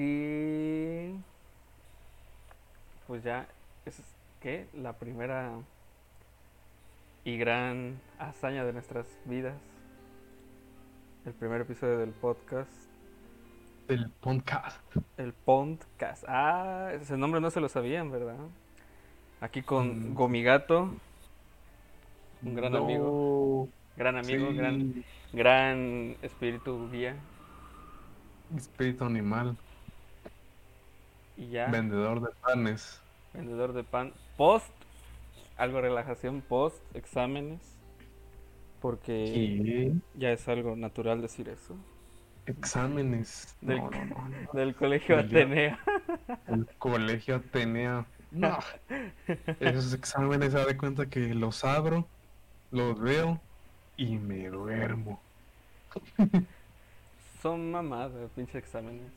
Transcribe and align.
aquí, 0.00 1.14
pues 3.06 3.22
ya 3.22 3.46
es 3.84 4.00
que 4.40 4.66
la 4.74 4.94
primera 4.94 5.52
y 7.24 7.36
gran 7.36 8.00
hazaña 8.18 8.64
de 8.64 8.72
nuestras 8.72 9.06
vidas. 9.26 9.54
El 11.26 11.34
primer 11.34 11.60
episodio 11.60 11.98
del 11.98 12.10
podcast. 12.12 12.70
El 13.88 14.08
podcast. 14.08 14.80
El 15.18 15.34
podcast. 15.34 16.24
Ah, 16.26 16.92
ese 16.94 17.18
nombre 17.18 17.40
no 17.42 17.50
se 17.50 17.60
lo 17.60 17.68
sabían, 17.68 18.10
¿verdad? 18.10 18.36
Aquí 19.42 19.60
con 19.62 20.12
Mm. 20.12 20.14
Gomigato, 20.14 20.94
un 22.42 22.54
gran 22.54 22.72
No, 22.72 22.84
amigo, 22.84 23.68
gran 23.96 24.16
amigo, 24.16 24.50
sí, 24.50 24.56
gran, 24.56 25.04
gran 25.34 26.16
espíritu 26.22 26.90
guía. 26.90 27.16
Espíritu 28.56 29.04
animal. 29.04 29.56
Y 31.40 31.48
ya, 31.48 31.66
Vendedor 31.68 32.20
de 32.20 32.28
panes. 32.42 33.00
vendedor 33.32 33.72
de 33.72 33.82
pan. 33.82 34.12
Post, 34.36 34.68
algo 35.56 35.76
de 35.76 35.82
relajación, 35.82 36.42
post, 36.42 36.76
exámenes. 36.94 37.60
Porque 38.80 39.92
ya 40.14 40.32
es 40.32 40.48
algo 40.48 40.76
natural 40.76 41.20
decir 41.22 41.48
eso. 41.48 41.76
exámenes. 42.46 43.56
Del- 43.60 43.78
No, 43.78 43.90
no, 43.90 44.04
no, 44.06 44.28
no. 44.28 44.50
Del 44.52 44.74
colegio 44.74 45.18
Atenea. 45.18 45.78
El 46.46 46.66
colegio 46.78 47.36
Atenea. 47.36 48.06
No. 48.30 48.58
Esos 49.60 49.92
exámenes, 49.94 50.52
se 50.52 50.64
de 50.64 50.76
cuenta 50.76 51.06
que 51.06 51.34
los 51.34 51.64
abro, 51.64 52.06
los 52.70 52.98
veo 53.00 53.40
y 53.96 54.16
me 54.18 54.48
duermo. 54.48 55.20
Son 57.42 57.70
mamadas, 57.70 58.30
pinche 58.36 58.58
exámenes. 58.58 59.10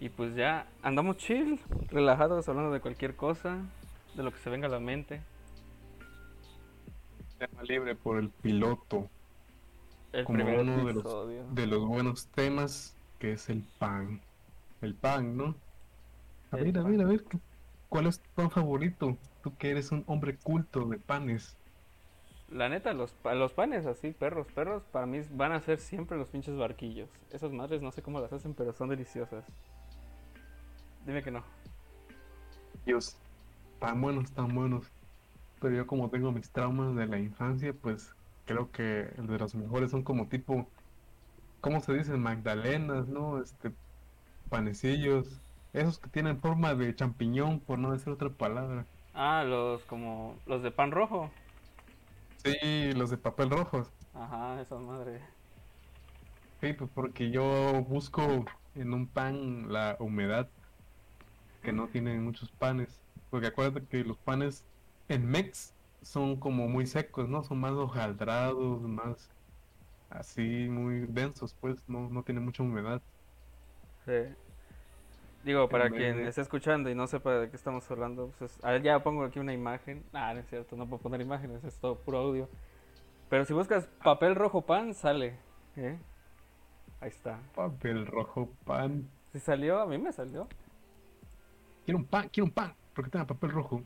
Y 0.00 0.08
pues 0.10 0.34
ya 0.36 0.66
andamos 0.82 1.16
chill, 1.16 1.60
relajados, 1.90 2.48
hablando 2.48 2.70
de 2.72 2.80
cualquier 2.80 3.16
cosa, 3.16 3.58
de 4.14 4.22
lo 4.22 4.32
que 4.32 4.38
se 4.38 4.50
venga 4.50 4.66
a 4.68 4.70
la 4.70 4.80
mente. 4.80 5.20
Tema 7.38 7.62
libre 7.64 7.96
por 7.96 8.18
el 8.18 8.30
piloto 8.30 9.10
El 10.12 10.24
Como 10.24 10.44
uno 10.60 10.86
de 10.86 10.94
los- 10.94 11.54
de 11.54 11.66
los 11.66 11.86
buenos 11.86 12.30
temas, 12.30 12.96
que 13.18 13.32
es 13.32 13.48
el 13.48 13.64
pan. 13.78 14.22
El 14.80 14.96
pan, 14.96 15.36
¿no? 15.36 15.60
A 16.50 16.56
El 16.56 16.64
ver, 16.64 16.78
a 16.78 16.82
ver, 16.82 17.00
a 17.00 17.04
ver. 17.06 17.24
¿Cuál 17.88 18.06
es 18.08 18.20
tu 18.22 18.30
pan 18.34 18.50
favorito? 18.50 19.18
Tú 19.42 19.56
que 19.56 19.70
eres 19.70 19.92
un 19.92 20.04
hombre 20.06 20.38
culto 20.38 20.86
de 20.86 20.98
panes. 20.98 21.58
La 22.50 22.68
neta, 22.68 22.92
los, 22.94 23.14
los 23.24 23.52
panes 23.52 23.86
así, 23.86 24.10
perros, 24.12 24.46
perros, 24.48 24.82
para 24.92 25.06
mí 25.06 25.20
van 25.30 25.52
a 25.52 25.60
ser 25.60 25.78
siempre 25.78 26.18
los 26.18 26.28
pinches 26.28 26.56
barquillos. 26.56 27.08
Esas 27.30 27.52
madres 27.52 27.80
no 27.82 27.92
sé 27.92 28.02
cómo 28.02 28.20
las 28.20 28.32
hacen, 28.32 28.54
pero 28.54 28.72
son 28.72 28.88
deliciosas. 28.88 29.44
Dime 31.08 31.22
que 31.22 31.30
no. 31.30 31.42
Dios, 32.84 33.16
tan 33.80 33.98
buenos, 34.02 34.30
tan 34.32 34.54
buenos. 34.54 34.84
Pero 35.58 35.74
yo 35.74 35.86
como 35.86 36.10
tengo 36.10 36.32
mis 36.32 36.50
traumas 36.50 36.94
de 36.96 37.06
la 37.06 37.18
infancia, 37.18 37.72
pues 37.72 38.14
creo 38.44 38.70
que 38.70 39.08
el 39.16 39.26
de 39.26 39.38
los 39.38 39.54
mejores 39.54 39.90
son 39.90 40.02
como 40.02 40.28
tipo, 40.28 40.68
¿cómo 41.62 41.80
se 41.80 41.94
dice? 41.94 42.12
Magdalenas, 42.18 43.08
¿no? 43.08 43.40
Este, 43.40 43.72
panecillos, 44.50 45.40
esos 45.72 45.98
que 45.98 46.10
tienen 46.10 46.42
forma 46.42 46.74
de 46.74 46.94
champiñón, 46.94 47.60
por 47.60 47.78
no 47.78 47.92
decir 47.92 48.12
otra 48.12 48.28
palabra. 48.28 48.84
Ah, 49.14 49.44
los 49.44 49.80
como 49.84 50.34
los 50.44 50.62
de 50.62 50.70
pan 50.70 50.90
rojo. 50.90 51.30
Sí, 52.44 52.92
los 52.92 53.08
de 53.08 53.16
papel 53.16 53.48
rojos. 53.48 53.90
Ajá, 54.12 54.60
esas 54.60 54.82
madres. 54.82 55.22
Sí, 56.60 56.74
pues 56.74 56.90
porque 56.94 57.30
yo 57.30 57.82
busco 57.88 58.44
en 58.74 58.92
un 58.92 59.06
pan 59.06 59.72
la 59.72 59.96
humedad 60.00 60.50
que 61.62 61.72
no 61.72 61.88
tienen 61.88 62.22
muchos 62.24 62.50
panes. 62.52 63.00
Porque 63.30 63.48
acuérdate 63.48 63.86
que 63.86 64.04
los 64.04 64.18
panes 64.18 64.64
en 65.08 65.26
Mex 65.26 65.74
son 66.02 66.36
como 66.36 66.68
muy 66.68 66.86
secos, 66.86 67.28
¿no? 67.28 67.42
Son 67.44 67.58
más 67.60 67.72
hojaldrados, 67.72 68.82
más 68.82 69.28
así, 70.10 70.68
muy 70.70 71.06
densos, 71.06 71.54
pues 71.60 71.88
no, 71.88 72.08
no 72.08 72.22
tienen 72.22 72.44
mucha 72.44 72.62
humedad. 72.62 73.02
Sí. 74.06 74.34
Digo, 75.44 75.68
para 75.68 75.88
quien 75.90 76.16
de- 76.16 76.28
esté 76.28 76.40
escuchando 76.42 76.90
y 76.90 76.94
no 76.94 77.06
sepa 77.06 77.32
de 77.34 77.48
qué 77.50 77.56
estamos 77.56 77.88
hablando, 77.90 78.32
pues 78.38 78.52
es- 78.52 78.64
a 78.64 78.72
ver, 78.72 78.82
ya 78.82 79.02
pongo 79.02 79.24
aquí 79.24 79.38
una 79.38 79.52
imagen. 79.52 80.02
Ah, 80.12 80.34
no 80.34 80.40
es 80.40 80.48
cierto, 80.48 80.76
no 80.76 80.86
puedo 80.86 81.02
poner 81.02 81.20
imágenes, 81.20 81.62
es 81.64 81.78
todo 81.78 81.96
puro 81.96 82.18
audio. 82.18 82.48
Pero 83.30 83.44
si 83.44 83.52
buscas 83.52 83.86
papel 84.02 84.34
rojo 84.34 84.62
pan, 84.62 84.94
sale. 84.94 85.36
¿eh? 85.76 85.98
Ahí 87.00 87.08
está. 87.08 87.38
Papel 87.54 88.06
rojo, 88.06 88.50
pan. 88.64 89.08
Si 89.32 89.38
salió, 89.38 89.80
a 89.80 89.86
mí 89.86 89.96
me 89.98 90.12
salió. 90.12 90.48
Quiero 91.88 92.00
un 92.00 92.04
pan, 92.04 92.28
quiero 92.30 92.44
un 92.44 92.50
pan, 92.50 92.74
porque 92.94 93.10
tenga 93.10 93.26
papel 93.26 93.50
rojo. 93.50 93.82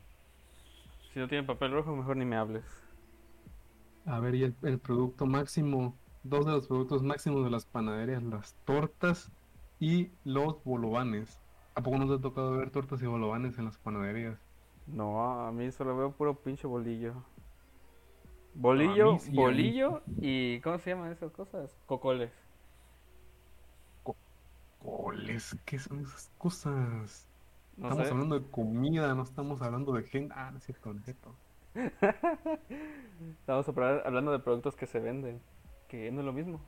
Si 1.13 1.19
no 1.19 1.29
tiene 1.29 1.47
papel 1.47 1.71
rojo, 1.71 1.95
mejor 1.95 2.17
ni 2.17 2.25
me 2.25 2.35
hables. 2.35 2.65
A 4.05 4.19
ver, 4.19 4.35
y 4.35 4.43
el, 4.43 4.53
el 4.63 4.77
producto 4.77 5.25
máximo, 5.25 5.95
dos 6.21 6.45
de 6.45 6.51
los 6.51 6.67
productos 6.67 7.01
máximos 7.01 7.45
de 7.45 7.49
las 7.49 7.65
panaderías, 7.65 8.21
las 8.21 8.55
tortas 8.65 9.31
y 9.79 10.09
los 10.25 10.61
bolovanes. 10.65 11.39
¿A 11.75 11.81
poco 11.81 11.97
no 11.97 12.05
te 12.05 12.15
ha 12.15 12.19
tocado 12.21 12.57
ver 12.57 12.71
tortas 12.71 13.01
y 13.01 13.05
bolovanes 13.05 13.57
en 13.57 13.63
las 13.63 13.77
panaderías? 13.77 14.37
No, 14.85 15.47
a 15.47 15.53
mí 15.53 15.71
solo 15.71 15.95
veo 15.95 16.11
puro 16.11 16.35
pinche 16.35 16.67
bolillo. 16.67 17.13
Bolillo, 18.53 19.17
sí, 19.19 19.33
bolillo 19.33 20.01
y 20.19 20.59
¿cómo 20.59 20.77
se 20.79 20.89
llaman 20.89 21.13
esas 21.13 21.31
cosas? 21.31 21.73
Cocoles. 21.85 22.33
Coles, 24.83 25.55
¿qué 25.63 25.79
son 25.79 26.01
esas 26.01 26.29
cosas? 26.37 27.29
No 27.77 27.83
estamos 27.83 28.07
sé. 28.07 28.13
hablando 28.13 28.39
de 28.39 28.49
comida, 28.49 29.13
no 29.15 29.23
estamos 29.23 29.61
hablando 29.61 29.93
de 29.93 30.03
gente. 30.03 30.33
Ah, 30.37 30.51
no 30.51 30.57
es 30.57 30.63
cierto, 30.65 30.93
no 30.93 30.99
es 30.99 31.05
cierto. 31.05 31.35
Estamos 33.39 33.67
hablando 33.67 34.31
de 34.31 34.39
productos 34.39 34.75
que 34.75 34.85
se 34.85 34.99
venden, 34.99 35.41
que 35.87 36.11
no 36.11 36.19
es 36.19 36.25
lo 36.25 36.33
mismo. 36.33 36.61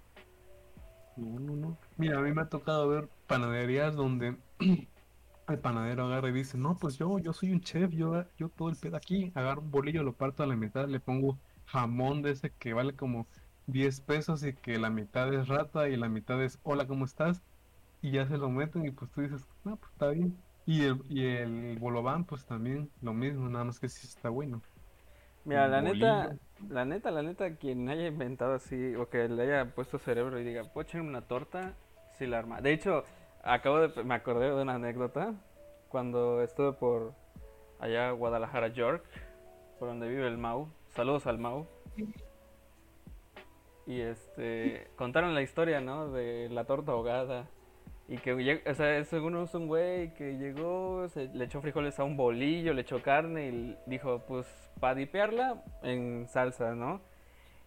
No, 1.16 1.39
no, 1.39 1.55
no. 1.55 1.77
Mira, 1.97 2.19
a 2.19 2.21
mí 2.21 2.33
me 2.33 2.41
ha 2.41 2.49
tocado 2.49 2.88
ver 2.89 3.09
panaderías 3.27 3.95
donde 3.95 4.38
el 5.47 5.59
panadero 5.59 6.05
agarra 6.05 6.29
y 6.29 6.33
dice, 6.33 6.57
no, 6.57 6.77
pues 6.77 6.97
yo, 6.97 7.19
yo 7.19 7.33
soy 7.33 7.51
un 7.51 7.61
chef, 7.61 7.91
yo, 7.91 8.25
yo 8.37 8.49
todo 8.49 8.69
el 8.69 8.75
pedo 8.77 8.97
aquí, 8.97 9.31
agarro 9.35 9.61
un 9.61 9.72
bolillo, 9.72 10.03
lo 10.03 10.13
parto 10.13 10.43
a 10.43 10.47
la 10.47 10.55
mitad, 10.55 10.87
le 10.87 10.99
pongo 10.99 11.39
jamón 11.66 12.22
de 12.22 12.31
ese 12.31 12.51
que 12.51 12.73
vale 12.73 12.95
como 12.95 13.27
10 13.67 14.01
pesos 14.01 14.43
y 14.43 14.53
que 14.53 14.77
la 14.79 14.89
mitad 14.89 15.33
es 15.33 15.47
rata 15.47 15.87
y 15.89 15.95
la 15.97 16.09
mitad 16.09 16.41
es 16.43 16.59
hola, 16.63 16.87
¿cómo 16.87 17.05
estás? 17.05 17.43
Y 18.01 18.11
ya 18.11 18.27
se 18.27 18.37
lo 18.37 18.49
meten 18.49 18.85
y 18.85 18.91
pues 18.91 19.11
tú 19.11 19.22
dices, 19.22 19.47
no, 19.63 19.77
pues 19.77 19.91
está 19.93 20.09
bien. 20.09 20.44
Y 20.65 20.85
el, 20.85 21.01
y 21.09 21.25
el 21.25 21.77
bolobán, 21.79 22.25
pues 22.25 22.45
también 22.45 22.89
lo 23.01 23.13
mismo, 23.13 23.49
nada 23.49 23.65
más 23.65 23.79
que 23.79 23.87
sí 23.87 24.07
está 24.07 24.29
bueno. 24.29 24.61
Mira, 25.43 25.67
la 25.67 25.81
neta, 25.81 26.35
la 26.69 26.85
neta, 26.85 27.11
la 27.11 27.21
neta, 27.21 27.55
quien 27.55 27.87
haya 27.87 28.07
inventado 28.07 28.55
así, 28.55 28.95
o 28.95 29.09
que 29.09 29.29
le 29.29 29.43
haya 29.43 29.75
puesto 29.75 29.99
cerebro 29.99 30.39
y 30.39 30.43
diga, 30.43 30.63
¿puedo 30.63 30.87
echarme 30.87 31.09
una 31.09 31.21
torta? 31.21 31.73
Sí 32.17 32.25
la 32.25 32.39
arma. 32.39 32.61
De 32.61 32.73
hecho, 32.73 33.03
acabo 33.43 33.87
de, 33.87 34.03
me 34.03 34.15
acordé 34.15 34.47
de 34.47 34.61
una 34.61 34.73
anécdota, 34.75 35.35
cuando 35.89 36.41
estuve 36.41 36.73
por 36.73 37.13
allá, 37.79 38.09
Guadalajara, 38.11 38.69
York, 38.69 39.05
por 39.77 39.87
donde 39.87 40.07
vive 40.09 40.27
el 40.27 40.37
Mau. 40.37 40.67
Saludos 40.89 41.27
al 41.27 41.37
Mau. 41.37 41.67
Y 43.85 44.01
este, 44.01 44.87
contaron 44.95 45.35
la 45.35 45.43
historia, 45.43 45.79
¿no? 45.79 46.09
De 46.09 46.49
la 46.49 46.65
torta 46.65 46.93
ahogada. 46.93 47.47
Y 48.07 48.17
que, 48.17 48.61
o 48.67 48.75
sea, 48.75 49.03
según 49.05 49.35
es 49.38 49.53
un 49.55 49.67
güey 49.67 50.13
que 50.13 50.38
llegó, 50.38 51.07
se, 51.09 51.27
le 51.29 51.45
echó 51.45 51.59
frijoles 51.61 51.99
a 51.99 52.03
un 52.03 52.16
bolillo, 52.16 52.73
le 52.73 52.81
echó 52.81 53.01
carne 53.01 53.49
y 53.49 53.77
dijo, 53.88 54.19
pues, 54.27 54.45
para 54.79 54.93
dipearla 54.93 55.63
en 55.81 56.27
salsa, 56.27 56.75
¿no? 56.75 57.01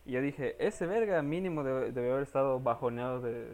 Y 0.06 0.12
yo 0.12 0.22
dije, 0.22 0.54
ese 0.65 0.87
verga 0.87 1.21
mínimo 1.22 1.65
debe, 1.65 1.91
debe 1.91 2.12
haber 2.12 2.22
estado 2.22 2.60
bajoneado 2.60 3.21
de, 3.21 3.49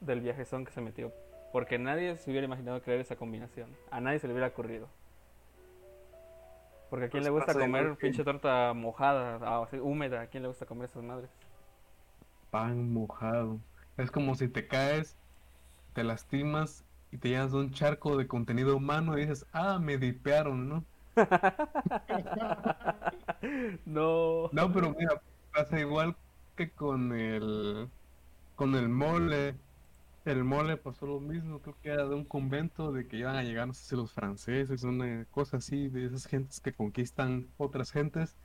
del 0.00 0.20
viajezón 0.20 0.66
que 0.66 0.72
se 0.72 0.82
metió. 0.82 1.10
Porque 1.52 1.78
nadie 1.78 2.16
se 2.16 2.30
hubiera 2.30 2.44
imaginado 2.44 2.82
crear 2.82 3.00
esa 3.00 3.16
combinación. 3.16 3.74
A 3.90 4.00
nadie 4.00 4.18
se 4.18 4.26
le 4.26 4.34
hubiera 4.34 4.48
ocurrido. 4.48 4.88
Porque 6.90 7.06
a 7.06 7.08
quién 7.08 7.22
Pues 7.22 7.32
le 7.32 7.38
gusta 7.38 7.54
comer 7.54 7.96
pinche 7.96 8.24
torta 8.24 8.74
mojada, 8.74 9.38
ah, 9.42 9.62
así, 9.62 9.78
húmeda, 9.78 10.22
a 10.22 10.26
quién 10.26 10.42
le 10.42 10.48
gusta 10.48 10.66
comer 10.66 10.84
esas 10.86 11.02
madres. 11.02 11.30
Pan 12.50 12.92
mojado. 12.92 13.58
Es 13.96 14.10
como 14.10 14.34
si 14.34 14.48
te 14.48 14.66
caes, 14.66 15.16
te 15.92 16.04
lastimas 16.04 16.84
y 17.12 17.18
te 17.18 17.28
llenas 17.30 17.52
de 17.52 17.58
un 17.58 17.70
charco 17.72 18.16
de 18.16 18.26
contenido 18.26 18.76
humano 18.76 19.18
y 19.18 19.22
dices, 19.22 19.46
ah, 19.52 19.78
me 19.78 19.98
dipearon, 19.98 20.68
¿no? 20.68 20.84
no. 23.84 24.48
No, 24.52 24.72
pero 24.72 24.94
mira, 24.96 25.20
pasa 25.52 25.80
igual 25.80 26.16
que 26.56 26.70
con 26.70 27.12
el, 27.12 27.88
con 28.56 28.74
el 28.74 28.88
mole. 28.88 29.56
El 30.24 30.44
mole 30.44 30.76
pasó 30.76 31.06
lo 31.06 31.18
mismo, 31.20 31.60
creo 31.60 31.76
que 31.82 31.88
era 31.90 32.04
de 32.06 32.14
un 32.14 32.24
convento 32.24 32.92
de 32.92 33.06
que 33.08 33.16
iban 33.16 33.36
a 33.36 33.42
llegar, 33.42 33.66
no 33.66 33.72
sé 33.74 33.88
si 33.88 33.96
los 33.96 34.12
franceses, 34.12 34.84
una 34.84 35.24
cosa 35.26 35.56
así, 35.58 35.88
de 35.88 36.06
esas 36.06 36.26
gentes 36.26 36.60
que 36.60 36.72
conquistan 36.74 37.48
otras 37.56 37.90
gentes. 37.90 38.36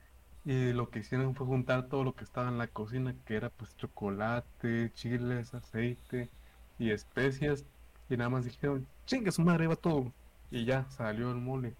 Y 0.44 0.72
lo 0.72 0.90
que 0.90 1.00
hicieron 1.00 1.34
fue 1.34 1.46
juntar 1.46 1.88
todo 1.88 2.02
lo 2.04 2.14
que 2.14 2.24
estaba 2.24 2.48
en 2.48 2.58
la 2.58 2.68
cocina, 2.68 3.14
que 3.26 3.36
era 3.36 3.50
pues 3.50 3.76
chocolate, 3.76 4.90
chiles, 4.94 5.52
aceite 5.54 6.30
y 6.78 6.90
especias. 6.90 7.64
Y 8.08 8.16
nada 8.16 8.30
más 8.30 8.44
dijeron, 8.44 8.86
chingue 9.06 9.32
su 9.32 9.42
madre, 9.42 9.66
va 9.66 9.76
todo. 9.76 10.12
Y 10.50 10.64
ya, 10.64 10.88
salió 10.90 11.30
el 11.30 11.36
mole. 11.38 11.74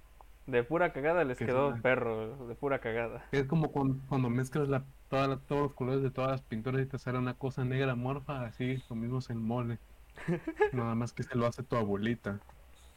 De 0.47 0.63
pura 0.65 0.93
cagada 0.93 1.25
les 1.25 1.39
Que 1.39 1.47
quedó 1.47 1.69
suena. 1.69 1.83
perro, 1.83 2.47
de 2.47 2.55
pura 2.55 2.79
cagada. 2.81 3.25
Es 3.33 3.47
como 3.47 3.71
cuando, 3.73 3.97
cuando 4.09 4.29
mezclas 4.31 4.69
la, 4.69 4.85
toda 5.09 5.27
la- 5.29 5.39
todos 5.39 5.63
los 5.63 5.73
colores 5.75 6.03
de 6.03 6.11
todas 6.11 6.31
las 6.33 6.43
pinturas 6.43 6.81
y 6.83 6.87
te 6.87 6.99
sale 6.99 7.19
una 7.19 7.35
cosa 7.35 7.65
negra 7.65 7.95
morfa, 7.97 8.45
así, 8.47 8.83
lo 8.89 8.97
mismo 8.97 9.19
es 9.19 9.31
el 9.31 9.39
mole. 9.39 9.79
Nada 10.73 10.95
más 10.95 11.13
que 11.13 11.23
se 11.25 11.37
lo 11.37 11.47
hace 11.47 11.63
tu 11.63 11.77
abuelita. 11.77 12.41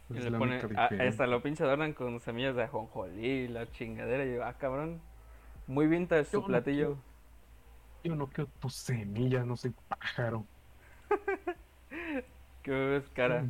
Y 0.10 0.14
le 0.20 0.32
pone, 0.38 0.56
a- 0.56 0.62
diferencia. 0.68 1.08
hasta 1.10 1.28
lo 1.28 1.42
pinche 1.44 1.64
adornan 1.64 1.94
con 1.94 2.20
semillas 2.20 2.56
de 2.56 2.64
ajonjolí, 2.64 3.48
la 3.48 3.70
chingadera. 3.72 4.26
Y 4.26 4.36
yo, 4.36 4.44
ah, 4.46 4.54
cabrón. 4.54 5.00
Muy 5.68 5.86
vintage 5.88 6.24
Yo 6.26 6.30
su 6.32 6.42
no 6.42 6.48
platillo. 6.48 6.98
Yo 8.04 8.16
no 8.16 8.28
quiero 8.28 8.50
tus 8.60 8.74
semillas, 8.74 9.46
no 9.46 9.56
soy 9.56 9.74
pájaro. 9.88 10.46
Que 12.70 12.98
es 12.98 13.10
cara. 13.10 13.42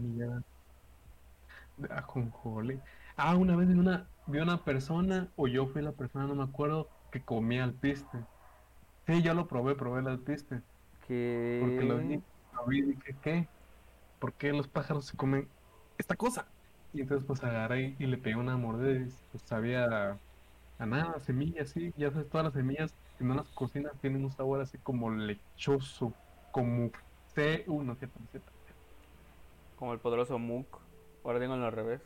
Ajonjolí. 1.89 2.81
Ah, 3.15 3.35
una 3.37 3.55
vez 3.55 3.67
vi 3.69 3.73
una, 3.79 4.11
vi 4.25 4.39
una 4.39 4.63
persona, 4.63 5.31
o 5.35 5.47
yo 5.47 5.67
fui 5.67 5.81
la 5.81 5.93
persona, 5.93 6.27
no 6.27 6.35
me 6.35 6.43
acuerdo, 6.43 6.93
que 7.11 7.23
comía 7.23 7.63
alpiste. 7.63 8.27
Sí, 9.07 9.23
yo 9.23 9.33
lo 9.33 9.47
probé, 9.47 9.75
probé 9.75 10.01
el 10.01 10.07
alpiste. 10.07 10.63
Porque 11.57 11.83
lo 11.85 11.97
vi, 11.99 12.17
Que. 12.17 12.25
lo 12.51 12.67
vi 12.67 12.79
y 12.79 12.83
dije, 12.95 13.19
¿qué? 13.21 13.51
¿Por 14.19 14.35
qué 14.37 14.53
los 14.53 14.69
pájaros 14.69 15.07
se 15.07 15.17
comen 15.17 15.55
esta 15.97 16.15
cosa? 16.17 16.53
Y 16.91 17.01
entonces 17.01 17.25
pues 17.27 17.43
agarré 17.43 17.95
y 17.99 18.05
le 18.07 18.17
pegué 18.17 18.35
una 18.35 18.57
mordida 18.57 18.93
y 18.93 19.09
pues 19.31 19.43
sabía 19.45 20.21
a 20.79 20.87
nada, 20.87 21.19
semillas, 21.19 21.71
sí, 21.71 21.93
ya 21.97 22.11
sabes, 22.11 22.29
todas 22.29 22.45
las 22.45 22.53
semillas, 22.53 22.97
si 23.17 23.23
no 23.25 23.35
las 23.35 23.51
cocinas 23.51 23.99
tienen 24.01 24.23
un 24.25 24.31
sabor 24.31 24.61
así 24.61 24.79
como 24.81 25.11
lechoso, 25.11 26.19
como 26.51 26.91
C, 27.27 27.65
uh, 27.67 27.83
no 27.83 27.93
es 27.93 27.99
cierto, 27.99 28.19
no 28.19 28.25
es 28.25 28.31
cierto. 28.31 28.53
Como 29.79 29.93
el 29.93 29.99
poderoso 29.99 30.37
Mook. 30.37 30.81
Ahora 31.23 31.39
tengo 31.39 31.53
al 31.53 31.71
revés. 31.71 32.01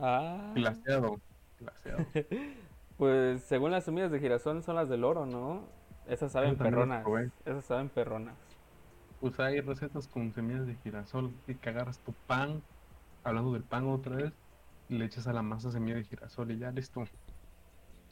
Ah. 0.00 0.52
glaseado, 0.54 1.20
glaseado. 1.60 2.04
Pues 2.98 3.44
según 3.44 3.70
las 3.70 3.84
semillas 3.84 4.10
de 4.10 4.18
girasol 4.18 4.64
son 4.64 4.74
las 4.74 4.88
del 4.88 5.04
oro, 5.04 5.24
¿no? 5.24 5.68
Esas 6.08 6.32
saben 6.32 6.56
perronas. 6.56 7.06
Esas 7.44 7.64
saben 7.64 7.88
perronas. 7.88 8.34
Pues 9.20 9.38
hay 9.38 9.60
recetas 9.60 10.08
con 10.08 10.32
semillas 10.32 10.66
de 10.66 10.74
girasol 10.74 11.32
y 11.46 11.54
que 11.54 11.68
agarras 11.70 12.00
tu 12.00 12.12
pan, 12.26 12.60
hablando 13.22 13.52
del 13.52 13.62
pan 13.62 13.86
otra 13.86 14.16
vez, 14.16 14.32
y 14.88 14.98
le 14.98 15.04
echas 15.04 15.28
a 15.28 15.32
la 15.32 15.42
masa 15.42 15.70
semilla 15.70 15.98
de 15.98 16.04
girasol 16.04 16.50
y 16.50 16.58
ya 16.58 16.72
listo. 16.72 17.04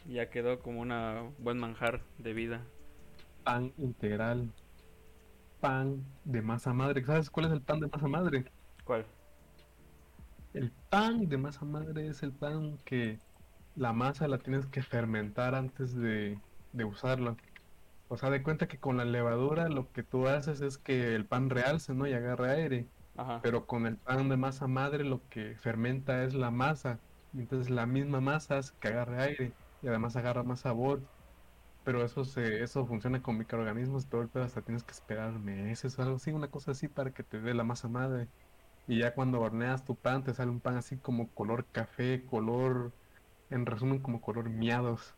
Ya 0.09 0.31
quedó 0.31 0.61
como 0.61 0.81
una 0.81 1.25
buen 1.39 1.59
manjar 1.59 2.03
de 2.19 2.33
vida. 2.33 2.63
pan 3.43 3.73
integral, 3.79 4.53
pan 5.67 6.05
de 6.25 6.43
masa 6.43 6.73
madre. 6.73 7.05
¿Sabes 7.05 7.29
cuál 7.29 7.47
es 7.47 7.53
el 7.53 7.61
pan 7.61 7.81
de 7.81 7.89
masa 7.89 8.07
madre? 8.07 8.45
¿Cuál? 8.85 9.05
El 10.55 10.71
pan 10.91 11.29
de 11.29 11.37
masa 11.39 11.65
madre 11.65 12.07
es 12.07 12.23
el 12.23 12.31
pan 12.31 12.79
que 12.85 13.19
la 13.75 13.93
masa 13.93 14.29
la 14.29 14.39
tienes 14.39 14.67
que 14.67 14.83
fermentar 14.83 15.57
antes 15.57 15.93
de, 15.93 16.39
de 16.73 16.85
usarla. 16.85 17.37
O 18.07 18.17
sea, 18.17 18.31
de 18.31 18.45
cuenta 18.45 18.69
que 18.69 18.79
con 18.79 18.97
la 18.97 19.05
levadura 19.05 19.69
lo 19.69 19.91
que 19.91 20.05
tú 20.05 20.29
haces 20.29 20.61
es 20.61 20.79
que 20.79 21.17
el 21.17 21.27
pan 21.27 21.51
realce, 21.51 21.95
¿no? 21.95 22.07
Y 22.07 22.13
agarre 22.13 22.53
aire. 22.53 22.87
Ajá. 23.17 23.41
Pero 23.43 23.67
con 23.67 23.87
el 23.87 23.97
pan 23.97 24.29
de 24.29 24.37
masa 24.37 24.69
madre 24.69 25.03
lo 25.03 25.21
que 25.29 25.57
fermenta 25.57 26.23
es 26.23 26.33
la 26.33 26.53
masa. 26.53 27.01
Y 27.35 27.41
entonces 27.41 27.71
la 27.71 27.87
misma 27.87 28.21
masa 28.21 28.59
hace 28.59 28.73
que 28.79 28.89
agarre 28.89 29.21
aire 29.21 29.53
y 29.83 29.89
además 29.89 30.15
agarra 30.15 30.45
más 30.45 30.61
sabor. 30.61 31.01
Pero 31.87 32.05
eso 32.05 32.25
se, 32.25 32.65
eso 32.65 32.85
funciona 32.85 33.23
con 33.23 33.39
microorganismos, 33.39 34.09
todo 34.09 34.21
el 34.21 34.29
pedo 34.29 34.43
hasta 34.43 34.61
tienes 34.61 34.83
que 34.83 34.91
esperar 34.91 35.39
meses 35.39 35.97
o 35.97 36.03
algo 36.03 36.17
así, 36.17 36.33
una 36.33 36.49
cosa 36.49 36.73
así 36.73 36.89
para 36.89 37.13
que 37.13 37.23
te 37.23 37.41
dé 37.41 37.55
la 37.55 37.63
masa 37.63 37.87
madre. 37.87 38.27
Y 38.89 38.99
ya 38.99 39.15
cuando 39.15 39.41
horneas 39.41 39.85
tu 39.85 39.95
pan 39.95 40.25
te 40.25 40.35
sale 40.35 40.51
un 40.51 40.59
pan 40.59 40.77
así 40.77 40.97
como 40.97 41.29
color 41.31 41.65
café, 41.71 42.25
color, 42.29 42.91
en 43.51 43.67
resumen 43.67 44.01
como 44.01 44.21
color 44.21 44.51
miados. 44.51 45.15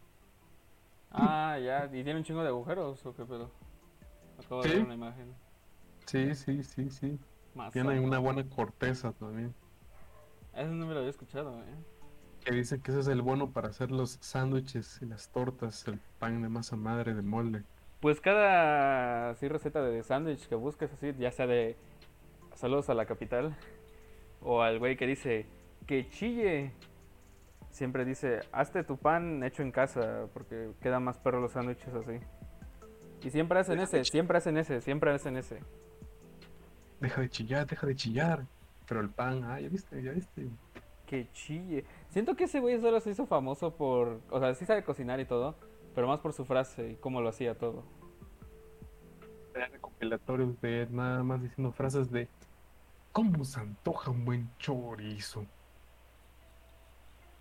Ah, 1.11 1.59
ya. 1.59 1.87
¿Y 1.87 2.05
tiene 2.05 2.17
un 2.17 2.25
chingo 2.25 2.43
de 2.43 2.49
agujeros 2.49 3.05
o 3.07 3.17
qué 3.17 3.25
pedo? 3.25 3.51
Acabo 4.39 4.63
de 4.63 4.69
ver 4.69 4.83
una 4.85 4.95
imagen. 4.95 5.33
Sí, 6.05 6.35
sí, 6.35 6.63
sí, 6.63 6.91
sí. 6.91 7.19
Tiene 7.73 7.99
una 7.99 8.19
buena 8.19 8.47
corteza 8.47 9.13
también. 9.13 9.55
Eso 10.55 10.73
no 10.73 10.85
me 10.85 10.93
lo 10.93 10.99
había 10.99 11.11
escuchado, 11.11 11.63
eh. 11.63 11.98
Que 12.49 12.55
dice 12.55 12.81
que 12.81 12.93
ese 12.93 13.01
es 13.01 13.09
el 13.09 13.21
bueno 13.21 13.51
para 13.51 13.69
hacer 13.69 13.91
los 13.91 14.17
sándwiches 14.23 15.01
y 15.03 15.05
las 15.05 15.29
tortas, 15.29 15.87
el 15.87 16.01
pan 16.19 16.41
de 16.41 16.49
masa 16.49 16.77
madre 16.77 17.13
de 17.13 17.21
molde. 17.21 17.63
Pues 18.01 18.23
cada 18.23 19.29
así 19.29 19.49
receta 19.49 19.83
de 19.83 20.03
sándwich 20.03 20.49
que 20.49 20.55
busques 20.55 20.91
así, 20.91 21.13
ya 21.19 21.31
sea 21.31 21.47
de 21.47 21.77
saludos 22.55 22.89
a 22.89 22.95
la 22.95 23.05
capital 23.05 23.55
o 24.41 24.63
al 24.63 24.79
güey 24.79 24.97
que 24.97 25.07
dice 25.07 25.45
que 25.87 26.09
chille, 26.09 26.73
siempre 27.69 28.07
dice 28.07 28.41
hazte 28.51 28.83
tu 28.83 28.97
pan 28.97 29.45
hecho 29.45 29.61
en 29.61 29.71
casa 29.71 30.25
porque 30.33 30.71
quedan 30.81 31.05
más 31.05 31.19
perros 31.19 31.43
los 31.43 31.53
sándwiches 31.53 31.93
así. 31.93 32.19
Y 33.25 33.29
siempre 33.29 33.61
hacen 33.61 33.79
ese, 33.79 34.03
siempre 34.07 34.39
hacen 34.39 34.57
ese, 34.57 34.81
siempre 34.81 35.11
hacen 35.11 35.37
ese. 35.37 35.59
Deja 36.99 37.21
de 37.21 37.29
chillar, 37.29 37.67
deja 37.67 37.87
de 37.87 37.95
chillar. 37.95 38.47
Pero 38.87 39.03
el 39.03 39.11
pan, 39.11 39.45
ah, 39.45 39.61
ya 39.61 39.69
viste, 39.69 40.03
ya 40.03 40.13
viste. 40.13 40.49
Que 41.09 41.27
chille. 41.33 41.85
Siento 42.11 42.37
que 42.37 42.45
ese 42.45 42.61
güey 42.61 42.79
solo 42.81 43.01
se 43.01 43.11
hizo 43.11 43.27
famoso 43.27 43.75
por, 43.75 44.21
o 44.31 44.39
sea, 44.39 44.55
sí 44.55 44.67
sabe 44.67 44.85
cocinar 44.85 45.19
y 45.21 45.25
todo, 45.25 45.55
pero 45.95 46.07
más 46.07 46.21
por 46.21 46.35
su 46.35 46.45
frase 46.45 46.91
y 46.91 46.97
cómo 46.97 47.23
lo 47.23 47.31
hacía 47.31 47.57
todo. 47.57 47.83
Recopilatorios 49.55 50.61
de 50.61 50.87
nada 50.91 51.25
más 51.25 51.43
diciendo 51.43 51.73
frases 51.73 52.13
de 52.13 52.29
¿Cómo 53.13 53.45
se 53.45 53.59
antoja 53.59 54.11
un 54.11 54.25
buen 54.25 54.51
chorizo? 54.59 55.45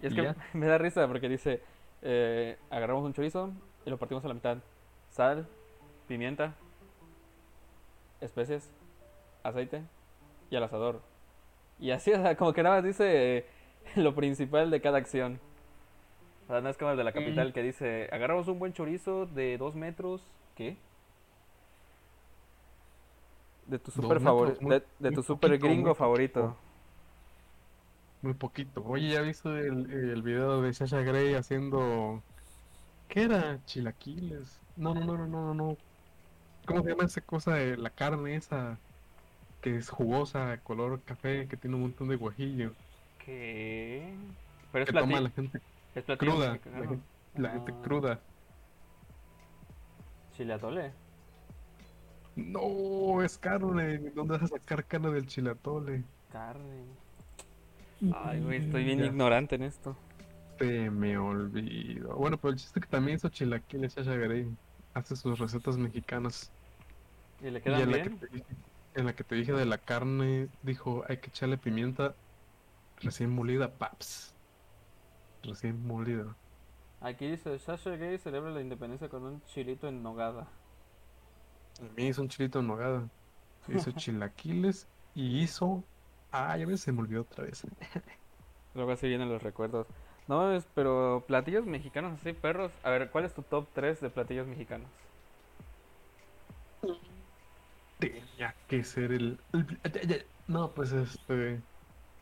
Y 0.02 0.08
es 0.08 0.14
¿Y 0.14 0.16
que 0.16 0.24
ya? 0.24 0.36
me 0.54 0.66
da 0.66 0.78
risa 0.78 1.06
porque 1.08 1.30
dice, 1.30 1.62
eh, 2.02 2.58
agarramos 2.69 3.04
un 3.04 3.14
chorizo 3.14 3.52
y 3.86 3.90
lo 3.90 3.98
partimos 3.98 4.24
a 4.25 4.30
la 4.30 4.34
mitad. 4.34 4.58
Sal, 5.10 5.46
pimienta, 6.08 6.56
especies, 8.22 8.72
aceite 9.44 9.84
y 10.50 10.56
al 10.56 10.64
asador. 10.64 11.02
Y 11.80 11.92
así, 11.92 12.12
o 12.12 12.22
sea, 12.22 12.36
como 12.36 12.54
que 12.54 12.64
nada 12.64 12.78
más 12.78 12.84
dice 12.84 13.46
lo 13.95 14.16
principal 14.16 14.69
de 14.72 14.81
cada 14.81 14.98
acción. 14.98 15.39
O 16.45 16.48
sea, 16.48 16.62
no 16.62 16.69
es 16.69 16.78
como 16.78 16.92
el 16.92 16.98
de 16.98 17.04
la 17.04 17.12
capital 17.13 17.54
que 17.54 17.62
dice, 17.62 18.10
agarramos 18.12 18.48
un 18.48 18.60
buen 18.60 18.74
chorizo 18.74 19.25
de 19.25 19.57
dos 19.57 19.75
metros, 19.75 20.22
¿qué? 20.56 20.78
De 23.68 23.78
tu 23.80 23.92
super 23.92 24.19
muy- 24.60 24.75
de, 24.80 24.84
de 25.00 25.12
muy 25.12 25.16
tu 25.16 25.22
super 25.24 25.51
poquito, 25.51 25.68
gringo 25.68 25.94
poquito. 25.94 25.95
favorito. 25.95 26.57
Muy 28.21 28.33
poquito. 28.33 28.83
Oye, 28.85 29.09
¿ya 29.12 29.21
viste 29.21 29.50
el, 29.50 29.92
el 29.92 30.21
video 30.21 30.62
de 30.62 30.73
Sasha 30.73 31.02
Grey 31.02 31.33
haciendo... 31.35 32.23
¿Qué 33.07 33.23
era? 33.23 33.64
Chilaquiles. 33.66 34.62
No, 34.78 34.94
no, 34.94 35.04
no, 35.06 35.18
no, 35.18 35.28
no, 35.28 35.54
no. 35.54 35.78
¿Cómo 36.66 36.83
se 36.83 36.90
llama 36.90 37.06
esa 37.06 37.21
cosa 37.21 37.56
de 37.56 37.78
la 37.78 37.90
carne 37.92 38.35
esa 38.35 38.80
que 39.62 39.78
es 39.78 39.90
jugosa, 39.90 40.62
color 40.64 41.04
café, 41.04 41.47
que 41.50 41.57
tiene 41.57 41.76
un 41.78 41.83
montón 41.83 42.09
de 42.09 42.18
guajillo? 42.18 42.78
¿Qué? 43.28 44.16
Pero 44.72 44.84
es 44.86 44.92
Que 44.92 44.98
toma 44.98 45.19
la 45.22 45.30
gente 45.30 45.62
es 45.96 46.04
platillo 46.06 46.31
cruda, 46.31 46.52
mexicano. 46.54 46.80
la 46.80 46.88
gente, 46.88 47.06
la 47.36 47.50
gente 47.52 47.72
Ah. 47.74 47.81
cruda. 47.84 48.19
Chile 50.31 50.54
atole. 50.54 50.94
No, 52.36 53.24
es 53.24 53.38
carne. 53.38 53.98
¿Dónde 54.16 54.38
vas 54.38 54.44
a 54.44 54.48
sacar 54.48 54.86
carne 54.86 55.12
del 55.12 55.28
chilatole? 55.28 56.06
Carne. 56.31 56.86
Ay, 58.14 58.42
güey, 58.42 58.60
estoy 58.60 58.84
bien 58.84 59.00
Ya 59.00 59.06
ignorante 59.07 59.56
en 59.56 59.64
esto. 59.64 59.98
Se 60.60 60.90
me 60.92 61.18
olvidó. 61.18 62.16
Bueno, 62.16 62.38
pero 62.38 62.52
el 62.54 62.57
chiste 62.60 62.80
es 62.80 62.86
que 62.86 62.92
también 62.92 63.18
hizo 63.18 63.30
chilaquiles 63.30 63.94
Sasha 63.94 64.16
Grey. 64.16 64.48
Hace 64.94 65.16
sus 65.16 65.38
recetas 65.40 65.78
mexicanas. 65.78 66.54
¿Y 67.42 67.50
le 67.52 67.60
Y 67.60 67.62
quedan 67.62 67.92
la, 67.92 68.02
que 68.02 68.10
bien? 68.10 68.19
te 68.19 68.28
en 69.00 69.06
la 69.06 69.16
que 69.16 69.24
te 69.24 69.36
dije 69.36 69.54
de 69.54 69.66
la 69.66 69.78
carne, 69.78 70.50
dijo, 70.64 71.04
hay 71.07 71.18
que 71.18 71.30
echarle 71.30 71.57
pimienta 71.57 72.16
recién 73.01 73.30
molida, 73.30 73.77
paps. 73.77 74.33
Recién 75.44 75.85
molida. 75.85 76.35
Aquí 76.99 77.27
dice, 77.27 77.57
Sasha 77.59 77.95
Gay 77.95 78.18
celebra 78.18 78.49
la 78.51 78.61
independencia 78.61 79.09
con 79.09 79.23
un 79.23 79.42
chilito 79.44 79.87
en 79.87 80.01
nogada. 80.01 80.47
A 81.80 81.83
mí 81.95 82.07
hizo 82.07 82.21
un 82.21 82.30
chilito 82.30 82.59
en 82.59 82.68
nogada. 82.68 83.09
Hizo 83.68 83.92
chilaquiles 83.92 84.87
y 85.13 85.42
hizo... 85.42 85.83
Ah, 86.31 86.57
ya 86.57 86.66
ves, 86.66 86.81
se 86.81 86.92
me 86.92 87.01
olvidó 87.01 87.21
otra 87.21 87.44
vez. 87.44 87.66
Luego 88.75 88.92
así 88.92 89.07
vienen 89.07 89.30
los 89.30 89.44
recuerdos. 89.44 89.87
No 90.27 90.57
pero 90.73 91.23
platillos 91.27 91.66
mexicanos 91.66 92.19
así, 92.19 92.33
perros. 92.33 92.71
A 92.83 92.89
ver, 92.89 93.09
¿cuál 93.11 93.25
es 93.25 93.33
tu 93.33 93.42
top 93.44 93.68
3 93.73 94.01
de 94.01 94.09
platillos 94.09 94.47
mexicanos? 94.47 94.87
Tenía 97.99 98.56
que 98.68 98.83
ser 98.83 99.11
el- 99.11 99.39
No, 100.47 100.71
pues 100.73 100.92
este... 100.92 101.61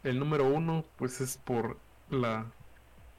El 0.06 0.20
número 0.20 0.48
uno, 0.48 0.86
pues 0.98 1.20
es 1.20 1.38
por 1.38 1.80
la 2.12 2.46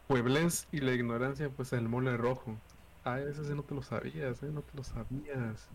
pueblés 0.06 0.68
y 0.70 0.78
la 0.78 0.92
ignorancia, 0.92 1.50
pues 1.50 1.72
el 1.72 1.88
mole 1.88 2.16
rojo. 2.16 2.54
Ah, 3.04 3.18
ese 3.18 3.44
sí 3.44 3.54
no 3.54 3.64
te 3.64 3.74
lo 3.74 3.82
sabías, 3.82 4.40
¿eh? 4.44 4.50
No 4.52 4.62
te 4.62 4.76
lo 4.76 4.84
sabías. 4.84 5.68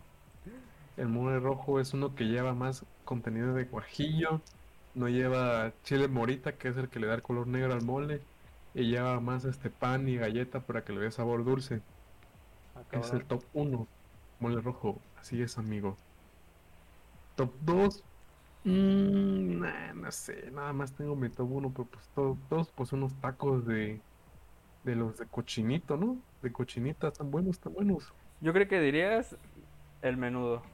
El 0.96 1.08
mole 1.08 1.38
rojo 1.38 1.80
es 1.80 1.92
uno 1.92 2.14
que 2.14 2.24
lleva 2.24 2.54
más 2.54 2.86
contenido 3.04 3.52
de 3.52 3.64
guajillo, 3.64 4.40
no 4.94 5.06
lleva 5.10 5.74
chile 5.82 6.08
morita, 6.08 6.56
que 6.56 6.68
es 6.68 6.78
el 6.78 6.88
que 6.88 6.98
le 6.98 7.08
da 7.08 7.14
el 7.14 7.22
color 7.22 7.46
negro 7.46 7.74
al 7.74 7.82
mole, 7.82 8.22
y 8.72 8.84
lleva 8.84 9.20
más 9.20 9.44
este 9.44 9.68
pan 9.68 10.08
y 10.08 10.16
galleta 10.16 10.60
para 10.60 10.82
que 10.82 10.94
le 10.94 11.00
dé 11.00 11.10
sabor 11.10 11.44
dulce. 11.44 11.82
Es 12.90 13.12
el 13.12 13.26
top 13.26 13.44
1, 13.52 13.86
mole 14.40 14.60
rojo, 14.62 14.98
así 15.20 15.42
es 15.42 15.58
amigo. 15.58 15.98
Top 17.36 17.52
2, 17.66 18.02
mm, 18.64 19.60
nah, 19.60 19.92
no 19.94 20.10
sé, 20.12 20.50
nada 20.50 20.72
más 20.72 20.94
tengo 20.94 21.16
mi 21.16 21.30
top 21.30 21.50
1, 21.50 21.72
pero 21.72 21.88
pues 21.90 22.10
top 22.12 22.38
2 22.48 22.72
pues 22.72 22.92
unos 22.92 23.18
tacos 23.20 23.66
de, 23.66 24.04
de 24.82 24.96
los 24.96 25.18
de 25.18 25.28
cochinito, 25.28 25.96
¿no? 25.98 26.24
De 26.42 26.52
cochinita, 26.52 27.08
están 27.08 27.30
buenos, 27.30 27.56
están 27.56 27.74
buenos. 27.74 28.14
Yo 28.40 28.52
creo 28.52 28.68
que 28.68 28.80
dirías 28.80 29.38
el 30.02 30.16
menudo. 30.18 30.64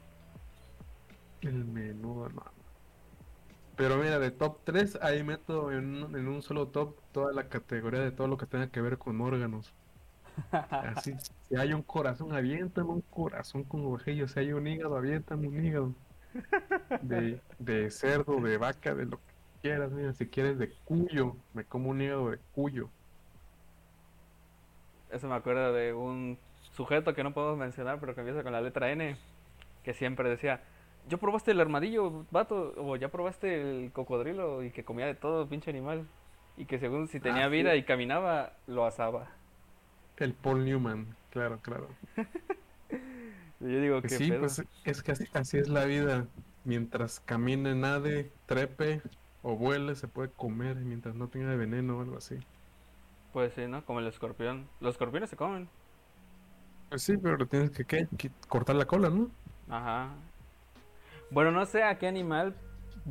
El 1.41 1.65
menudo, 1.65 2.29
no. 2.29 2.43
Pero 3.75 3.97
mira, 3.99 4.19
de 4.19 4.31
top 4.33 4.63
3, 4.65 4.99
ahí 5.03 5.23
meto 5.25 5.71
en, 5.73 6.03
un- 6.05 6.17
en 6.17 6.29
un 6.29 6.43
solo 6.43 6.71
top 6.71 7.01
toda 7.13 7.33
la 7.33 7.49
categoría 7.49 8.01
de 8.01 8.13
todo 8.13 8.27
lo 8.29 8.37
que 8.37 8.47
tenga 8.47 8.71
que 8.71 8.81
ver 8.81 8.99
con 8.99 9.21
órganos. 9.21 9.77
Así, 10.81 11.13
si 11.49 11.57
hay 11.57 11.73
un 11.73 11.83
corazón, 11.83 12.33
aviéntame 12.35 12.91
un 12.91 13.03
corazón 13.03 13.65
con 13.65 13.85
guajillo. 13.85 14.29
Si 14.29 14.39
hay 14.41 14.53
un 14.53 14.67
hígado, 14.67 14.97
aviéntame 14.97 15.49
un 15.49 15.65
hígado. 15.65 15.97
De, 17.03 17.41
de 17.59 17.91
cerdo, 17.91 18.41
de 18.41 18.57
vaca, 18.59 18.95
de 18.95 19.07
lo 19.07 19.17
que 19.17 19.23
quieras. 19.63 19.91
Mira, 19.91 20.13
si 20.13 20.27
quieres 20.27 20.59
de 20.59 20.71
cuyo, 20.85 21.37
me 21.55 21.65
como 21.65 21.91
un 21.91 22.01
hígado 22.01 22.31
de 22.31 22.39
cuyo. 22.55 22.89
Eso 25.11 25.29
me 25.29 25.35
acuerda 25.35 25.73
de 25.73 25.95
un 25.95 26.39
sujeto 26.77 27.15
que 27.15 27.25
no 27.25 27.33
podemos 27.33 27.59
mencionar, 27.59 27.99
pero 27.99 28.15
que 28.15 28.21
empieza 28.21 28.43
con 28.43 28.53
la 28.53 28.61
letra 28.61 28.91
N, 28.93 29.17
que 29.83 29.95
siempre 29.95 30.29
decía, 30.29 30.61
yo 31.09 31.19
probaste 31.19 31.51
el 31.53 31.61
armadillo, 31.61 32.27
vato, 32.31 32.75
o 32.77 32.97
ya 32.97 33.09
probaste 33.09 33.61
el 33.85 33.91
cocodrilo, 33.93 34.63
y 34.63 34.71
que 34.71 34.85
comía 34.85 35.07
de 35.07 35.15
todo, 35.15 35.49
pinche 35.49 35.71
animal. 35.71 36.07
Y 36.59 36.67
que 36.67 36.79
según 36.79 37.09
si 37.09 37.21
tenía 37.21 37.47
Ah, 37.47 37.51
sí. 37.51 37.53
vida 37.57 37.75
y 37.77 37.85
caminaba, 37.85 38.53
lo 38.67 38.85
asaba. 38.85 39.29
El 40.19 40.35
Paul 40.35 40.65
Newman, 40.65 41.07
claro, 41.31 41.59
claro. 41.63 41.89
Yo 43.61 43.81
digo, 43.81 44.01
Pues 44.01 44.13
¿qué 44.13 44.19
sí, 44.19 44.31
pedo? 44.31 44.41
pues 44.41 44.63
es 44.85 45.03
que 45.03 45.13
así, 45.13 45.25
así 45.33 45.59
es 45.59 45.69
la 45.69 45.85
vida. 45.85 46.27
Mientras 46.65 47.21
camine, 47.21 47.75
nade, 47.75 48.33
trepe 48.47 49.03
o 49.43 49.57
vuele, 49.57 49.95
se 49.97 50.09
puede 50.09 50.31
comer. 50.31 50.77
Mientras 50.77 51.15
no 51.15 51.29
tenga 51.29 51.55
veneno 51.57 51.99
o 51.99 52.03
algo 52.03 52.17
así. 52.19 52.37
Pues 53.33 53.53
sí, 53.55 53.67
¿no? 53.67 53.85
Como 53.85 54.01
el 54.01 54.07
escorpión. 54.07 54.69
Los 54.81 54.95
escorpiones 54.95 55.31
se 55.31 55.37
comen. 55.37 55.69
Pues 56.89 57.03
sí, 57.03 57.17
pero 57.17 57.37
le 57.37 57.47
tienes 57.47 57.71
que, 57.71 57.85
¿qué? 57.85 58.09
Cortar 58.49 58.77
la 58.77 58.87
cola, 58.87 59.11
¿no? 59.11 59.31
Ajá. 59.69 60.09
Bueno, 61.31 61.51
no 61.53 61.65
sé 61.67 61.83
a 61.83 61.99
qué 61.99 62.07
animal, 62.09 62.55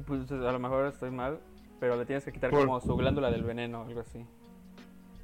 pues 0.07 0.31
a 0.31 0.35
lo 0.51 0.59
mejor 0.59 0.85
estoy 0.87 1.11
mal, 1.11 1.39
pero 1.79 1.95
le 1.95 2.05
tienes 2.05 2.25
que 2.25 2.31
quitar 2.33 2.49
Por- 2.49 2.65
como 2.65 2.79
su 2.81 2.95
glándula 2.95 3.29
del 3.31 3.43
veneno, 3.43 3.83
algo 3.83 4.01
así. 4.01 4.25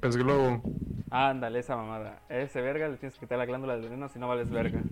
Pez 0.00 0.16
globo. 0.16 0.62
Ándale, 1.10 1.60
esa 1.60 1.76
mamada. 1.76 2.22
Ese 2.28 2.60
verga 2.60 2.88
le 2.88 2.96
tienes 2.96 3.14
que 3.14 3.20
quitar 3.26 3.38
la 3.38 3.46
glándula 3.46 3.74
del 3.74 3.84
veneno, 3.84 4.08
si 4.08 4.18
no 4.18 4.28
vales 4.28 4.50
verga. 4.50 4.84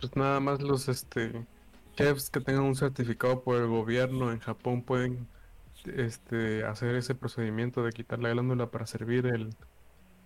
Pues 0.00 0.14
nada 0.16 0.40
más 0.40 0.62
los 0.62 0.88
este 0.88 1.46
chefs 1.96 2.30
que 2.30 2.40
tengan 2.40 2.64
un 2.64 2.76
certificado 2.76 3.42
por 3.42 3.56
el 3.56 3.66
gobierno 3.68 4.32
en 4.32 4.40
Japón 4.40 4.82
pueden 4.82 5.26
este 5.84 6.64
hacer 6.64 6.96
ese 6.96 7.14
procedimiento 7.14 7.82
de 7.82 7.92
quitar 7.92 8.18
la 8.20 8.30
glándula 8.30 8.70
para 8.70 8.86
servir 8.86 9.26
el 9.26 9.54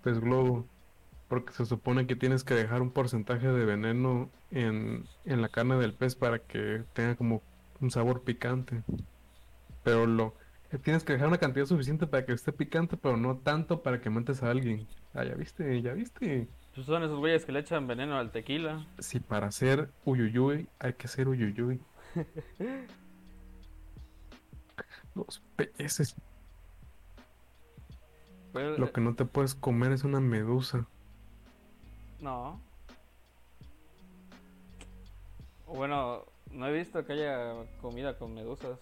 pez 0.03 0.21
globo. 0.21 0.67
Porque 1.29 1.53
se 1.53 1.65
supone 1.67 2.07
que 2.07 2.17
tienes 2.17 2.45
que 2.45 2.55
dejar 2.55 2.83
un 2.83 2.91
porcentaje 2.91 3.47
de 3.49 3.65
veneno 3.65 4.31
en, 4.51 5.07
en 5.25 5.43
la 5.43 5.49
carne 5.49 5.77
del 5.77 5.95
pez 5.95 6.17
para 6.17 6.41
que 6.41 6.85
tenga 6.93 7.17
como 7.17 7.43
un 7.81 7.91
sabor 7.91 8.25
picante. 8.25 8.83
Pero 9.85 10.07
lo 10.07 10.35
eh, 10.71 10.79
tienes 10.79 11.05
que 11.05 11.13
dejar 11.13 11.29
una 11.29 11.39
cantidad 11.39 11.67
suficiente 11.67 12.07
para 12.07 12.25
que 12.25 12.33
esté 12.33 12.53
picante, 12.53 12.97
pero 12.97 13.17
no 13.17 13.39
tanto 13.39 13.83
para 13.83 14.01
que 14.01 14.11
mates 14.11 14.43
a 14.43 14.51
alguien. 14.51 14.87
Ah, 15.15 15.25
ya 15.25 15.35
viste, 15.35 15.83
ya 15.83 15.93
viste. 15.95 16.49
Pues 16.75 16.87
son 16.87 17.03
esos 17.03 17.19
güeyes 17.19 17.45
que 17.45 17.53
le 17.53 17.61
echan 17.61 17.87
veneno 17.87 18.17
al 18.17 18.31
tequila. 18.31 18.87
Si 18.99 19.21
para 19.21 19.49
hacer 19.49 19.91
uyuyuy 20.05 20.69
hay 20.79 20.93
que 20.95 21.07
hacer 21.07 21.29
uyuyuy. 21.29 21.81
Los 25.15 25.43
peces. 25.57 26.15
Pues, 28.53 28.79
Lo 28.79 28.93
que 28.93 29.01
no 29.01 29.15
te 29.15 29.25
puedes 29.25 29.55
comer 29.55 29.93
es 29.93 30.05
una 30.05 30.21
medusa. 30.21 30.87
No. 32.21 32.61
Bueno, 35.67 36.25
no 36.51 36.67
he 36.67 36.73
visto 36.73 37.05
que 37.05 37.13
haya 37.13 37.55
comida 37.81 38.19
con 38.19 38.35
medusas. 38.35 38.79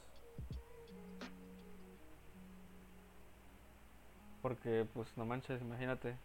Porque, 4.41 4.87
pues, 4.95 5.15
no 5.17 5.27
manches, 5.27 5.61
imagínate. 5.61 6.17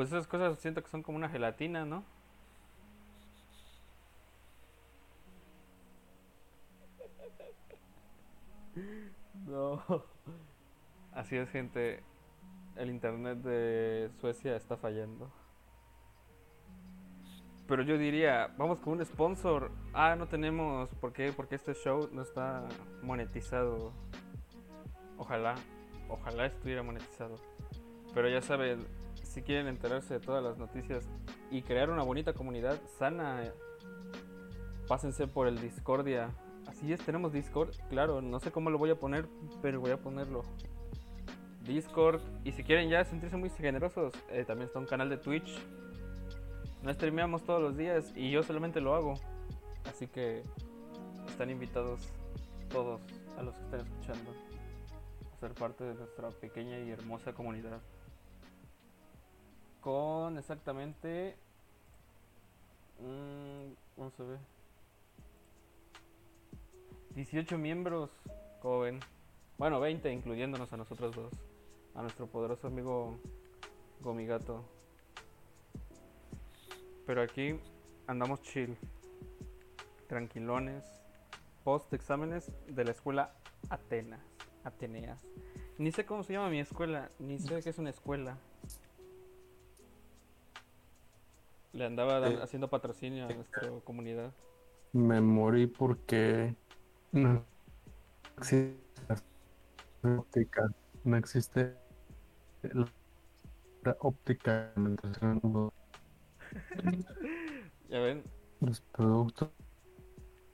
Pues 0.00 0.08
esas 0.08 0.26
cosas 0.26 0.58
siento 0.60 0.82
que 0.82 0.88
son 0.88 1.02
como 1.02 1.18
una 1.18 1.28
gelatina, 1.28 1.84
¿no? 1.84 2.02
No. 9.46 9.82
Así 11.12 11.36
es, 11.36 11.50
gente. 11.50 12.02
El 12.76 12.88
internet 12.88 13.40
de 13.40 14.10
Suecia 14.22 14.56
está 14.56 14.78
fallando. 14.78 15.30
Pero 17.68 17.82
yo 17.82 17.98
diría, 17.98 18.54
vamos 18.56 18.80
con 18.80 18.94
un 18.94 19.04
sponsor. 19.04 19.70
Ah, 19.92 20.16
no 20.16 20.28
tenemos. 20.28 20.88
¿Por 20.94 21.12
qué? 21.12 21.30
Porque 21.30 21.56
este 21.56 21.74
show 21.74 22.08
no 22.10 22.22
está 22.22 22.66
monetizado. 23.02 23.92
Ojalá, 25.18 25.56
ojalá 26.08 26.46
estuviera 26.46 26.82
monetizado. 26.82 27.34
Pero 28.14 28.30
ya 28.30 28.40
saben, 28.40 28.86
si 29.30 29.42
quieren 29.42 29.68
enterarse 29.68 30.14
de 30.14 30.20
todas 30.20 30.42
las 30.42 30.58
noticias 30.58 31.08
y 31.52 31.62
crear 31.62 31.88
una 31.90 32.02
bonita 32.02 32.32
comunidad 32.32 32.80
sana, 32.98 33.52
pásense 34.88 35.28
por 35.28 35.46
el 35.46 35.60
Discordia. 35.60 36.30
Así 36.66 36.92
es, 36.92 37.00
tenemos 37.00 37.32
Discord. 37.32 37.70
Claro, 37.88 38.20
no 38.22 38.40
sé 38.40 38.50
cómo 38.50 38.70
lo 38.70 38.78
voy 38.78 38.90
a 38.90 38.96
poner, 38.96 39.28
pero 39.62 39.80
voy 39.80 39.92
a 39.92 39.98
ponerlo. 39.98 40.42
Discord. 41.64 42.20
Y 42.42 42.50
si 42.52 42.64
quieren 42.64 42.90
ya 42.90 43.04
sentirse 43.04 43.36
muy 43.36 43.50
generosos, 43.50 44.14
eh, 44.30 44.44
también 44.44 44.66
está 44.66 44.80
un 44.80 44.86
canal 44.86 45.08
de 45.08 45.16
Twitch. 45.16 45.60
No 46.82 46.92
streameamos 46.92 47.44
todos 47.44 47.62
los 47.62 47.76
días 47.76 48.12
y 48.16 48.32
yo 48.32 48.42
solamente 48.42 48.80
lo 48.80 48.96
hago. 48.96 49.14
Así 49.84 50.08
que 50.08 50.42
están 51.28 51.50
invitados 51.50 52.00
todos 52.68 53.00
a 53.38 53.44
los 53.44 53.54
que 53.54 53.62
están 53.62 53.80
escuchando 53.80 54.32
a 55.32 55.36
ser 55.38 55.54
parte 55.54 55.84
de 55.84 55.94
nuestra 55.94 56.30
pequeña 56.30 56.80
y 56.80 56.90
hermosa 56.90 57.32
comunidad. 57.32 57.80
Con 59.80 60.38
exactamente... 60.38 61.36
mm, 62.98 63.72
¿Cómo 63.96 64.10
se 64.10 64.22
ve? 64.22 64.38
18 67.14 67.58
miembros, 67.58 68.10
como 68.60 68.80
ven. 68.80 69.00
Bueno, 69.58 69.80
20 69.80 70.12
incluyéndonos 70.12 70.72
a 70.72 70.76
nosotros 70.76 71.14
dos. 71.14 71.32
A 71.94 72.02
nuestro 72.02 72.26
poderoso 72.26 72.68
amigo 72.68 73.18
Gomigato. 74.00 74.64
Pero 77.06 77.22
aquí 77.22 77.58
andamos 78.06 78.40
chill. 78.42 78.76
Tranquilones. 80.08 80.84
Post 81.64 81.92
exámenes 81.92 82.50
de 82.68 82.84
la 82.84 82.92
escuela 82.92 83.34
Atenas. 83.68 84.20
Ateneas. 84.64 85.20
Ni 85.78 85.92
sé 85.92 86.04
cómo 86.04 86.22
se 86.22 86.34
llama 86.34 86.48
mi 86.48 86.60
escuela. 86.60 87.10
Ni 87.18 87.38
sé 87.38 87.62
qué 87.62 87.70
es 87.70 87.78
una 87.78 87.90
escuela. 87.90 88.38
Le 91.72 91.84
andaba 91.84 92.26
Eh, 92.28 92.38
haciendo 92.42 92.68
patrocinio 92.68 93.26
a 93.26 93.32
nuestra 93.32 93.68
comunidad. 93.84 94.32
Me 94.92 95.20
morí 95.20 95.66
porque 95.66 96.54
no 97.12 97.44
existe 98.36 98.80
la 100.02 100.18
óptica. 100.18 100.68
No 101.04 101.16
existe 101.16 101.76
la 103.84 103.96
óptica 104.00 104.72
en 104.76 104.86
el 104.86 104.96
tercer 104.96 105.28
mundo. 105.42 105.72
Ya 107.88 107.98
ven, 107.98 108.22
Los 108.60 108.80
productos 108.80 109.48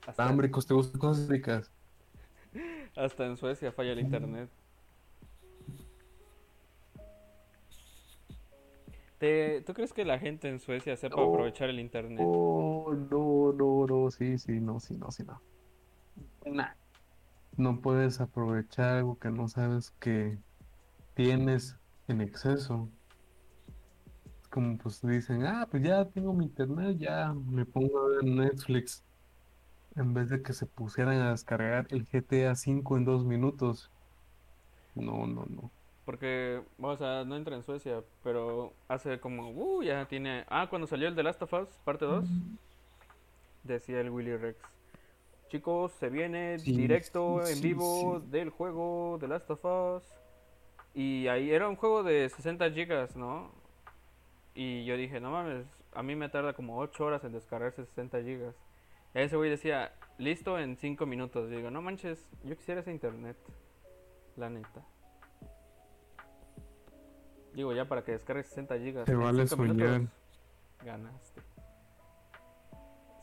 alámbricos, 0.07 0.65
¿te 0.65 0.73
gustan 0.73 0.99
cosas 0.99 1.27
ricas? 1.27 1.71
hasta 2.95 3.25
en 3.27 3.37
Suecia 3.37 3.71
falla 3.71 3.91
el 3.91 3.99
internet. 3.99 4.49
¿Te, 9.19 9.61
¿Tú 9.61 9.73
crees 9.73 9.93
que 9.93 10.05
la 10.05 10.19
gente 10.19 10.47
en 10.47 10.59
Suecia 10.59 10.95
sepa 10.95 11.15
No. 11.17 11.23
aprovechar 11.23 11.69
el 11.69 11.79
internet? 11.79 12.19
Oh, 12.21 12.93
no, 12.93 13.51
no, 13.53 13.87
no, 13.87 14.11
sí, 14.11 14.37
sí, 14.37 14.59
no, 14.59 14.79
sí, 14.79 14.95
no, 14.95 15.11
sí, 15.11 15.23
no. 15.23 15.41
Nah. 16.45 16.73
No 17.57 17.81
puedes 17.81 18.21
aprovechar 18.21 18.97
algo 18.97 19.17
que 19.17 19.29
no 19.31 19.47
sabes 19.47 19.91
que 19.99 20.37
tienes 21.15 21.75
en 22.07 22.21
exceso. 22.21 22.89
Es 24.41 24.47
como 24.49 24.77
pues 24.77 25.01
dicen, 25.01 25.45
ah, 25.45 25.67
pues 25.69 25.83
ya 25.83 26.05
tengo 26.05 26.33
mi 26.33 26.45
internet, 26.45 26.97
ya 26.99 27.33
me 27.33 27.65
pongo 27.65 27.99
a 27.99 28.09
ver 28.09 28.23
Netflix. 28.23 29.03
En 29.95 30.13
vez 30.13 30.29
de 30.29 30.43
que 30.43 30.53
se 30.53 30.67
pusieran 30.67 31.19
a 31.19 31.31
descargar 31.31 31.87
el 31.89 32.05
GTA 32.07 32.51
V 32.53 32.97
en 32.97 33.05
dos 33.05 33.25
minutos. 33.25 33.91
No, 34.95 35.25
no, 35.25 35.45
no. 35.49 35.71
Porque, 36.07 36.61
o 36.79 36.95
sea, 36.95 37.25
no 37.25 37.35
entra 37.35 37.57
en 37.57 37.63
Suecia, 37.63 38.01
pero 38.23 38.71
hace 38.87 39.19
como, 39.19 39.49
uh, 39.49 39.83
ya 39.83 40.05
tiene... 40.05 40.45
Ah, 40.47 40.67
cuando 40.69 40.87
salió 40.87 41.09
el 41.09 41.15
The 41.15 41.21
Last 41.21 41.41
of 41.41 41.51
Us, 41.51 41.67
parte 41.83 42.05
2, 42.05 42.23
decía 43.63 43.99
el 43.99 44.09
Willy 44.09 44.37
Rex. 44.37 44.57
Chicos, 45.49 45.91
se 45.99 46.07
viene 46.07 46.59
Sí, 46.59 46.71
directo 46.71 47.41
sí, 47.43 47.51
en 47.51 47.61
vivo 47.61 48.21
sí. 48.21 48.27
del 48.31 48.51
juego 48.51 49.17
The 49.19 49.27
Last 49.27 49.49
of 49.51 49.65
Us. 49.65 50.03
Y 50.93 51.27
ahí 51.27 51.51
era 51.51 51.67
un 51.67 51.75
juego 51.75 52.03
de 52.03 52.29
60 52.29 52.71
gigas, 52.71 53.17
¿no? 53.17 53.51
Y 54.55 54.85
yo 54.85 54.95
dije, 54.95 55.19
no 55.19 55.31
mames, 55.31 55.65
a 55.93 56.03
mí 56.03 56.15
me 56.15 56.29
tarda 56.29 56.53
como 56.53 56.79
8 56.79 57.03
horas 57.03 57.25
en 57.25 57.33
descargarse 57.33 57.83
60 57.83 58.21
gigas. 58.23 58.55
Y 59.13 59.19
ese 59.19 59.35
güey 59.35 59.49
decía, 59.49 59.91
listo 60.17 60.57
en 60.57 60.77
5 60.77 61.05
minutos. 61.05 61.51
Y 61.51 61.57
digo, 61.57 61.69
no 61.69 61.81
manches, 61.81 62.29
yo 62.45 62.55
quisiera 62.55 62.79
ese 62.79 62.91
internet. 62.91 63.35
La 64.37 64.49
neta. 64.49 64.85
Digo, 67.57 67.73
ya 67.73 67.85
para 67.85 68.03
que 68.03 68.11
descargues 68.11 68.45
60 68.49 68.77
gigas. 68.77 69.05
Te 69.05 69.15
vale 69.15 69.47
soñar. 69.47 70.01
Ganaste. 70.85 71.41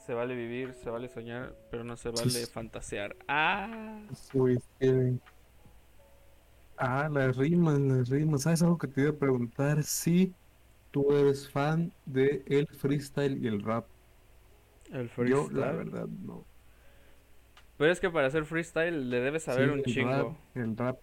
Se 0.05 0.13
vale 0.13 0.35
vivir, 0.35 0.75
se 0.75 0.91
vale 0.91 1.09
soñar, 1.09 1.55
pero 1.71 1.85
no 1.85 1.97
se 1.97 2.11
vale 2.11 2.45
fantasear. 2.49 3.15
Ah, 3.29 4.01
Uy. 4.33 4.59
Ah, 6.77 7.09
las 7.13 7.37
rimas, 7.37 7.79
las 7.79 8.09
rimas. 8.09 8.43
¿Sabes 8.43 8.61
algo 8.63 8.77
que 8.77 8.89
te 8.89 9.03
iba 9.03 9.11
a 9.11 9.15
preguntar? 9.15 9.85
Si 9.85 10.35
tú 10.91 11.13
eres 11.13 11.49
fan 11.49 11.93
de 12.05 12.43
el 12.49 12.67
freestyle 12.67 13.39
y 13.41 13.47
el 13.47 13.63
rap. 13.63 13.87
el 14.91 15.09
Yo, 15.25 15.49
la 15.53 15.73
freestyle. 15.73 15.77
verdad, 15.77 16.09
no. 16.09 16.45
Pero 17.79 17.93
es 17.93 18.01
que 18.01 18.11
para 18.11 18.27
hacer 18.27 18.45
freestyle 18.47 19.11
le 19.11 19.21
debes 19.21 19.45
saber 19.45 19.69
Sí, 19.69 19.73
un 19.75 19.79
el 19.79 19.85
chingo. 19.85 20.11
rap, 20.11 20.57
el 20.57 20.77
rap. 20.77 20.99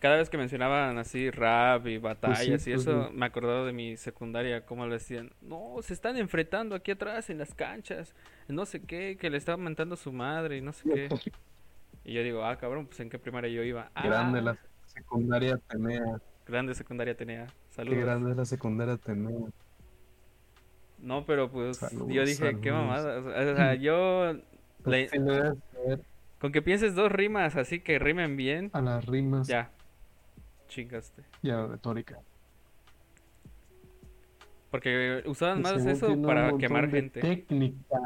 Cada 0.00 0.16
vez 0.16 0.30
que 0.30 0.38
mencionaban 0.38 0.96
así 0.98 1.30
rap 1.30 1.86
y 1.88 1.98
batallas 1.98 2.66
y 2.68 2.72
pues 2.72 2.82
eso, 2.82 3.08
sí. 3.08 3.14
me 3.14 3.26
acordaba 3.26 3.64
de 3.66 3.72
mi 3.72 3.96
secundaria, 3.96 4.64
como 4.64 4.86
le 4.86 4.94
decían, 4.94 5.32
no, 5.40 5.76
se 5.82 5.92
están 5.92 6.16
enfrentando 6.16 6.76
aquí 6.76 6.92
atrás 6.92 7.30
en 7.30 7.38
las 7.38 7.54
canchas, 7.54 8.14
no 8.46 8.64
sé 8.64 8.82
qué, 8.84 9.16
que 9.18 9.28
le 9.30 9.38
estaban 9.38 9.62
mentando 9.62 9.96
su 9.96 10.12
madre 10.12 10.56
y 10.58 10.60
no 10.60 10.72
sé 10.72 10.86
qué. 10.88 11.08
Y 12.04 12.14
yo 12.14 12.22
digo, 12.22 12.44
ah, 12.44 12.56
cabrón, 12.56 12.86
pues 12.86 13.00
en 13.00 13.10
qué 13.10 13.18
primaria 13.18 13.50
yo 13.50 13.62
iba. 13.62 13.90
Ah, 13.94 14.02
Grande 14.06 14.40
la 14.40 14.56
secundaria 14.86 15.54
Atenea. 15.56 16.20
grande 16.46 16.74
secundaria 16.74 17.14
tenía. 17.16 17.46
Qué 17.46 17.52
Saludos. 17.70 17.98
grande 17.98 18.30
es 18.30 18.36
la 18.38 18.44
secundaria 18.46 18.94
Atenea. 18.94 19.50
No, 20.98 21.24
pero 21.26 21.50
pues 21.50 21.84
yo 22.08 22.24
Saludos, 22.24 22.24
dije, 22.24 22.60
qué 22.60 22.70
saludos. 22.70 22.70
mamada. 22.70 23.18
O 23.20 23.56
sea, 23.56 23.74
yo, 23.74 24.34
Pues 24.82 25.12
le 25.12 25.98
con 26.38 26.52
que 26.52 26.62
pienses 26.62 26.94
dos 26.94 27.10
rimas 27.12 27.56
así 27.56 27.80
que 27.80 27.98
rimen 27.98 28.36
bien, 28.36 28.70
a 28.72 28.80
las 28.80 29.04
rimas 29.06 29.48
ya, 29.48 29.70
chingaste. 30.68 31.24
y 31.42 31.50
a 31.50 31.66
retórica. 31.66 32.20
Porque 34.70 35.22
usaban 35.26 35.62
más 35.62 35.84
eso 35.86 36.20
para 36.22 36.56
quemar 36.58 36.90
gente. 36.90 37.20
Técnica 37.20 37.98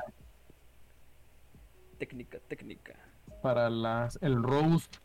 Técnica, 1.99 2.39
técnica. 2.49 2.95
para 3.43 3.71
las, 3.71 4.19
el 4.23 4.43
roast. 4.43 4.97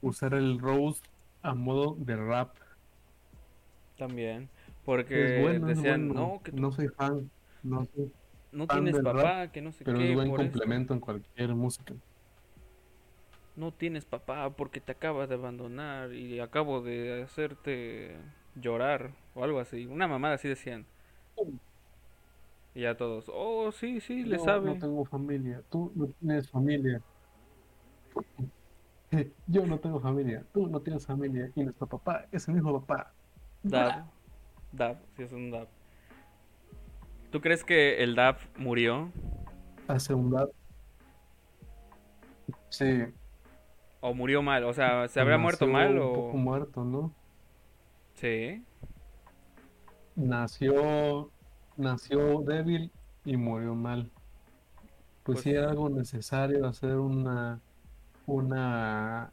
Usar 0.00 0.32
el 0.34 0.58
roast 0.58 1.04
a 1.42 1.54
modo 1.54 1.96
de 1.98 2.16
rap. 2.16 2.56
También. 3.98 4.48
Porque 4.86 5.40
bueno, 5.42 5.66
decían, 5.66 6.08
bueno. 6.08 6.32
no, 6.34 6.42
que 6.42 6.50
tú 6.50 6.60
No 6.62 6.72
soy 6.72 6.88
fan, 6.88 7.30
no 7.62 7.84
soy 7.84 8.10
no 8.52 8.66
fan 8.66 8.84
tienes 8.84 9.02
rap, 9.02 9.16
papá, 9.16 9.52
que 9.52 9.60
no 9.60 9.70
sé 9.72 9.84
pero 9.84 9.98
qué, 9.98 10.10
es 10.10 10.14
buen 10.14 10.34
complemento 10.34 10.94
en 10.94 11.00
cualquier 11.00 11.54
música. 11.54 11.94
No 13.56 13.72
tienes 13.72 14.04
papá 14.04 14.50
porque 14.50 14.80
te 14.80 14.92
acabas 14.92 15.28
de 15.28 15.34
abandonar 15.34 16.12
y 16.14 16.40
acabo 16.40 16.80
de 16.80 17.22
hacerte 17.22 18.16
llorar 18.54 19.12
o 19.34 19.44
algo 19.44 19.60
así. 19.60 19.86
Una 19.86 20.08
mamada 20.08 20.34
así 20.34 20.48
decían. 20.48 20.86
Y 22.74 22.82
ya 22.82 22.96
todos, 22.96 23.30
oh, 23.32 23.70
sí, 23.72 24.00
sí, 24.00 24.22
le 24.24 24.38
Yo 24.38 24.44
sabe. 24.44 24.70
no 24.74 24.78
tengo 24.78 25.04
familia, 25.04 25.62
tú 25.70 25.92
no 25.94 26.06
tienes 26.06 26.48
familia. 26.50 27.02
Yo 29.46 29.66
no 29.66 29.78
tengo 29.78 30.00
familia, 30.00 30.44
tú 30.54 30.66
no 30.68 30.80
tienes 30.80 31.06
familia. 31.06 31.50
Y 31.54 31.64
nuestro 31.64 31.86
papá 31.86 32.26
es 32.32 32.48
el 32.48 32.54
mismo 32.54 32.80
papá. 32.80 33.12
Dab. 33.62 34.06
Dab, 34.72 34.96
sí 35.16 35.22
es 35.22 35.32
un 35.32 35.50
dab. 35.50 35.68
¿Tú 37.30 37.40
crees 37.40 37.62
que 37.64 38.02
el 38.02 38.14
dab 38.14 38.38
murió? 38.56 39.10
Hace 39.88 40.14
un 40.14 40.32
rap. 40.32 40.50
Sí. 42.70 43.04
¿O 44.04 44.12
murió 44.14 44.42
mal? 44.42 44.64
O 44.64 44.72
sea, 44.72 45.06
¿se 45.06 45.20
habrá 45.20 45.38
muerto 45.38 45.68
mal 45.68 45.96
un 45.96 46.12
poco 46.12 46.30
o...? 46.32 46.36
muerto, 46.36 46.84
¿no? 46.84 47.14
Sí. 48.14 48.64
Nació, 50.16 51.30
nació 51.76 52.40
débil 52.42 52.90
y 53.24 53.36
murió 53.36 53.76
mal. 53.76 54.10
Pues, 55.22 55.36
Pues- 55.36 55.40
sí 55.42 55.50
era 55.52 55.70
algo 55.70 55.88
necesario 55.88 56.66
hacer 56.66 56.96
una, 56.96 57.60
una, 58.26 59.30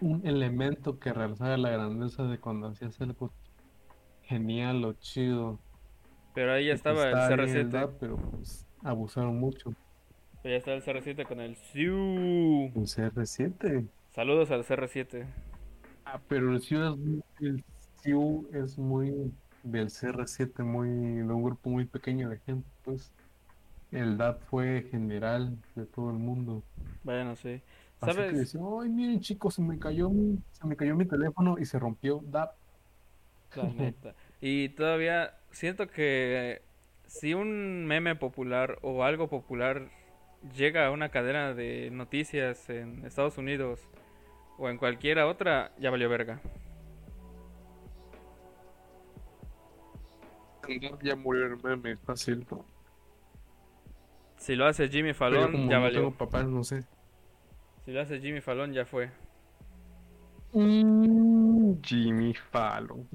un 0.00 0.24
elemento 0.24 1.00
que 1.00 1.12
realzara 1.12 1.56
la 1.56 1.70
grandeza 1.70 2.22
de 2.22 2.38
cuando 2.38 2.68
hacías 2.68 3.00
algo 3.00 3.32
genial 4.22 4.84
o 4.84 4.92
chido. 4.92 5.58
Pero 6.34 6.52
ahí 6.52 6.66
ya 6.66 6.74
pues 6.74 6.78
estaba 6.78 7.02
el 7.02 7.18
está 7.18 7.36
bien 7.44 7.68
CR7. 7.68 7.70
DAP, 7.70 7.90
pero 7.98 8.16
pues 8.16 8.64
abusaron 8.84 9.40
mucho. 9.40 9.74
Pero 10.44 10.52
ya 10.52 10.58
está 10.58 10.74
el 10.74 10.82
CR7 10.84 11.24
con 11.26 11.40
el 11.40 11.56
Siu. 11.56 12.72
El 12.74 12.86
CR7. 12.86 13.88
Saludos 14.14 14.50
al 14.50 14.64
CR7. 14.64 15.26
Ah, 16.04 16.20
pero 16.28 16.52
el 16.52 16.60
CIU 16.62 16.82
es, 16.84 16.96
muy- 16.98 17.22
el 17.40 17.64
CIU 18.02 18.48
es 18.52 18.78
muy 18.78 19.32
del 19.62 19.90
CR7, 19.90 20.62
muy, 20.62 20.88
de 20.88 21.22
un 21.24 21.42
grupo 21.42 21.70
muy 21.70 21.86
pequeño 21.86 22.28
de 22.28 22.38
gente, 22.40 22.68
pues. 22.84 23.12
El 23.92 24.18
DAP 24.18 24.42
fue 24.50 24.88
general 24.90 25.56
de 25.76 25.86
todo 25.86 26.10
el 26.10 26.18
mundo. 26.18 26.62
Vaya, 27.04 27.24
no 27.24 27.36
sé. 27.36 27.62
Así 28.00 28.24
que 28.24 28.24
¿Sabes? 28.24 28.36
decía, 28.36 28.60
ay, 28.82 28.90
miren 28.90 29.20
chicos, 29.20 29.54
se 29.54 29.62
me 29.62 29.78
cayó 29.78 30.10
mi, 30.10 30.38
se 30.52 30.66
me 30.66 30.76
cayó 30.76 30.94
mi 30.94 31.06
teléfono 31.06 31.56
y 31.58 31.64
se 31.64 31.78
rompió 31.78 32.20
DAP. 32.24 32.56
La 33.54 33.72
neta. 33.72 34.14
Y 34.40 34.70
todavía 34.70 35.34
siento 35.52 35.88
que 35.88 36.62
si 37.06 37.34
un 37.34 37.86
meme 37.86 38.16
popular 38.16 38.78
o 38.82 39.04
algo 39.04 39.28
popular 39.28 39.90
llega 40.52 40.86
a 40.86 40.90
una 40.90 41.08
cadena 41.08 41.54
de 41.54 41.90
noticias 41.90 42.68
en 42.68 43.04
Estados 43.04 43.38
Unidos 43.38 43.80
o 44.58 44.68
en 44.68 44.76
cualquiera 44.76 45.26
otra, 45.26 45.72
ya 45.78 45.90
valió 45.90 46.08
verga. 46.08 46.40
Ya 51.02 51.14
murió 51.16 51.46
el 51.46 51.62
meme, 51.62 51.96
fácil. 51.96 52.46
Si 54.36 54.56
lo 54.56 54.66
hace 54.66 54.88
Jimmy 54.88 55.12
Fallon, 55.12 55.52
como 55.52 55.70
ya 55.70 55.76
no 55.76 55.82
valió. 55.82 55.98
tengo 56.00 56.12
papás, 56.12 56.46
no 56.46 56.64
sé. 56.64 56.84
Si 57.84 57.92
lo 57.92 58.00
hace 58.00 58.20
Jimmy 58.20 58.40
Fallon, 58.40 58.72
ya 58.72 58.84
fue. 58.84 59.10
Mm, 60.52 61.80
Jimmy 61.82 62.34
Fallon. 62.34 63.08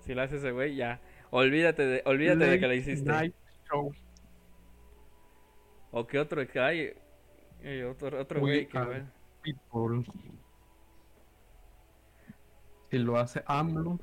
Si 0.00 0.14
lo 0.14 0.22
hace 0.22 0.36
ese 0.36 0.52
güey, 0.52 0.76
ya. 0.76 1.00
Olvídate 1.30 1.84
de, 1.84 2.02
olvídate 2.04 2.44
de 2.44 2.60
que 2.60 2.68
la 2.68 2.74
hiciste. 2.74 3.10
Night 3.10 3.34
Show. 3.68 3.92
O 5.96 6.04
que 6.08 6.18
otro 6.18 6.44
que 6.48 6.58
hay. 6.58 6.92
eh, 7.62 7.84
otro 7.84 8.20
otro 8.20 8.40
güey 8.40 8.66
que. 8.66 9.04
People. 9.42 10.04
Si 12.90 12.98
lo 12.98 13.16
hace 13.16 13.44
AMLO. 13.46 14.00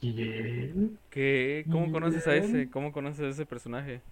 ¿Quién? 0.00 0.98
¿Qué? 1.08 1.64
¿Cómo 1.70 1.92
conoces 1.92 2.26
a 2.26 2.34
ese? 2.34 2.68
¿Cómo 2.68 2.92
conoces 2.92 3.20
a 3.20 3.28
ese 3.28 3.46
personaje? 3.46 4.02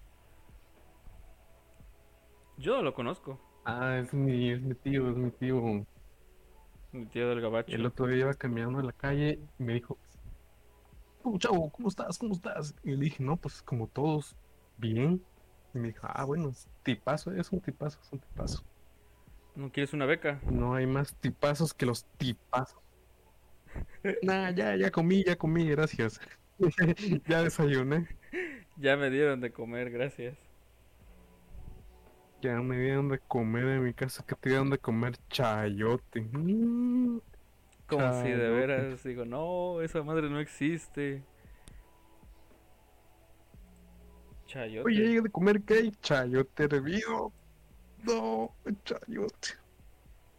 Yo 2.57 2.77
no 2.77 2.83
lo 2.83 2.93
conozco. 2.93 3.37
Ah, 3.65 3.97
es 4.01 4.13
mi, 4.13 4.51
es 4.51 4.61
mi 4.61 4.75
tío, 4.75 5.09
es 5.09 5.17
mi 5.17 5.31
tío. 5.31 5.85
Mi 6.93 7.05
tío 7.07 7.29
del 7.29 7.41
gabacho. 7.41 7.75
El 7.75 7.85
otro 7.85 8.07
día 8.07 8.19
iba 8.19 8.33
caminando 8.33 8.79
en 8.79 8.85
la 8.85 8.93
calle 8.93 9.39
y 9.59 9.63
me 9.63 9.73
dijo, 9.73 9.97
"Oh, 11.23 11.37
chavo, 11.37 11.69
¿cómo 11.69 11.89
estás? 11.89 12.17
¿Cómo 12.17 12.33
estás? 12.33 12.73
Y 12.83 12.91
le 12.91 13.05
dije, 13.05 13.23
no, 13.23 13.35
pues 13.35 13.61
como 13.61 13.87
todos, 13.87 14.35
bien. 14.77 15.21
Y 15.73 15.79
me 15.79 15.89
dijo, 15.89 16.07
ah, 16.09 16.25
bueno, 16.25 16.49
es 16.49 16.69
tipazo, 16.83 17.31
es 17.33 17.51
un 17.51 17.61
tipazo, 17.61 17.99
es 18.01 18.11
un 18.11 18.19
tipazo. 18.19 18.63
¿No 19.55 19.71
quieres 19.71 19.93
una 19.93 20.05
beca? 20.07 20.41
No 20.49 20.73
hay 20.75 20.85
más 20.87 21.15
tipazos 21.19 21.73
que 21.73 21.85
los 21.85 22.05
tipazos. 22.17 22.81
Nah, 24.21 24.51
ya, 24.51 24.75
ya 24.75 24.91
comí, 24.91 25.23
ya 25.23 25.35
comí, 25.37 25.69
gracias. 25.69 26.19
Ya 27.27 27.43
desayuné. 27.43 28.07
Ya 28.77 28.97
me 28.97 29.09
dieron 29.11 29.41
de 29.41 29.51
comer, 29.53 29.91
gracias. 29.91 30.37
Ya 32.41 32.61
me 32.61 32.77
dieron 32.79 33.09
de 33.09 33.19
comer 33.19 33.65
en 33.65 33.83
mi 33.83 33.93
casa, 33.93 34.23
que 34.25 34.35
te 34.35 34.49
dieron 34.49 34.69
de 34.69 34.77
comer 34.79 35.15
chayote. 35.29 36.21
Mm, 36.21 37.19
Como 37.87 38.13
si 38.13 38.29
de 38.29 38.49
veras 38.51 39.03
digo, 39.03 39.25
no, 39.25 39.81
esa 39.81 40.03
madre 40.03 40.29
no 40.29 40.39
existe. 40.39 41.23
Chayote. 44.49 44.87
Oye, 44.87 45.03
llegué 45.03 45.21
de 45.21 45.29
comer 45.29 45.61
qué? 45.61 45.91
Chayote 46.01 46.63
hervido. 46.63 47.31
No, 48.03 48.51
chayote. 48.83 49.49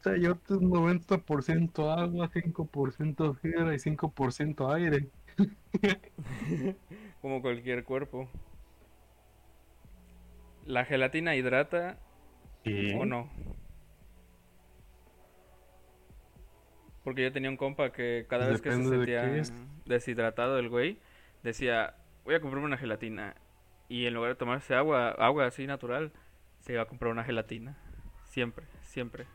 Chayote 0.03 0.55
es 0.55 0.61
90% 0.61 1.89
agua, 1.97 2.29
5% 2.29 3.35
fibra 3.39 3.73
y 3.73 3.79
5% 3.79 4.75
aire. 4.75 5.09
Como 7.23 7.41
cualquier 7.41 7.85
cuerpo. 7.85 8.29
¿La 10.67 10.85
gelatina 10.85 11.37
hidrata 11.37 11.97
o 12.97 13.05
no? 13.05 13.31
Porque 17.05 17.23
yo 17.23 17.33
tenía 17.33 17.49
un 17.49 17.57
compa 17.57 17.93
que 17.93 18.27
cada 18.29 18.49
vez 18.49 18.61
que 18.61 18.73
se 18.73 18.79
de 18.79 18.89
sentía 18.89 19.37
es. 19.37 19.53
deshidratado 19.87 20.59
el 20.59 20.69
güey, 20.69 20.99
decía, 21.45 21.95
voy 22.25 22.35
a 22.35 22.41
comprarme 22.41 22.67
una 22.67 22.77
gelatina. 22.77 23.37
Y 23.91 24.07
en 24.07 24.15
lugar 24.15 24.31
de 24.31 24.37
tomarse 24.37 24.77
agua, 24.77 25.11
agua 25.11 25.47
así 25.47 25.67
natural, 25.67 26.13
se 26.61 26.75
iba 26.75 26.83
a 26.83 26.87
comprar 26.87 27.11
una 27.11 27.25
gelatina. 27.25 27.77
Siempre, 28.23 28.65
siempre. 28.83 29.27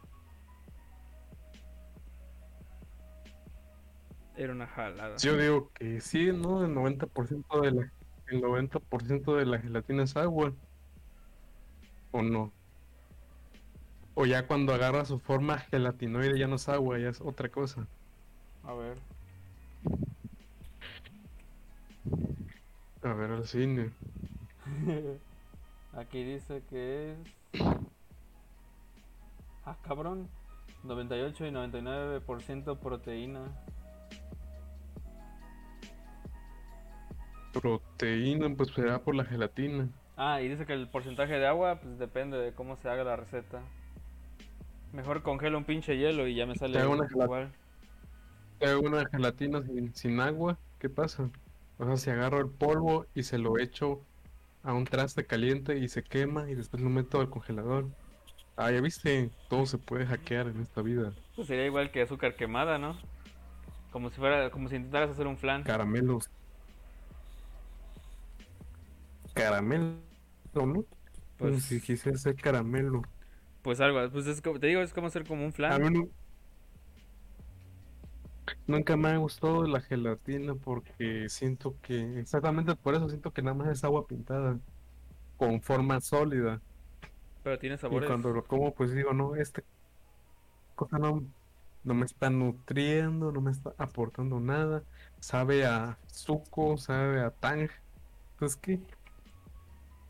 Era 4.37 4.53
una 4.53 4.65
jalada. 4.65 5.17
Yo 5.17 5.35
digo 5.35 5.71
que 5.73 5.99
sí, 5.99 6.31
¿no? 6.31 6.63
El 6.63 6.73
90% 6.73 7.61
de 7.63 7.71
la, 7.71 7.91
el 8.27 8.41
90% 8.41 9.35
de 9.35 9.45
la 9.45 9.59
gelatina 9.59 10.03
es 10.03 10.15
agua. 10.15 10.53
¿O 12.11 12.21
no? 12.21 12.53
O 14.13 14.25
ya 14.25 14.47
cuando 14.47 14.73
agarra 14.73 15.03
su 15.03 15.19
forma 15.19 15.57
gelatinoide 15.57 16.39
ya 16.39 16.47
no 16.47 16.55
es 16.55 16.69
agua, 16.69 16.97
ya 16.97 17.09
es 17.09 17.19
otra 17.19 17.49
cosa. 17.49 17.87
A 18.63 18.73
ver. 18.73 18.97
A 23.03 23.13
ver 23.13 23.31
al 23.31 23.45
cine. 23.45 23.91
Aquí 25.93 26.23
dice 26.23 26.61
que 26.69 27.13
es. 27.13 27.17
Ah, 29.65 29.77
cabrón. 29.83 30.27
98 30.83 31.47
y 31.47 31.49
99% 31.49 32.77
proteína. 32.77 33.41
Proteína, 37.53 38.53
pues 38.55 38.69
será 38.69 38.99
por 38.99 39.15
la 39.15 39.25
gelatina. 39.25 39.89
Ah, 40.17 40.41
y 40.41 40.47
dice 40.47 40.65
que 40.65 40.73
el 40.73 40.87
porcentaje 40.87 41.33
de 41.33 41.47
agua, 41.47 41.79
pues 41.81 41.97
depende 41.97 42.37
de 42.37 42.53
cómo 42.53 42.77
se 42.77 42.89
haga 42.89 43.03
la 43.03 43.15
receta. 43.15 43.61
Mejor 44.93 45.23
congelo 45.23 45.57
un 45.57 45.65
pinche 45.65 45.97
hielo 45.97 46.27
y 46.27 46.35
ya 46.35 46.45
me 46.45 46.55
sale 46.55 46.85
una 46.85 47.07
igual. 47.09 47.51
Te 48.59 48.67
hago 48.67 48.81
una 48.81 49.05
gelatina 49.07 49.61
sin, 49.63 49.93
sin 49.95 50.19
agua, 50.19 50.57
¿qué 50.79 50.89
pasa? 50.89 51.29
O 51.77 51.85
sea, 51.85 51.97
si 51.97 52.09
agarro 52.09 52.39
el 52.39 52.49
polvo 52.49 53.05
y 53.13 53.23
se 53.23 53.37
lo 53.37 53.57
echo 53.57 54.01
a 54.65 54.73
un 54.73 54.85
traste 54.85 55.25
caliente 55.25 55.77
y 55.79 55.87
se 55.89 56.03
quema 56.03 56.49
y 56.49 56.55
después 56.55 56.81
lo 56.83 56.89
meto 56.89 57.19
al 57.21 57.29
congelador. 57.29 57.89
Ah, 58.57 58.71
ya 58.71 58.81
viste, 58.81 59.31
todo 59.49 59.65
se 59.65 59.77
puede 59.79 60.05
hackear 60.07 60.47
en 60.47 60.61
esta 60.61 60.81
vida. 60.81 61.13
Pues 61.35 61.47
sería 61.47 61.65
igual 61.65 61.91
que 61.91 62.01
azúcar 62.01 62.35
quemada, 62.35 62.77
¿no? 62.77 62.97
Como 63.91 64.09
si 64.09 64.17
fuera, 64.17 64.49
como 64.51 64.69
si 64.69 64.75
intentaras 64.77 65.11
hacer 65.11 65.27
un 65.27 65.37
flan. 65.37 65.63
Caramelos. 65.63 66.29
Caramelo, 69.33 70.01
¿no? 70.53 70.85
Pues 71.37 71.65
si 71.65 71.81
quise 71.81 72.11
hacer 72.11 72.35
caramelo. 72.35 73.01
pues 73.61 73.81
algo, 73.81 73.99
pues 74.11 74.27
es 74.27 74.41
como, 74.41 74.59
te 74.59 74.67
digo, 74.67 74.81
es 74.81 74.93
como 74.93 75.07
hacer 75.07 75.25
como 75.25 75.45
un 75.45 75.53
A 75.67 75.77
flan. 75.77 75.79
mí 75.79 75.89
no- 75.91 76.09
Nunca 78.67 78.97
me 78.97 79.09
ha 79.09 79.17
gustado 79.17 79.65
la 79.67 79.81
gelatina 79.81 80.55
porque 80.55 81.29
siento 81.29 81.79
que, 81.81 82.19
exactamente 82.19 82.75
por 82.75 82.95
eso 82.95 83.09
siento 83.09 83.31
que 83.33 83.41
nada 83.41 83.55
más 83.55 83.69
es 83.69 83.83
agua 83.83 84.07
pintada, 84.07 84.59
con 85.37 85.61
forma 85.61 86.01
sólida. 86.01 86.63
Pero 87.43 87.57
tiene 87.59 87.77
Y 87.89 87.99
sabores. 87.99 88.01
cuando 88.01 88.31
lo 88.31 88.45
como, 88.45 88.75
pues 88.75 88.93
digo, 88.93 89.13
no, 89.13 89.35
esta 89.35 89.63
cosa 90.75 90.97
no, 90.99 91.31
no 91.83 91.93
me 91.93 92.05
está 92.05 92.29
nutriendo, 92.29 93.31
no 93.31 93.41
me 93.41 93.51
está 93.51 93.73
aportando 93.77 94.39
nada. 94.39 94.85
Sabe 95.19 95.65
a 95.65 96.01
suco, 96.07 96.77
sabe 96.77 97.21
a 97.21 97.31
tang. 97.31 97.69
Entonces, 98.33 98.57
¿qué? 98.61 98.83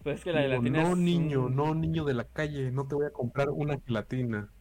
Pues 0.03 0.19
es 0.19 0.23
que 0.23 0.31
la 0.31 0.39
Digo, 0.39 0.41
gelatina 0.41 0.83
no, 0.83 0.95
es 0.95 0.97
niño, 0.97 1.49
no, 1.49 1.73
niño 1.75 2.05
de 2.05 2.13
la 2.13 2.25
calle, 2.25 2.71
no 2.71 2.87
te 2.87 2.93
voy 2.95 3.07
a 3.07 3.11
comprar 3.11 3.49
una 3.49 3.79
gelatina. 3.85 4.54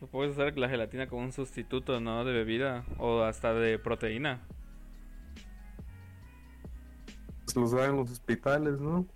Lo 0.00 0.06
Puedes 0.08 0.32
usar 0.32 0.56
la 0.58 0.68
gelatina 0.68 1.06
como 1.06 1.22
un 1.22 1.32
sustituto, 1.32 2.00
¿no? 2.00 2.24
De 2.24 2.32
bebida 2.32 2.84
o 2.98 3.22
hasta 3.22 3.54
de 3.54 3.78
proteína. 3.78 4.42
Pues 7.44 7.56
los 7.56 7.72
dan 7.72 7.90
en 7.90 7.96
los 7.96 8.10
hospitales, 8.10 8.80
¿no? 8.80 9.06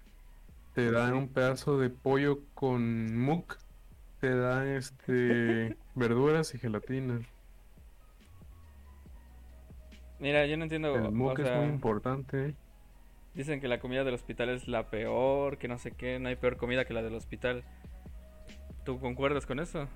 Te 0.75 0.91
dan 0.91 1.15
un 1.15 1.29
pedazo 1.29 1.79
de 1.79 1.91
pollo 1.91 2.41
con 2.55 3.17
muk, 3.19 3.57
te 4.21 4.35
dan 4.35 4.69
este 4.69 5.77
verduras 5.95 6.55
y 6.55 6.59
gelatina. 6.59 7.21
Mira, 10.19 10.47
yo 10.47 10.57
no 10.57 10.65
entiendo. 10.65 10.95
El 10.95 11.07
o 11.07 11.13
muk 11.13 11.39
es 11.39 11.57
muy 11.57 11.67
importante. 11.67 12.49
¿eh? 12.49 12.55
dicen 13.35 13.61
que 13.61 13.69
la 13.69 13.81
comida 13.81 14.05
del 14.05 14.15
hospital 14.15 14.51
es 14.51 14.69
la 14.69 14.91
peor, 14.91 15.59
que 15.59 15.69
no 15.69 15.79
sé 15.79 15.93
qué, 15.93 16.19
no 16.19 16.29
hay 16.29 16.37
peor 16.37 16.57
comida 16.57 16.85
que 16.85 16.95
la 16.95 17.03
del 17.03 17.15
hospital. 17.15 17.65
¿Tú 18.85 18.99
concuerdas 18.99 19.47
con 19.47 19.61
eso? 19.61 19.89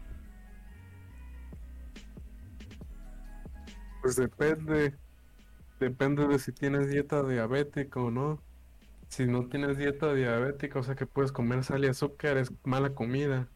Pues 4.05 4.17
depende, 4.17 4.99
depende 5.81 6.27
de 6.29 6.38
si 6.38 6.53
tienes 6.53 6.90
dieta 6.90 7.23
diabética 7.23 8.01
o 8.01 8.11
no. 8.11 8.45
Si 9.09 9.27
no 9.27 9.49
tienes 9.49 9.79
dieta 9.79 10.12
diabética, 10.14 10.79
o 10.81 10.83
sea 10.83 10.95
que 10.95 11.07
puedes 11.07 11.33
comer 11.33 11.64
sal 11.64 11.85
y 11.85 11.88
azúcar, 11.88 12.37
es 12.37 12.53
mala 12.64 12.95
comida. 12.95 13.55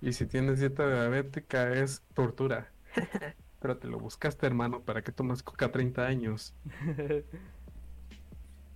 Y 0.00 0.14
si 0.14 0.26
tienes 0.26 0.58
dieta 0.60 0.88
diabética, 0.88 1.72
es 1.74 2.02
tortura. 2.14 2.74
Pero 3.60 3.78
te 3.78 3.86
lo 3.88 4.00
buscaste, 4.00 4.46
hermano, 4.46 4.84
¿para 4.84 5.02
qué 5.02 5.12
tomas 5.12 5.44
coca 5.44 5.70
30 5.70 6.06
años? 6.06 6.56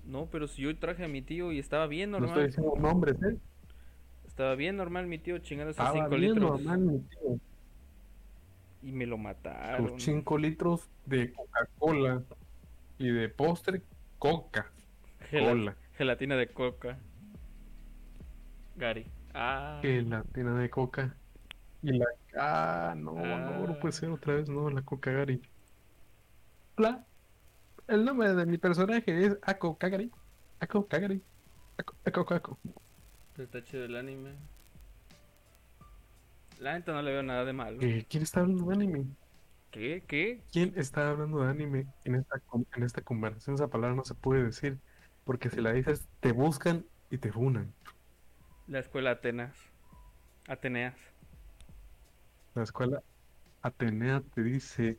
No, 0.05 0.31
pero 0.31 0.46
si 0.46 0.62
yo 0.62 0.79
traje 0.79 1.05
a 1.05 1.09
mi 1.09 1.22
tío 1.22 1.53
y 1.53 1.59
estaba 1.59 1.87
bien 1.88 2.12
No 2.18 2.27
estoy 2.27 2.44
normal. 2.44 2.46
diciendo 2.46 2.75
nombres, 2.79 3.16
¿eh? 3.22 3.40
Estaba 4.27 4.55
bien 4.55 4.77
normal 4.77 5.07
mi 5.07 5.18
tío 5.18 5.38
chingando 5.38 5.70
esos 5.70 5.88
Estaba 5.88 5.92
5 5.92 6.16
bien 6.16 6.35
litros. 6.35 6.62
normal, 6.62 6.81
mi 6.81 6.99
tío. 7.01 7.40
Y 8.87 8.92
me 8.92 9.05
lo 9.05 9.18
mataron. 9.18 9.88
Sus 9.88 10.05
5 10.05 10.38
litros 10.38 10.88
de 11.07 11.33
Coca-Cola 11.33 12.22
y 12.99 13.11
de 13.11 13.29
postre, 13.29 13.83
Coca. 14.20 14.70
Cola. 15.29 15.75
Gelatina 15.94 16.37
de 16.37 16.46
coca. 16.46 16.96
Gary. 18.77 19.05
Ah. 19.35 19.81
Gelatina 19.83 20.57
de 20.57 20.70
Coca. 20.70 21.16
Y 21.83 21.99
la... 21.99 22.07
Ah, 22.38 22.94
no, 22.96 23.12
no, 23.12 23.66
no 23.66 23.79
puede 23.81 23.90
ser 23.90 24.11
otra 24.11 24.35
vez, 24.35 24.49
no, 24.49 24.70
la 24.70 24.83
Coca 24.83 25.11
Gary. 25.11 25.42
Hola. 26.77 27.05
El 27.88 28.05
nombre 28.05 28.35
de 28.35 28.46
mi 28.46 28.57
personaje 28.57 29.27
es 29.27 29.37
Ako 29.42 29.79
Kagari. 29.79 30.12
Ako 30.61 30.87
Kagari. 30.87 31.20
Ako, 31.77 31.94
Ako, 32.05 32.35
Ako. 32.35 32.59
Está 33.37 33.64
chido 33.64 33.85
el 33.85 33.96
anime. 33.96 34.37
La 36.59 36.75
neta 36.75 36.92
no 36.92 37.03
le 37.03 37.12
veo 37.12 37.23
nada 37.23 37.45
de 37.45 37.53
malo. 37.53 37.79
Eh, 37.83 38.07
¿Quién 38.09 38.23
está 38.23 38.40
hablando 38.40 38.66
de 38.66 38.75
anime? 38.75 39.07
¿Qué? 39.71 40.05
¿Qué? 40.07 40.42
¿Quién 40.53 40.73
está 40.77 41.11
hablando 41.11 41.42
de 41.42 41.51
anime 41.51 41.87
en 42.05 42.14
esta, 42.14 42.40
en 42.77 42.83
esta 42.83 43.03
conversación? 43.03 43.55
Esa 43.55 43.69
palabra 43.69 43.95
no 43.95 44.05
se 44.05 44.14
puede 44.14 44.45
decir. 44.45 44.79
Porque 45.25 45.51
si 45.51 45.61
la 45.61 45.73
dices, 45.73 46.07
te 46.21 46.33
buscan 46.33 46.85
y 47.11 47.19
te 47.19 47.33
funan. 47.33 47.73
La 48.69 48.79
escuela 48.79 49.11
Atenas. 49.11 49.55
Ateneas. 50.49 50.95
La 52.55 52.62
escuela 52.62 53.03
Atenea 53.62 54.23
te 54.35 54.42
dice, 54.42 54.99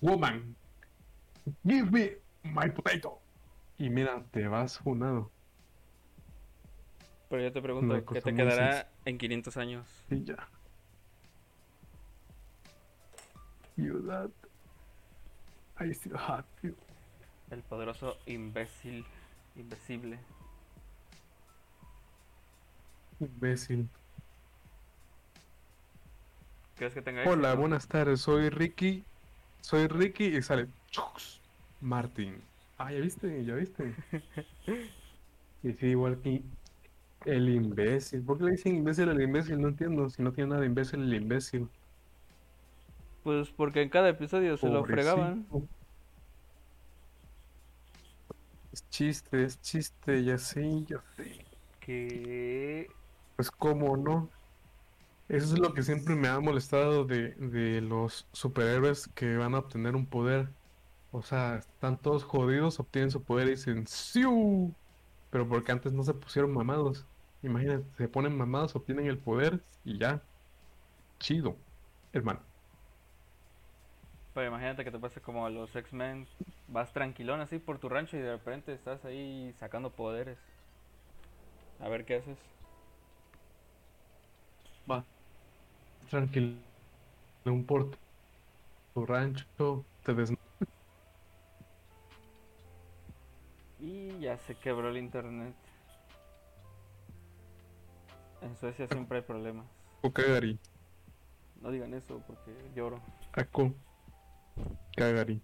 Woman, 0.00 0.54
give 1.64 1.90
me 1.90 2.18
my 2.42 2.70
potato. 2.70 3.20
Y 3.78 3.90
mira, 3.90 4.22
te 4.30 4.46
vas 4.46 4.78
funado. 4.78 5.30
Pero 7.32 7.44
yo 7.44 7.50
te 7.50 7.62
pregunto, 7.62 8.04
¿qué 8.12 8.20
te 8.20 8.34
quedará 8.34 8.90
en 9.06 9.16
500 9.16 9.56
años? 9.56 9.88
Y 10.10 10.22
ya. 10.22 10.36
You 13.78 14.02
that. 14.06 14.28
I 15.80 15.92
still 15.94 16.14
have 16.14 16.44
you. 16.62 16.76
El 17.50 17.62
poderoso 17.62 18.18
imbécil. 18.26 19.06
Invisible. 19.56 20.18
Imbécil. 23.18 23.88
¿Crees 26.76 26.92
que 26.92 27.00
tenga 27.00 27.22
Hola, 27.22 27.48
éxito? 27.48 27.60
buenas 27.60 27.88
tardes. 27.88 28.20
Soy 28.20 28.50
Ricky. 28.50 29.06
Soy 29.62 29.86
Ricky 29.86 30.36
y 30.36 30.42
sale 30.42 30.68
Chux 30.90 31.40
Martin. 31.80 32.42
Ah, 32.76 32.92
ya 32.92 33.00
viste, 33.00 33.42
ya 33.42 33.54
viste. 33.54 33.94
Y 35.64 35.72
sí, 35.74 35.86
igual 35.86 36.20
que 36.20 36.42
el 37.26 37.48
imbécil. 37.48 38.22
¿Por 38.22 38.38
qué 38.38 38.44
le 38.44 38.50
dicen 38.52 38.76
imbécil 38.76 39.08
al 39.08 39.20
imbécil? 39.20 39.60
No 39.60 39.68
entiendo. 39.68 40.08
Si 40.10 40.22
no 40.22 40.32
tiene 40.32 40.50
nada 40.50 40.60
de 40.60 40.66
imbécil 40.66 41.02
el 41.02 41.14
imbécil. 41.14 41.68
Pues 43.22 43.50
porque 43.50 43.82
en 43.82 43.88
cada 43.88 44.08
episodio 44.08 44.56
se 44.56 44.68
lo 44.68 44.84
fregaban. 44.84 45.46
Es 48.72 48.88
chiste, 48.88 49.44
es 49.44 49.60
chiste, 49.60 50.24
ya 50.24 50.38
sé, 50.38 50.84
ya 50.84 51.02
sé. 51.16 51.44
Que... 51.78 52.88
Pues 53.36 53.50
cómo 53.50 53.96
no. 53.96 54.28
Eso 55.28 55.54
es 55.54 55.60
lo 55.60 55.72
que 55.72 55.82
siempre 55.82 56.14
me 56.14 56.28
ha 56.28 56.40
molestado 56.40 57.04
de, 57.04 57.30
de 57.34 57.80
los 57.80 58.26
superhéroes 58.32 59.08
que 59.08 59.36
van 59.36 59.54
a 59.54 59.60
obtener 59.60 59.94
un 59.94 60.06
poder. 60.06 60.48
O 61.12 61.22
sea, 61.22 61.56
están 61.56 61.98
todos 61.98 62.24
jodidos, 62.24 62.80
obtienen 62.80 63.10
su 63.10 63.22
poder 63.22 63.48
y 63.48 63.50
dicen 63.52 63.86
¡Siu! 63.86 64.74
Pero 65.30 65.48
porque 65.48 65.72
antes 65.72 65.92
no 65.92 66.02
se 66.02 66.14
pusieron 66.14 66.52
mamados. 66.52 67.06
Imagínate, 67.42 67.84
se 67.96 68.08
ponen 68.08 68.36
mamados, 68.36 68.76
obtienen 68.76 69.06
el 69.06 69.18
poder 69.18 69.60
y 69.84 69.98
ya. 69.98 70.22
Chido, 71.18 71.56
hermano. 72.12 72.40
Pero 74.34 74.48
imagínate 74.48 74.84
que 74.84 74.90
te 74.90 74.98
pase 74.98 75.20
como 75.20 75.44
a 75.44 75.50
los 75.50 75.74
X-Men. 75.74 76.26
Vas 76.68 76.92
tranquilón 76.92 77.40
así 77.40 77.58
por 77.58 77.78
tu 77.78 77.88
rancho 77.88 78.16
y 78.16 78.20
de 78.20 78.32
repente 78.32 78.72
estás 78.72 79.04
ahí 79.04 79.54
sacando 79.58 79.90
poderes. 79.90 80.38
A 81.80 81.88
ver 81.88 82.04
qué 82.04 82.16
haces. 82.16 82.38
Va. 84.90 85.04
Tranquilo. 86.08 86.56
Un 87.44 87.64
por 87.64 87.90
tu 88.94 89.06
rancho, 89.06 89.84
te 90.04 90.14
des... 90.14 90.32
Y 93.80 94.20
ya 94.20 94.38
se 94.38 94.54
quebró 94.54 94.90
el 94.90 94.96
internet. 94.96 95.54
En 98.42 98.56
Suecia 98.56 98.86
siempre 98.88 99.18
hay 99.18 99.24
problemas. 99.24 99.66
O 100.02 100.10
cagari. 100.10 100.58
No 101.60 101.70
digan 101.70 101.94
eso 101.94 102.20
porque 102.26 102.52
lloro. 102.74 103.00
Ako. 103.32 103.72
Cagari. 104.96 105.40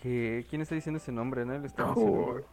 ¿Qué? 0.00 0.46
¿Quién 0.48 0.62
está 0.62 0.74
diciendo 0.74 0.98
ese 0.98 1.12
nombre? 1.12 1.44
¿No? 1.44 1.58
Le 1.58 1.66
está 1.66 1.86
diciendo-. 1.88 2.44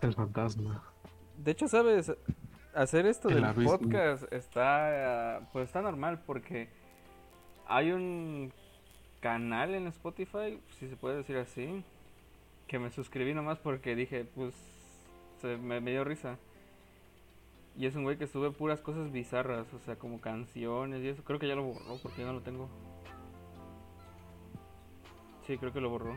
El 0.00 0.14
fantasma. 0.14 0.82
De 1.36 1.50
hecho, 1.50 1.68
¿sabes? 1.68 2.12
Hacer 2.74 3.06
esto 3.06 3.28
El 3.28 3.36
del 3.36 3.44
abismo. 3.44 3.78
podcast 3.78 4.32
está, 4.32 5.48
pues 5.52 5.66
está 5.66 5.82
normal 5.82 6.22
porque 6.24 6.70
hay 7.66 7.92
un 7.92 8.52
canal 9.20 9.74
en 9.74 9.86
Spotify, 9.88 10.60
si 10.78 10.88
se 10.88 10.96
puede 10.96 11.18
decir 11.18 11.36
así, 11.36 11.84
que 12.70 12.78
me 12.78 12.92
suscribí 12.92 13.34
nomás 13.34 13.58
porque 13.58 13.96
dije, 13.96 14.24
pues, 14.24 14.54
se, 15.40 15.56
me, 15.56 15.80
me 15.80 15.90
dio 15.90 16.04
risa. 16.04 16.38
Y 17.76 17.86
es 17.86 17.96
un 17.96 18.04
güey 18.04 18.16
que 18.16 18.28
sube 18.28 18.52
puras 18.52 18.80
cosas 18.80 19.10
bizarras, 19.10 19.66
o 19.74 19.80
sea, 19.80 19.96
como 19.96 20.20
canciones 20.20 21.02
y 21.02 21.08
eso. 21.08 21.24
Creo 21.24 21.40
que 21.40 21.48
ya 21.48 21.56
lo 21.56 21.64
borró 21.64 21.98
porque 22.00 22.20
ya 22.20 22.28
no 22.28 22.34
lo 22.34 22.42
tengo. 22.42 22.68
Sí, 25.48 25.58
creo 25.58 25.72
que 25.72 25.80
lo 25.80 25.90
borró. 25.90 26.16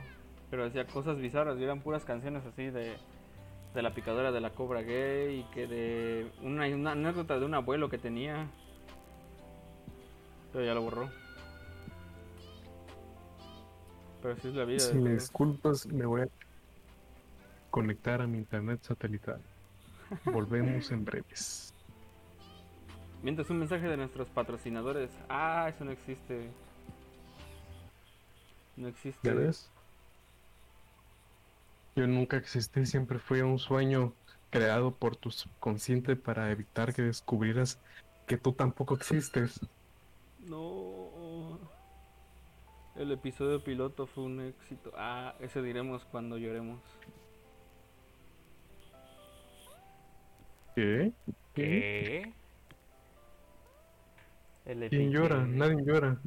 Pero 0.52 0.66
decía 0.66 0.86
cosas 0.86 1.18
bizarras 1.18 1.58
y 1.58 1.64
eran 1.64 1.82
puras 1.82 2.06
canciones 2.06 2.46
así 2.46 2.70
de 2.70 2.98
de 3.74 3.82
la 3.82 3.96
picadora 3.96 4.32
de 4.32 4.40
la 4.40 4.52
cobra 4.52 4.84
gay 4.84 5.40
y 5.40 5.44
que 5.54 5.66
de 5.66 6.32
una, 6.44 6.68
una 6.68 6.92
anécdota 6.92 7.40
de 7.40 7.46
un 7.48 7.56
abuelo 7.56 7.90
que 7.90 7.98
tenía. 7.98 8.48
Pero 10.52 10.64
ya 10.64 10.76
lo 10.76 10.84
borró. 10.84 11.10
Pero 14.22 14.36
sí 14.38 14.50
es 14.50 14.54
la 14.54 14.66
vida. 14.66 14.80
Si 14.80 14.96
me 15.00 15.14
disculpas, 15.14 15.88
me 15.88 16.06
voy 16.06 16.22
a 16.22 16.28
conectar 17.74 18.22
a 18.22 18.28
mi 18.28 18.38
internet 18.38 18.84
satelital. 18.84 19.42
Volvemos 20.26 20.92
en 20.92 21.04
breves. 21.04 21.74
Mientras 23.24 23.50
un 23.50 23.58
mensaje 23.58 23.88
de 23.88 23.98
nuestros 23.98 24.30
patrocinadores. 24.30 25.10
Ah, 25.28 25.72
eso 25.74 25.84
no 25.84 25.90
existe. 25.90 26.52
No 28.78 28.88
existe. 28.88 29.28
¿Ya 29.28 29.34
ves? 29.34 29.72
Yo 31.96 32.06
nunca 32.06 32.38
existí, 32.38 32.86
siempre 32.86 33.18
fui 33.18 33.42
un 33.42 33.58
sueño 33.58 34.14
creado 34.52 34.92
por 34.92 35.16
tu 35.16 35.32
subconsciente 35.32 36.16
para 36.16 36.52
evitar 36.52 36.94
que 36.94 37.02
descubrieras 37.02 37.80
que 38.28 38.38
tú 38.38 38.54
tampoco 38.54 38.94
existes. 38.94 39.60
No. 40.42 41.58
El 42.96 43.12
episodio 43.12 43.64
piloto 43.64 44.06
fue 44.06 44.26
un 44.26 44.42
éxito. 44.42 44.92
Ah, 44.96 45.34
ese 45.40 45.64
diremos 45.64 46.06
cuando 46.06 46.38
lloremos. 46.38 46.80
¿Qué? 50.76 51.14
¿Qué? 51.54 52.34
¿Quién 54.90 55.12
llora? 55.12 55.46
Nadie 55.46 55.84
llora. 55.86 56.18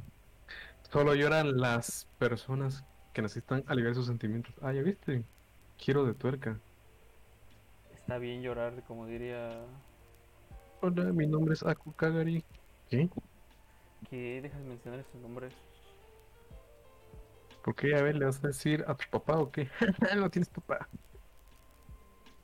Solo 0.91 1.15
lloran 1.15 1.57
las 1.59 2.07
personas 2.19 2.85
que 3.13 3.23
necesitan 3.23 3.65
aliviar 3.67 3.95
sus 3.95 4.07
sentimientos. 4.07 4.55
Ah, 4.63 4.73
ya 4.73 4.83
viste. 4.83 5.25
Quiero 5.83 6.05
de 6.05 6.15
tuerca. 6.15 6.61
Está 7.93 8.19
bien 8.19 8.41
llorar, 8.43 8.85
como 8.87 9.07
diría. 9.07 9.51
Hola, 10.81 11.05
mi 11.13 11.27
nombre 11.27 11.55
es 11.55 11.65
Aku 11.65 11.93
Kagari. 11.93 12.45
¿Qué? 12.89 13.09
¿Qué? 14.09 14.41
Dejas 14.43 14.61
de 14.61 14.69
mencionar 14.69 15.01
ese 15.01 15.19
nombre. 15.19 15.49
¿Por 17.65 17.75
qué? 17.75 17.97
A 17.97 18.03
ver, 18.03 18.15
¿le 18.15 18.27
vas 18.27 18.45
a 18.45 18.49
decir 18.49 18.85
a 18.87 18.95
tu 18.95 19.07
papá 19.11 19.39
o 19.39 19.51
qué? 19.51 19.69
no 20.17 20.31
tienes 20.31 20.49
papá. 20.51 20.89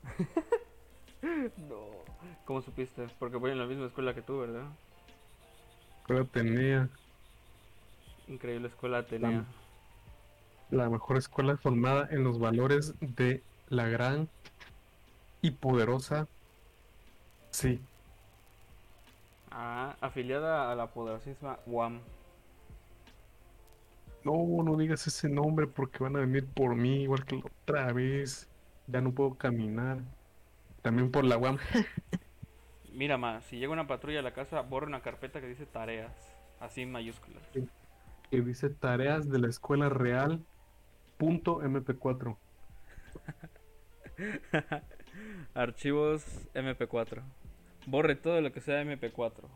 No. 1.57 2.05
¿Cómo 2.45 2.61
supiste? 2.61 3.07
Porque 3.19 3.37
voy 3.37 3.51
en 3.51 3.59
la 3.59 3.65
misma 3.65 3.87
escuela 3.87 4.13
que 4.13 4.21
tú, 4.21 4.39
¿verdad? 4.39 4.77
Pero 6.07 6.25
tenía 6.27 6.89
Increíble 8.27 8.67
escuela 8.67 8.97
Atenea. 8.97 9.45
la 10.69 10.89
mejor 10.89 11.15
escuela 11.17 11.55
formada 11.57 12.07
en 12.11 12.25
los 12.25 12.37
valores 12.39 12.95
de 12.99 13.45
la 13.67 13.87
gran 13.87 14.29
y 15.41 15.51
poderosa. 15.51 16.27
Sí, 17.51 17.87
Ah, 19.51 19.95
afiliada 20.01 20.69
a 20.71 20.75
la 20.75 20.91
poderosísima 20.91 21.59
UAM. 21.65 22.01
no, 24.23 24.63
no 24.63 24.77
digas 24.77 25.05
ese 25.07 25.29
nombre 25.29 25.67
porque 25.67 26.03
van 26.03 26.15
a 26.15 26.19
venir 26.21 26.47
por 26.53 26.75
mí 26.75 27.03
igual 27.03 27.25
que 27.25 27.37
la 27.37 27.45
otra 27.45 27.93
vez. 27.93 28.49
Ya 28.87 29.01
no 29.01 29.13
puedo 29.13 29.37
caminar. 29.37 29.99
También 30.83 31.09
por 31.11 31.23
la 31.23 31.37
UAM. 31.37 31.57
Mira 32.93 33.17
más, 33.17 33.43
si 33.45 33.57
llega 33.57 33.73
una 33.73 33.87
patrulla 33.87 34.19
a 34.19 34.21
la 34.21 34.33
casa, 34.33 34.61
borra 34.61 34.85
una 34.85 35.01
carpeta 35.01 35.41
que 35.41 35.47
dice 35.47 35.65
tareas. 35.65 36.13
Así 36.59 36.81
en 36.81 36.91
mayúsculas. 36.91 37.41
que 38.29 38.41
dice 38.41 38.69
tareas 38.69 39.29
de 39.29 39.39
la 39.39 39.47
escuela 39.47 39.89
real. 39.89 40.45
Punto 41.17 41.61
MP4. 41.61 42.37
Archivos 45.53 46.23
MP4. 46.53 47.23
Borre 47.87 48.15
todo 48.15 48.41
lo 48.41 48.51
que 48.51 48.61
sea 48.61 48.83
MP4. 48.83 49.47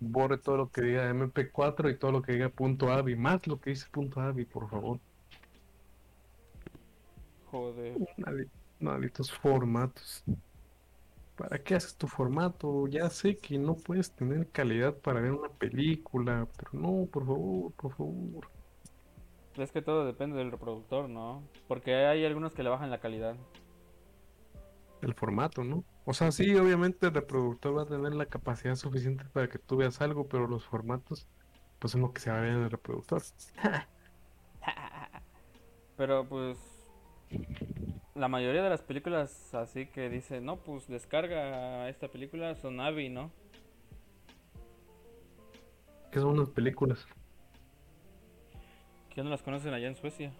Borre 0.00 0.38
todo 0.38 0.56
lo 0.56 0.70
que 0.70 0.82
diga 0.82 1.10
MP4 1.12 1.92
y 1.92 1.96
todo 1.96 2.12
lo 2.12 2.22
que 2.22 2.32
diga 2.32 2.48
punto 2.48 2.90
.avi. 2.92 3.16
Más 3.16 3.46
lo 3.46 3.60
que 3.60 3.70
dice 3.70 3.86
punto 3.90 4.20
.avi, 4.20 4.44
por 4.44 4.68
favor. 4.68 4.98
Joder. 7.50 7.96
Malditos 8.80 9.30
formatos. 9.30 10.24
¿Para 11.36 11.58
qué 11.62 11.74
haces 11.74 11.96
tu 11.96 12.06
formato? 12.06 12.86
Ya 12.88 13.08
sé 13.08 13.36
que 13.38 13.58
no 13.58 13.74
puedes 13.74 14.10
tener 14.10 14.48
calidad 14.48 14.94
para 14.94 15.20
ver 15.20 15.32
una 15.32 15.48
película, 15.48 16.46
pero 16.56 16.70
no, 16.72 17.06
por 17.06 17.26
favor, 17.26 17.72
por 17.72 17.94
favor. 17.94 18.50
Es 19.56 19.72
que 19.72 19.82
todo 19.82 20.04
depende 20.04 20.36
del 20.36 20.50
reproductor, 20.50 21.08
¿no? 21.08 21.42
Porque 21.66 21.94
hay 21.94 22.24
algunos 22.24 22.52
que 22.52 22.62
le 22.62 22.68
bajan 22.68 22.90
la 22.90 23.00
calidad. 23.00 23.36
El 25.02 25.14
formato, 25.14 25.64
¿no? 25.64 25.84
O 26.04 26.12
sea, 26.12 26.30
sí, 26.30 26.54
obviamente 26.56 27.06
el 27.06 27.14
reproductor 27.14 27.76
va 27.76 27.82
a 27.82 27.86
tener 27.86 28.14
la 28.14 28.26
capacidad 28.26 28.74
suficiente 28.74 29.24
para 29.32 29.48
que 29.48 29.58
tú 29.58 29.76
veas 29.76 30.00
algo, 30.00 30.26
pero 30.28 30.46
los 30.46 30.64
formatos, 30.64 31.26
pues 31.78 31.92
son 31.92 32.02
lo 32.02 32.12
que 32.12 32.20
se 32.20 32.30
va 32.30 32.38
a 32.38 32.40
ver 32.40 32.50
en 32.50 32.62
el 32.64 32.70
reproductor. 32.70 33.22
Pero 35.96 36.26
pues 36.26 36.58
la 38.20 38.28
mayoría 38.28 38.62
de 38.62 38.68
las 38.68 38.82
películas 38.82 39.54
así 39.54 39.86
que 39.86 40.10
dice, 40.10 40.42
no, 40.42 40.58
pues 40.58 40.86
descarga 40.86 41.88
esta 41.88 42.08
película 42.08 42.54
son 42.54 42.78
AVI, 42.78 43.08
¿no? 43.08 43.32
¿Qué 46.12 46.20
son 46.20 46.38
unas 46.38 46.50
películas? 46.50 47.06
Que 49.08 49.22
no 49.22 49.30
las 49.30 49.42
conocen 49.42 49.72
allá 49.72 49.88
en 49.88 49.96
Suecia. 49.96 50.32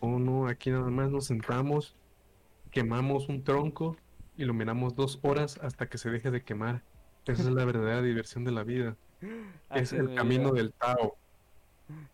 Oh, 0.00 0.18
no, 0.18 0.48
aquí 0.48 0.70
nada 0.70 0.90
más 0.90 1.10
nos 1.10 1.26
sentamos, 1.26 1.96
quemamos 2.70 3.28
un 3.28 3.42
tronco, 3.42 3.96
iluminamos 4.36 4.94
dos 4.94 5.18
horas 5.22 5.58
hasta 5.62 5.88
que 5.88 5.96
se 5.96 6.10
deje 6.10 6.30
de 6.30 6.42
quemar. 6.44 6.82
Esa 7.26 7.42
es 7.42 7.50
la 7.50 7.64
verdadera 7.64 8.02
diversión 8.02 8.44
de 8.44 8.52
la 8.52 8.64
vida. 8.64 8.96
Es 9.74 9.92
el 9.92 10.08
mi 10.08 10.14
camino 10.16 10.52
vida. 10.52 10.62
del 10.62 10.72
Tao. 10.72 11.16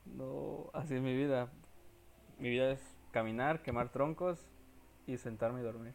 No, 0.04 0.70
así 0.72 0.94
es 0.94 1.02
mi 1.02 1.16
vida. 1.16 1.50
Mi 2.38 2.50
vida 2.50 2.72
es 2.72 2.95
caminar, 3.16 3.62
quemar 3.62 3.88
troncos 3.88 4.46
y 5.06 5.16
sentarme 5.16 5.60
y 5.60 5.62
dormir. 5.62 5.94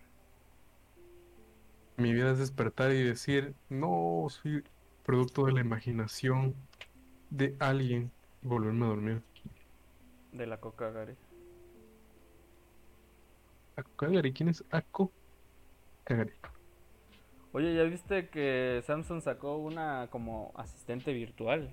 Mi 1.98 2.14
vida 2.14 2.32
es 2.32 2.40
despertar 2.40 2.92
y 2.94 3.04
decir, 3.04 3.54
no, 3.70 4.26
soy 4.28 4.64
producto 5.06 5.46
de 5.46 5.52
la 5.52 5.62
imaginación 5.62 6.56
de 7.30 7.56
alguien 7.60 8.12
y 8.42 8.48
volverme 8.48 8.86
a 8.86 8.90
dormir. 8.90 9.22
De 10.32 10.48
la 10.48 10.60
coca, 10.60 10.90
Gary. 10.90 11.16
Ako 13.76 13.92
Kagari, 13.98 14.34
¿quién 14.34 14.50
es 14.50 14.64
Ako 14.72 15.12
Kagari? 16.04 16.34
Oye, 17.52 17.76
¿ya 17.76 17.84
viste 17.84 18.30
que 18.30 18.82
Samsung 18.84 19.22
sacó 19.22 19.58
una 19.58 20.08
como 20.10 20.54
asistente 20.56 21.14
virtual? 21.14 21.72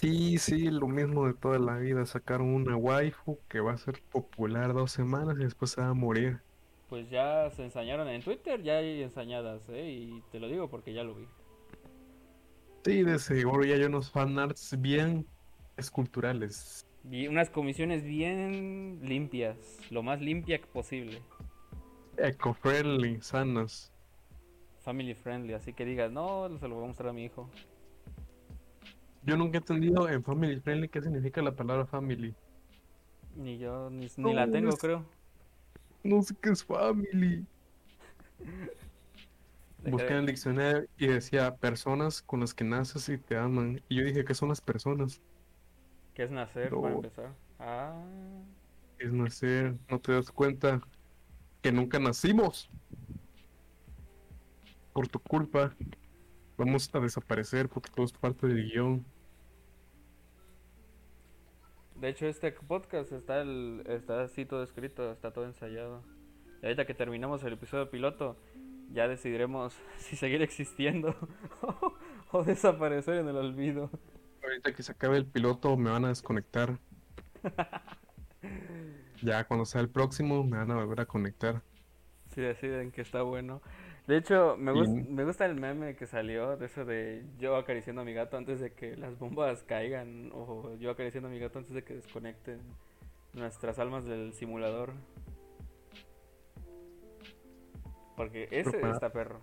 Sí, 0.00 0.38
sí, 0.38 0.70
lo 0.70 0.88
mismo 0.88 1.26
de 1.26 1.34
toda 1.34 1.58
la 1.58 1.76
vida. 1.76 2.06
Sacaron 2.06 2.54
una 2.54 2.74
waifu 2.74 3.38
que 3.50 3.60
va 3.60 3.74
a 3.74 3.76
ser 3.76 4.00
popular 4.10 4.72
dos 4.72 4.92
semanas 4.92 5.36
y 5.38 5.42
después 5.42 5.72
se 5.72 5.82
va 5.82 5.88
a 5.88 5.94
morir. 5.94 6.40
Pues 6.88 7.10
ya 7.10 7.50
se 7.50 7.64
ensañaron 7.64 8.08
en 8.08 8.22
Twitter, 8.22 8.62
ya 8.62 8.78
hay 8.78 9.02
ensañadas, 9.02 9.60
¿eh? 9.68 9.90
Y 9.90 10.22
te 10.32 10.40
lo 10.40 10.48
digo 10.48 10.70
porque 10.70 10.94
ya 10.94 11.04
lo 11.04 11.14
vi. 11.14 11.26
Sí, 12.82 13.02
de 13.02 13.18
seguro 13.18 13.62
ya 13.62 13.74
hay 13.74 13.82
unos 13.82 14.10
fanarts 14.10 14.80
bien 14.80 15.26
esculturales. 15.76 16.86
Vi 17.02 17.28
unas 17.28 17.50
comisiones 17.50 18.02
bien 18.02 19.00
limpias, 19.02 19.80
lo 19.90 20.02
más 20.02 20.22
limpia 20.22 20.62
posible. 20.72 21.20
Eco-friendly, 22.16 23.20
sanas. 23.20 23.92
Family 24.80 25.14
friendly, 25.14 25.52
así 25.52 25.74
que 25.74 25.84
digas, 25.84 26.10
no, 26.10 26.48
se 26.58 26.68
lo 26.68 26.76
voy 26.76 26.84
a 26.84 26.86
mostrar 26.86 27.10
a 27.10 27.12
mi 27.12 27.26
hijo. 27.26 27.50
Yo 29.22 29.36
nunca 29.36 29.58
he 29.58 29.60
entendido 29.60 30.08
en 30.08 30.22
family 30.24 30.60
friendly 30.60 30.88
qué 30.88 31.02
significa 31.02 31.42
la 31.42 31.52
palabra 31.52 31.86
family. 31.86 32.34
Ni 33.36 33.58
yo, 33.58 33.90
ni, 33.90 34.08
la 34.34 34.50
tengo, 34.50 34.70
es- 34.70 34.78
creo. 34.80 35.04
No 36.02 36.22
sé 36.22 36.34
qué 36.40 36.50
es 36.50 36.64
family. 36.64 37.44
Busqué 39.84 40.08
en 40.08 40.16
el 40.18 40.26
diccionario 40.26 40.86
y 40.98 41.06
decía 41.06 41.54
personas 41.56 42.20
con 42.22 42.40
las 42.40 42.52
que 42.54 42.64
naces 42.64 43.08
y 43.08 43.16
te 43.18 43.36
aman. 43.36 43.82
Y 43.88 43.96
yo 43.96 44.04
dije, 44.04 44.24
¿qué 44.24 44.34
son 44.34 44.50
las 44.50 44.60
personas? 44.60 45.20
¿Qué 46.14 46.24
es 46.24 46.30
nacer 46.30 46.70
para 46.70 46.94
empezar? 46.94 47.34
Ah, 47.58 48.02
Es 48.98 49.12
nacer, 49.12 49.74
no 49.88 49.98
te 49.98 50.12
das 50.12 50.30
cuenta 50.30 50.80
que 51.62 51.72
nunca 51.72 51.98
nacimos. 51.98 52.68
Por 54.92 55.08
tu 55.08 55.18
culpa. 55.20 55.74
Vamos 56.60 56.94
a 56.94 57.00
desaparecer 57.00 57.70
porque 57.70 57.90
todo 57.90 58.04
es 58.04 58.12
parte 58.12 58.46
del 58.46 58.70
guion. 58.70 59.02
de 61.94 62.10
hecho 62.10 62.26
este 62.26 62.52
podcast 62.52 63.10
está 63.12 63.40
el, 63.40 63.82
está 63.86 64.24
así 64.24 64.44
todo 64.44 64.62
escrito, 64.62 65.10
está 65.10 65.32
todo 65.32 65.46
ensayado. 65.46 66.02
Y 66.60 66.66
ahorita 66.66 66.84
que 66.84 66.92
terminamos 66.92 67.42
el 67.44 67.54
episodio 67.54 67.88
piloto, 67.88 68.36
ya 68.92 69.08
decidiremos 69.08 69.74
si 69.96 70.16
seguir 70.16 70.42
existiendo 70.42 71.16
o 72.30 72.44
desaparecer 72.44 73.14
en 73.14 73.28
el 73.28 73.36
olvido. 73.36 73.88
Ahorita 74.42 74.74
que 74.74 74.82
se 74.82 74.92
acabe 74.92 75.16
el 75.16 75.24
piloto 75.24 75.78
me 75.78 75.88
van 75.88 76.04
a 76.04 76.08
desconectar. 76.08 76.78
Ya 79.22 79.44
cuando 79.44 79.66
sea 79.66 79.82
el 79.82 79.90
próximo 79.90 80.44
me 80.44 80.56
van 80.56 80.70
a 80.70 80.76
volver 80.76 81.00
a 81.00 81.06
conectar. 81.06 81.60
Si 82.34 82.40
deciden 82.40 82.90
que 82.90 83.02
está 83.02 83.20
bueno. 83.20 83.60
De 84.10 84.16
hecho, 84.16 84.56
me, 84.58 84.72
gus- 84.72 84.88
Y- 84.88 85.04
me 85.08 85.22
gusta 85.24 85.46
el 85.46 85.54
meme 85.54 85.94
que 85.94 86.04
salió 86.04 86.56
de 86.56 86.66
eso 86.66 86.84
de 86.84 87.22
yo 87.38 87.54
acariciando 87.54 88.02
a 88.02 88.04
mi 88.04 88.12
gato 88.12 88.36
antes 88.36 88.58
de 88.58 88.72
que 88.72 88.96
las 88.96 89.16
bombas 89.16 89.62
caigan 89.62 90.32
o 90.34 90.74
yo 90.80 90.90
acariciando 90.90 91.28
a 91.28 91.30
mi 91.30 91.38
gato 91.38 91.60
antes 91.60 91.72
de 91.72 91.84
que 91.84 91.94
desconecten 91.94 92.58
nuestras 93.34 93.78
almas 93.78 94.04
del 94.04 94.32
simulador. 94.32 94.94
Porque 98.16 98.48
ese 98.50 98.80
está 98.90 99.10
perro. 99.10 99.38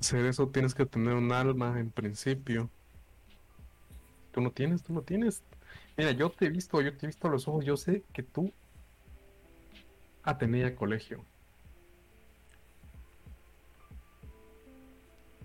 Hacer 0.00 0.26
eso 0.26 0.48
tienes 0.48 0.74
que 0.74 0.84
tener 0.84 1.14
un 1.14 1.30
alma 1.30 1.78
en 1.78 1.92
principio. 1.92 2.68
Tú 4.32 4.40
no 4.40 4.50
tienes, 4.50 4.82
tú 4.82 4.92
no 4.92 5.02
tienes. 5.02 5.44
Mira, 5.96 6.10
yo 6.10 6.28
te 6.30 6.46
he 6.46 6.50
visto, 6.50 6.80
yo 6.80 6.96
te 6.96 7.06
he 7.06 7.08
visto 7.08 7.28
a 7.28 7.30
los 7.30 7.46
ojos, 7.46 7.64
yo 7.64 7.76
sé 7.76 8.02
que 8.12 8.24
tú 8.24 8.52
Atenea 10.24 10.74
colegio. 10.74 11.24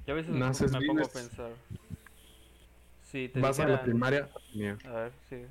Yo 0.05 0.13
a 0.13 0.15
veces 0.15 0.31
me, 0.31 0.39
Naces, 0.39 0.71
me 0.71 0.85
pongo 0.85 1.03
a 1.03 1.09
pensar. 1.09 1.51
Si 3.01 3.29
te 3.29 3.39
Vas 3.39 3.59
a 3.59 3.67
la 3.67 3.81
primaria 3.81 4.29
Atenea. 4.35 4.77
A 4.85 4.91
ver, 4.91 5.11
sí. 5.29 5.45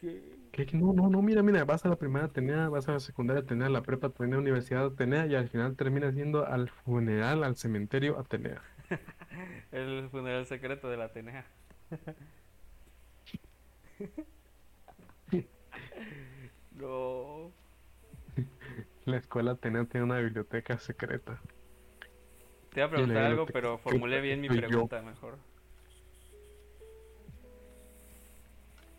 ¿Qué? 0.00 0.22
¿Qué? 0.52 0.66
¿Qué? 0.66 0.76
No, 0.76 0.92
no, 0.92 1.08
no, 1.08 1.20
mira, 1.20 1.42
mira, 1.42 1.64
vas 1.64 1.84
a 1.84 1.88
la 1.88 1.96
primaria 1.96 2.26
Atenea, 2.26 2.68
vas 2.68 2.88
a 2.88 2.92
la 2.92 3.00
secundaria 3.00 3.42
Atenea, 3.42 3.68
la 3.68 3.82
prepa 3.82 4.08
Atenea, 4.08 4.38
universidad 4.38 4.86
Atenea 4.86 5.26
y 5.26 5.34
al 5.34 5.48
final 5.48 5.74
terminas 5.74 6.14
yendo 6.14 6.46
al 6.46 6.68
funeral, 6.68 7.42
al 7.42 7.56
cementerio 7.56 8.18
Atenea. 8.18 8.62
El 9.72 10.08
funeral 10.10 10.46
secreto 10.46 10.88
de 10.88 10.96
la 10.96 11.06
Atenea. 11.06 11.44
no. 16.76 17.50
La 19.06 19.16
escuela 19.16 19.52
Atenea 19.52 19.84
tiene 19.86 20.04
una 20.04 20.18
biblioteca 20.18 20.78
secreta. 20.78 21.40
Te 22.74 22.80
iba 22.80 22.88
a 22.88 22.90
preguntar 22.90 23.22
algo, 23.22 23.46
pero 23.46 23.78
formulé 23.78 24.20
bien 24.20 24.40
mi 24.40 24.48
pregunta 24.48 25.00
mejor. 25.00 25.38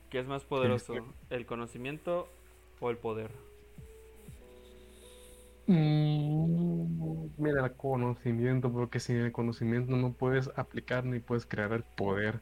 ¿Qué 0.10 0.20
es 0.20 0.28
más 0.28 0.46
poderoso? 0.46 0.94
¿El 1.30 1.46
conocimiento 1.46 2.30
o 2.80 2.90
el 2.90 2.96
poder? 2.96 3.32
Mm, 5.68 7.32
mira, 7.38 7.66
el 7.66 7.76
conocimiento, 7.76 8.72
porque 8.72 9.02
sin 9.02 9.18
el 9.18 9.34
conocimiento 9.34 9.98
no 9.98 10.14
puedes 10.14 10.50
aplicar 10.56 11.04
ni 11.04 11.20
puedes 11.20 11.46
crear 11.46 11.74
el 11.74 11.84
poder. 11.84 12.40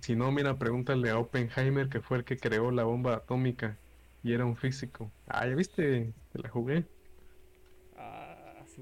Si 0.00 0.14
no, 0.14 0.30
mira, 0.30 0.58
pregúntale 0.58 1.10
a 1.10 1.18
Oppenheimer, 1.18 1.88
que 1.88 2.00
fue 2.00 2.18
el 2.18 2.24
que 2.24 2.36
creó 2.36 2.70
la 2.70 2.84
bomba 2.84 3.16
atómica 3.16 3.76
y 4.22 4.32
era 4.32 4.44
un 4.44 4.56
físico. 4.56 5.10
Ah, 5.26 5.44
¿ya 5.48 5.56
viste? 5.56 6.14
Te 6.32 6.38
la 6.38 6.48
jugué. 6.50 6.84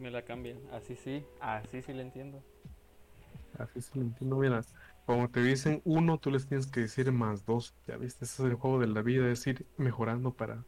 Me 0.01 0.11
la 0.11 0.23
cambian. 0.23 0.59
Así 0.73 0.97
sí, 0.97 1.25
así 1.41 1.83
sí 1.83 1.93
le 1.93 2.03
entiendo. 2.03 2.43
Así 3.59 3.81
se 3.83 3.97
lo 3.99 4.03
entiendo. 4.03 4.37
Mira, 4.37 4.63
cuando 5.05 5.29
te 5.29 5.43
dicen 5.43 5.83
uno, 5.85 6.19
tú 6.19 6.31
les 6.31 6.47
tienes 6.47 6.67
que 6.67 6.81
decir 6.81 7.13
más 7.13 7.45
dos. 7.45 7.75
Ya 7.87 7.97
viste, 7.99 8.25
ese 8.25 8.43
es 8.43 8.49
el 8.49 8.55
juego 8.55 8.79
de 8.81 8.87
la 8.87 9.03
vida, 9.03 9.31
es 9.31 9.47
ir 9.47 9.67
mejorando 9.77 10.33
para 10.33 10.65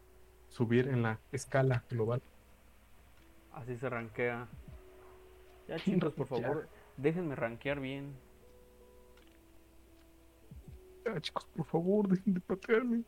subir 0.49 0.87
en 0.87 1.01
la 1.01 1.19
escala 1.31 1.83
global. 1.89 2.21
Así 3.53 3.75
se 3.77 3.89
rankea. 3.89 4.47
Ya 5.67 5.77
chicos, 5.79 6.13
por 6.13 6.27
Ya. 6.29 6.47
favor, 6.47 6.69
déjenme 6.97 7.35
rankear 7.35 7.79
bien. 7.79 8.13
Ah, 11.07 11.19
chicos, 11.19 11.45
por 11.55 11.65
favor, 11.65 12.07
dejen 12.07 12.35
de 12.35 12.39
patearme. 12.39 13.03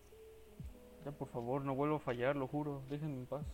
Ya 1.06 1.12
por 1.12 1.28
favor, 1.30 1.64
no 1.64 1.76
vuelvo 1.76 1.98
a 1.98 2.00
fallar, 2.00 2.36
lo 2.36 2.48
juro. 2.48 2.82
Déjenme 2.90 3.20
en 3.20 3.26
paz. 3.28 3.46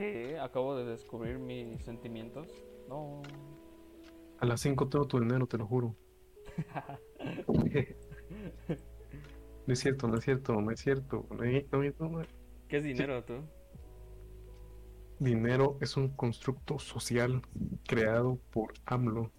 ¿Qué? 0.00 0.38
Acabo 0.40 0.78
de 0.78 0.86
descubrir 0.86 1.38
mis 1.38 1.84
sentimientos. 1.84 2.48
No. 2.88 3.20
A 4.38 4.46
las 4.46 4.62
5 4.62 4.88
tengo 4.88 5.06
tu 5.06 5.20
dinero, 5.20 5.46
te 5.46 5.58
lo 5.58 5.66
juro. 5.66 5.94
No 9.66 9.74
es 9.74 9.78
cierto, 9.80 10.08
no 10.08 10.16
es 10.16 10.24
cierto, 10.24 10.58
no 10.58 10.70
es 10.70 10.80
cierto. 10.80 11.26
No 11.30 11.42
hay- 11.42 11.66
no 11.70 12.22
¿Qué 12.66 12.78
es 12.78 12.84
dinero 12.84 13.22
tú? 13.24 13.34
Dinero 15.18 15.76
es 15.82 15.98
un 15.98 16.08
constructo 16.08 16.78
social 16.78 17.42
creado 17.86 18.38
por 18.50 18.72
AMLO 18.86 19.30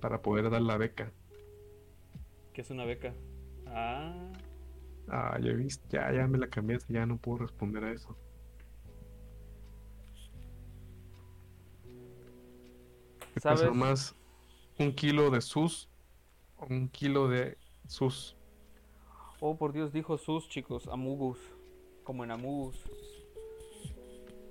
para 0.00 0.22
poder 0.22 0.50
dar 0.50 0.60
la 0.62 0.76
beca. 0.76 1.12
¿Qué 2.52 2.62
es 2.62 2.70
una 2.70 2.84
beca? 2.84 3.14
Ah. 3.64 4.32
Ah, 5.08 5.38
ya 5.40 5.52
viste, 5.52 5.86
ya, 5.88 6.12
ya 6.12 6.26
me 6.26 6.36
la 6.36 6.48
cambiaste, 6.48 6.92
ya 6.92 7.06
no 7.06 7.16
puedo 7.16 7.38
responder 7.38 7.84
a 7.84 7.92
eso. 7.92 8.18
¿Qué 13.40 13.48
pesa 13.48 13.56
¿Sabes? 13.56 13.74
más 13.74 14.14
un 14.78 14.92
kilo 14.92 15.30
de 15.30 15.40
sus 15.40 15.88
o 16.58 16.66
un 16.66 16.88
kilo 16.88 17.26
de 17.26 17.56
sus? 17.88 18.36
Oh, 19.40 19.56
por 19.56 19.72
Dios, 19.72 19.94
dijo 19.94 20.18
sus 20.18 20.46
chicos, 20.46 20.86
Amugus. 20.88 21.38
Como 22.04 22.22
en 22.24 22.32
Amugus. 22.32 22.84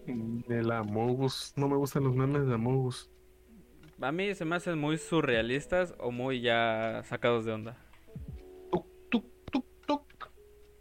De 0.08 0.64
la 0.64 0.80
Amogus. 0.80 1.54
No 1.56 1.68
me 1.68 1.76
gustan 1.76 2.04
los 2.04 2.16
memes 2.16 2.48
de 2.48 2.56
Amogus. 2.56 3.12
A 4.02 4.12
mí 4.12 4.34
se 4.34 4.44
me 4.44 4.56
hacen 4.56 4.80
muy 4.80 4.98
surrealistas 4.98 5.94
o 6.00 6.10
muy 6.10 6.42
ya 6.42 7.04
sacados 7.06 7.46
de 7.46 7.52
onda. 7.52 7.78
Tuc, 8.72 8.88
tuc, 9.12 9.26
tuc, 9.52 9.66
tuc. 9.86 10.32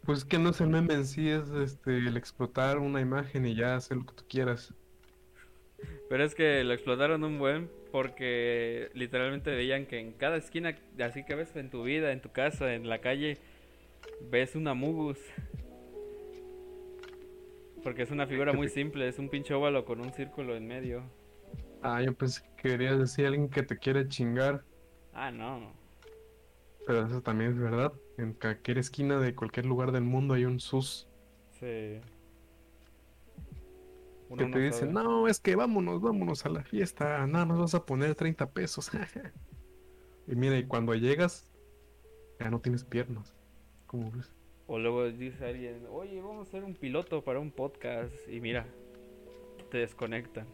Pues 0.03 0.25
que 0.25 0.39
no 0.39 0.49
es 0.49 0.61
el 0.61 0.69
meme 0.69 0.95
en 0.95 1.05
sí, 1.05 1.29
es 1.29 1.47
este 1.51 1.97
el 1.97 2.17
explotar 2.17 2.79
una 2.79 3.01
imagen 3.01 3.45
y 3.45 3.53
ya 3.53 3.75
hacer 3.75 3.97
lo 3.97 4.05
que 4.07 4.13
tú 4.15 4.23
quieras. 4.27 4.73
Pero 6.09 6.23
es 6.23 6.33
que 6.33 6.63
lo 6.63 6.73
explotaron 6.73 7.23
un 7.23 7.37
buen 7.37 7.78
porque 7.91 8.89
literalmente 8.93 9.51
veían 9.51 9.85
que 9.85 9.99
en 9.99 10.11
cada 10.13 10.37
esquina, 10.37 10.75
así 11.03 11.23
que 11.23 11.35
ves 11.35 11.55
en 11.55 11.69
tu 11.69 11.83
vida, 11.83 12.11
en 12.11 12.21
tu 12.21 12.31
casa, 12.31 12.73
en 12.73 12.87
la 12.89 12.99
calle, 12.99 13.37
ves 14.29 14.55
un 14.55 14.67
Amugus. 14.67 15.19
Porque 17.83 18.01
es 18.03 18.11
una 18.11 18.27
figura 18.27 18.51
muy 18.53 18.67
simple, 18.69 19.07
es 19.07 19.19
un 19.19 19.29
pinche 19.29 19.53
óvalo 19.53 19.85
con 19.85 20.01
un 20.01 20.11
círculo 20.13 20.55
en 20.55 20.67
medio. 20.67 21.03
Ah, 21.81 22.01
yo 22.01 22.13
pensé 22.13 22.41
que 22.57 22.69
querías 22.71 22.99
decir 22.99 23.25
alguien 23.25 23.49
que 23.49 23.63
te 23.63 23.77
quiere 23.77 24.07
chingar, 24.07 24.63
Ah, 25.13 25.31
no. 25.31 25.73
pero 26.85 27.05
eso 27.07 27.21
también 27.21 27.51
es 27.51 27.57
verdad. 27.57 27.93
En 28.17 28.33
cualquier 28.33 28.79
esquina 28.79 29.17
de 29.19 29.33
cualquier 29.33 29.65
lugar 29.65 29.91
del 29.93 30.03
mundo 30.03 30.33
hay 30.33 30.43
un 30.45 30.59
sus 30.59 31.07
Sí. 31.51 31.99
Uno 34.29 34.37
que 34.37 34.45
no 34.47 34.53
te 34.53 34.59
dice, 34.59 34.79
sabe. 34.79 34.93
no, 34.93 35.27
es 35.27 35.39
que 35.39 35.55
vámonos, 35.55 36.01
vámonos 36.01 36.45
a 36.45 36.49
la 36.49 36.63
fiesta, 36.63 37.25
nada 37.27 37.45
más 37.45 37.59
vas 37.59 37.75
a 37.75 37.85
poner 37.85 38.15
30 38.15 38.51
pesos. 38.51 38.91
Y 40.31 40.35
mira, 40.35 40.59
y 40.59 40.63
cuando 40.63 40.93
llegas, 40.93 41.49
ya 42.39 42.51
no 42.51 42.61
tienes 42.61 42.83
piernas. 42.83 43.35
¿Cómo 43.87 44.11
ves? 44.11 44.31
O 44.67 44.77
luego 44.77 45.09
dice 45.09 45.43
alguien, 45.43 45.87
oye, 45.89 46.21
vamos 46.21 46.37
a 46.37 46.41
hacer 46.49 46.63
un 46.63 46.75
piloto 46.75 47.23
para 47.23 47.39
un 47.39 47.49
podcast. 47.49 48.13
Y 48.29 48.39
mira, 48.39 48.67
te 49.71 49.79
desconectan. 49.79 50.45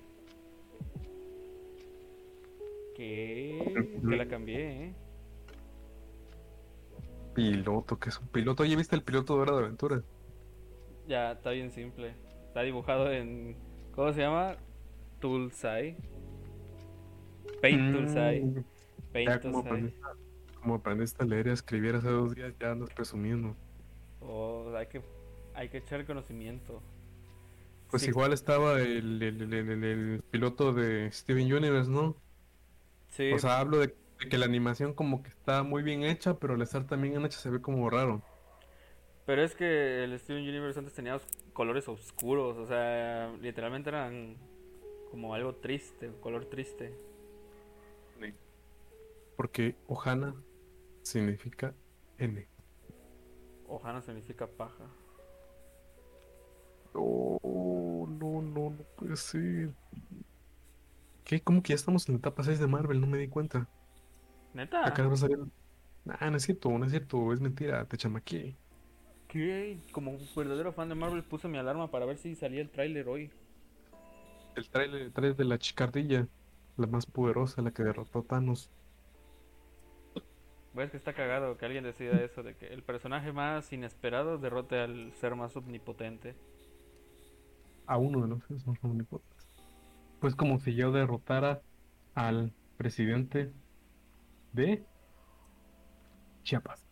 ¿Qué? 2.95 3.99
Te 4.09 4.15
la 4.15 4.25
cambié, 4.29 4.85
¿eh? 4.85 4.95
Piloto, 7.33 7.99
que 7.99 8.07
es 8.07 8.19
un 8.19 8.29
piloto. 8.29 8.63
Oye, 8.63 8.77
¿viste 8.77 8.95
el 8.95 9.03
piloto 9.03 9.35
de 9.35 9.41
Hora 9.41 9.51
de 9.57 9.63
Aventura? 9.63 10.01
Ya, 11.05 11.33
está 11.33 11.49
bien 11.49 11.71
simple. 11.71 12.15
Está 12.47 12.61
dibujado 12.61 13.11
en. 13.11 13.57
¿Cómo 13.95 14.13
se 14.13 14.21
llama? 14.21 14.57
Toolsai. 15.19 15.97
Paint 17.61 17.91
Toolsai. 17.91 18.41
Mm, 18.41 18.65
Paint 19.13 19.29
ya 19.29 19.39
como 19.39 19.61
Toolsai. 19.61 19.61
aprendiste, 19.63 19.99
a- 20.03 20.59
como 20.61 20.75
aprendiste 20.75 21.23
a 21.23 21.25
leer 21.27 21.47
y 21.47 21.49
a 21.51 21.53
escribir 21.53 21.95
hace 21.95 22.09
dos 22.09 22.35
días, 22.35 22.53
ya 22.59 22.71
andas 22.71 22.89
presumiendo. 22.91 23.55
Oh, 24.21 24.73
hay 24.75 24.87
que, 24.87 25.01
hay 25.53 25.69
que 25.69 25.77
echar 25.77 26.05
conocimiento. 26.05 26.81
Pues 27.89 28.03
Sí, 28.03 28.09
igual 28.09 28.33
estaba 28.33 28.81
el, 28.81 29.21
el- 29.21 29.53
el- 29.53 29.83
el- 29.83 30.23
piloto 30.31 30.73
de 30.73 31.11
Steven 31.11 31.51
Universe, 31.53 31.89
¿no? 31.89 32.15
Sí, 33.09 33.31
O 33.31 33.39
sea, 33.39 33.59
hablo 33.59 33.79
de, 33.79 33.87
de 34.19 34.29
que 34.29 34.37
la 34.37 34.45
animación 34.45 34.93
como 34.93 35.23
que 35.23 35.29
está 35.29 35.63
muy 35.63 35.83
bien 35.83 36.03
hecha, 36.03 36.37
pero 36.39 36.55
al 36.55 36.61
estar 36.61 36.85
tan 36.87 37.01
bien 37.01 37.23
hecha 37.25 37.39
se 37.39 37.49
ve 37.49 37.61
como 37.61 37.89
raro. 37.89 38.21
Pero 39.25 39.43
es 39.43 39.55
que 39.55 40.03
el 40.03 40.17
Steven 40.19 40.43
Universe 40.43 40.79
antes 40.79 40.93
tenía 40.93 41.19
colores 41.53 41.87
oscuros. 41.87 42.57
O 42.57 42.67
sea, 42.67 43.33
literalmente 43.41 43.89
eran 43.89 44.37
como 45.09 45.33
algo 45.33 45.55
triste, 45.55 46.09
un 46.09 46.19
color 46.19 46.45
triste. 46.45 46.93
Porque 49.35 49.75
Ohana 49.87 50.33
significa 51.01 51.73
N. 52.17 52.47
Ohana 53.67 54.01
significa 54.01 54.47
paja. 54.47 54.85
No, 56.93 57.39
no, 57.43 58.41
no, 58.41 58.69
no 58.69 58.83
puede 58.95 59.17
ser. 59.17 59.73
¿Qué? 61.25 61.41
¿Cómo 61.41 61.61
que 61.61 61.69
ya 61.69 61.75
estamos 61.75 62.07
en 62.07 62.15
la 62.15 62.19
etapa 62.19 62.43
6 62.43 62.59
de 62.59 62.67
Marvel? 62.67 63.01
No 63.01 63.07
me 63.07 63.17
di 63.17 63.27
cuenta. 63.27 63.67
¿Neta? 64.53 64.87
Acá 64.87 65.05
va 65.05 65.13
a 65.13 65.17
salir. 65.17 65.39
Nah, 66.05 66.29
no 66.29 66.37
es 66.37 66.43
cierto, 66.43 66.69
no 66.69 66.85
es 66.85 66.91
cierto, 66.91 67.33
es 67.33 67.41
mentira, 67.41 67.83
te 67.85 67.97
chamaqué. 67.97 68.55
¿Qué? 69.35 69.77
Como 69.91 70.11
un 70.11 70.19
verdadero 70.33 70.71
fan 70.71 70.87
de 70.87 70.95
Marvel 70.95 71.21
puse 71.21 71.49
mi 71.49 71.57
alarma 71.57 71.91
para 71.91 72.05
ver 72.05 72.17
si 72.17 72.35
salía 72.35 72.61
el 72.61 72.69
tráiler 72.69 73.09
hoy. 73.09 73.29
El 74.55 74.69
trailer, 74.69 75.11
el 75.13 75.35
de 75.35 75.43
la 75.43 75.57
chicardilla, 75.57 76.25
la 76.77 76.87
más 76.87 77.05
poderosa, 77.05 77.61
la 77.61 77.71
que 77.71 77.83
derrotó 77.83 78.19
a 78.19 78.23
Thanos. 78.23 78.69
Ves 80.73 80.89
que 80.89 80.95
está 80.95 81.11
cagado 81.11 81.57
que 81.57 81.65
alguien 81.65 81.83
decida 81.83 82.13
eso, 82.23 82.43
de 82.43 82.55
que 82.55 82.67
el 82.67 82.81
personaje 82.81 83.33
más 83.33 83.73
inesperado 83.73 84.37
derrote 84.37 84.79
al 84.79 85.11
ser 85.15 85.35
más 85.35 85.53
omnipotente. 85.57 86.33
A 87.87 87.97
uno 87.97 88.21
de 88.21 88.29
los 88.29 88.43
seres 88.45 88.65
más 88.65 88.81
omnipotentes. 88.85 89.49
Pues 90.21 90.33
como 90.33 90.59
si 90.59 90.75
yo 90.75 90.93
derrotara 90.93 91.61
al 92.13 92.53
presidente 92.77 93.51
de 94.53 94.85
Chiapas. 96.43 96.84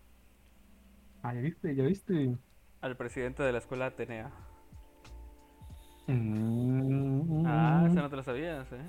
Ah, 1.24 1.34
ya 1.34 1.42
viste, 1.42 1.74
ya 1.74 1.84
viste. 1.84 2.38
Al 2.82 2.98
presidente 2.98 3.44
de 3.44 3.52
la 3.54 3.60
escuela 3.60 3.86
Atenea. 3.88 4.30
Mm, 6.08 7.46
Ah, 7.48 7.88
esa 7.90 8.02
no 8.02 8.10
te 8.10 8.18
la 8.18 8.24
sabías, 8.24 8.70
¿eh? 8.74 8.86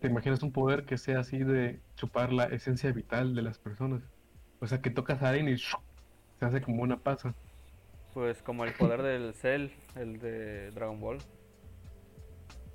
¿Te 0.00 0.08
imaginas 0.08 0.42
un 0.42 0.52
poder 0.52 0.84
que 0.84 0.98
sea 0.98 1.20
así 1.20 1.38
de 1.38 1.80
chupar 1.94 2.32
la 2.32 2.44
esencia 2.46 2.90
vital 2.92 3.34
de 3.34 3.42
las 3.42 3.58
personas? 3.58 4.02
O 4.60 4.66
sea, 4.66 4.80
que 4.80 4.90
tocas 4.90 5.22
a 5.22 5.28
alguien 5.30 5.48
y 5.48 5.58
se 5.58 5.76
hace 6.40 6.60
como 6.60 6.82
una 6.82 6.98
pasa. 6.98 7.34
Pues 8.12 8.42
como 8.42 8.64
el 8.64 8.72
poder 8.74 9.02
del 9.02 9.32
Cell, 9.34 9.68
el 9.94 10.18
de 10.18 10.70
Dragon 10.72 11.00
Ball. 11.00 11.18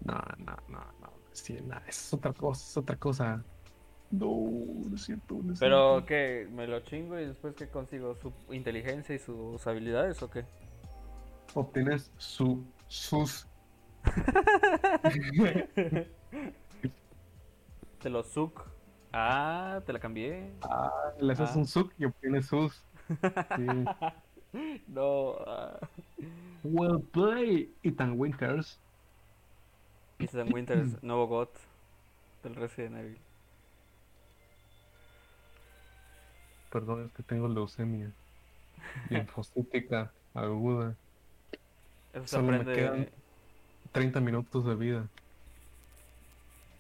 No, 0.06 0.14
no, 0.38 0.56
no, 0.70 0.80
no. 1.02 1.14
Sí, 1.34 1.58
no, 1.66 1.78
es 1.86 2.14
otra 2.14 2.34
cosa, 2.34 2.66
es 2.66 2.78
otra 2.78 2.96
cosa. 2.96 3.44
No, 4.12 4.28
no 4.90 4.96
es 4.96 5.60
Pero. 5.60 6.04
¿qué? 6.06 6.48
¿Me 6.52 6.66
lo 6.68 6.80
chingo 6.82 7.20
y 7.20 7.26
después 7.26 7.56
qué 7.56 7.68
consigo? 7.68 8.16
¿Su 8.16 8.32
inteligencia 8.54 9.14
y 9.16 9.20
sus 9.20 9.66
habilidades 9.68 10.22
o 10.24 10.30
qué? 10.30 10.46
Obtienes 11.54 12.12
su, 12.18 12.64
sus. 12.88 13.48
Te 18.00 18.10
lo 18.10 18.24
suc. 18.24 18.64
Ah, 19.12 19.82
te 19.86 19.92
la 19.94 20.00
cambié. 20.00 20.52
Ah, 20.62 20.92
le 21.20 21.34
haces 21.34 21.50
Ah. 21.54 21.58
un 21.58 21.66
suk 21.66 21.92
y 21.98 22.06
obtienes 22.06 22.46
sus. 22.48 22.84
Sí. 23.56 23.66
No. 24.88 25.36
ah. 25.46 25.78
Well 26.64 27.00
play, 27.12 27.72
Ethan 27.84 28.18
Winters. 28.20 28.80
Ethan 30.20 30.52
Winters, 30.52 31.04
nuevo 31.04 31.28
God 31.28 31.50
del 32.44 32.56
Resident 32.56 32.96
Evil. 32.98 33.20
Perdón, 36.70 37.06
es 37.06 37.14
que 37.14 37.24
tengo 37.24 37.48
leucemia. 37.48 38.12
Linfocítica 39.10 40.12
aguda. 40.34 40.96
Eso 42.14 42.28
Solo 42.28 42.54
me 42.54 42.66
quedan 42.66 43.10
30 43.92 44.20
minutos 44.22 44.66
de 44.66 44.76
vida. 44.76 45.08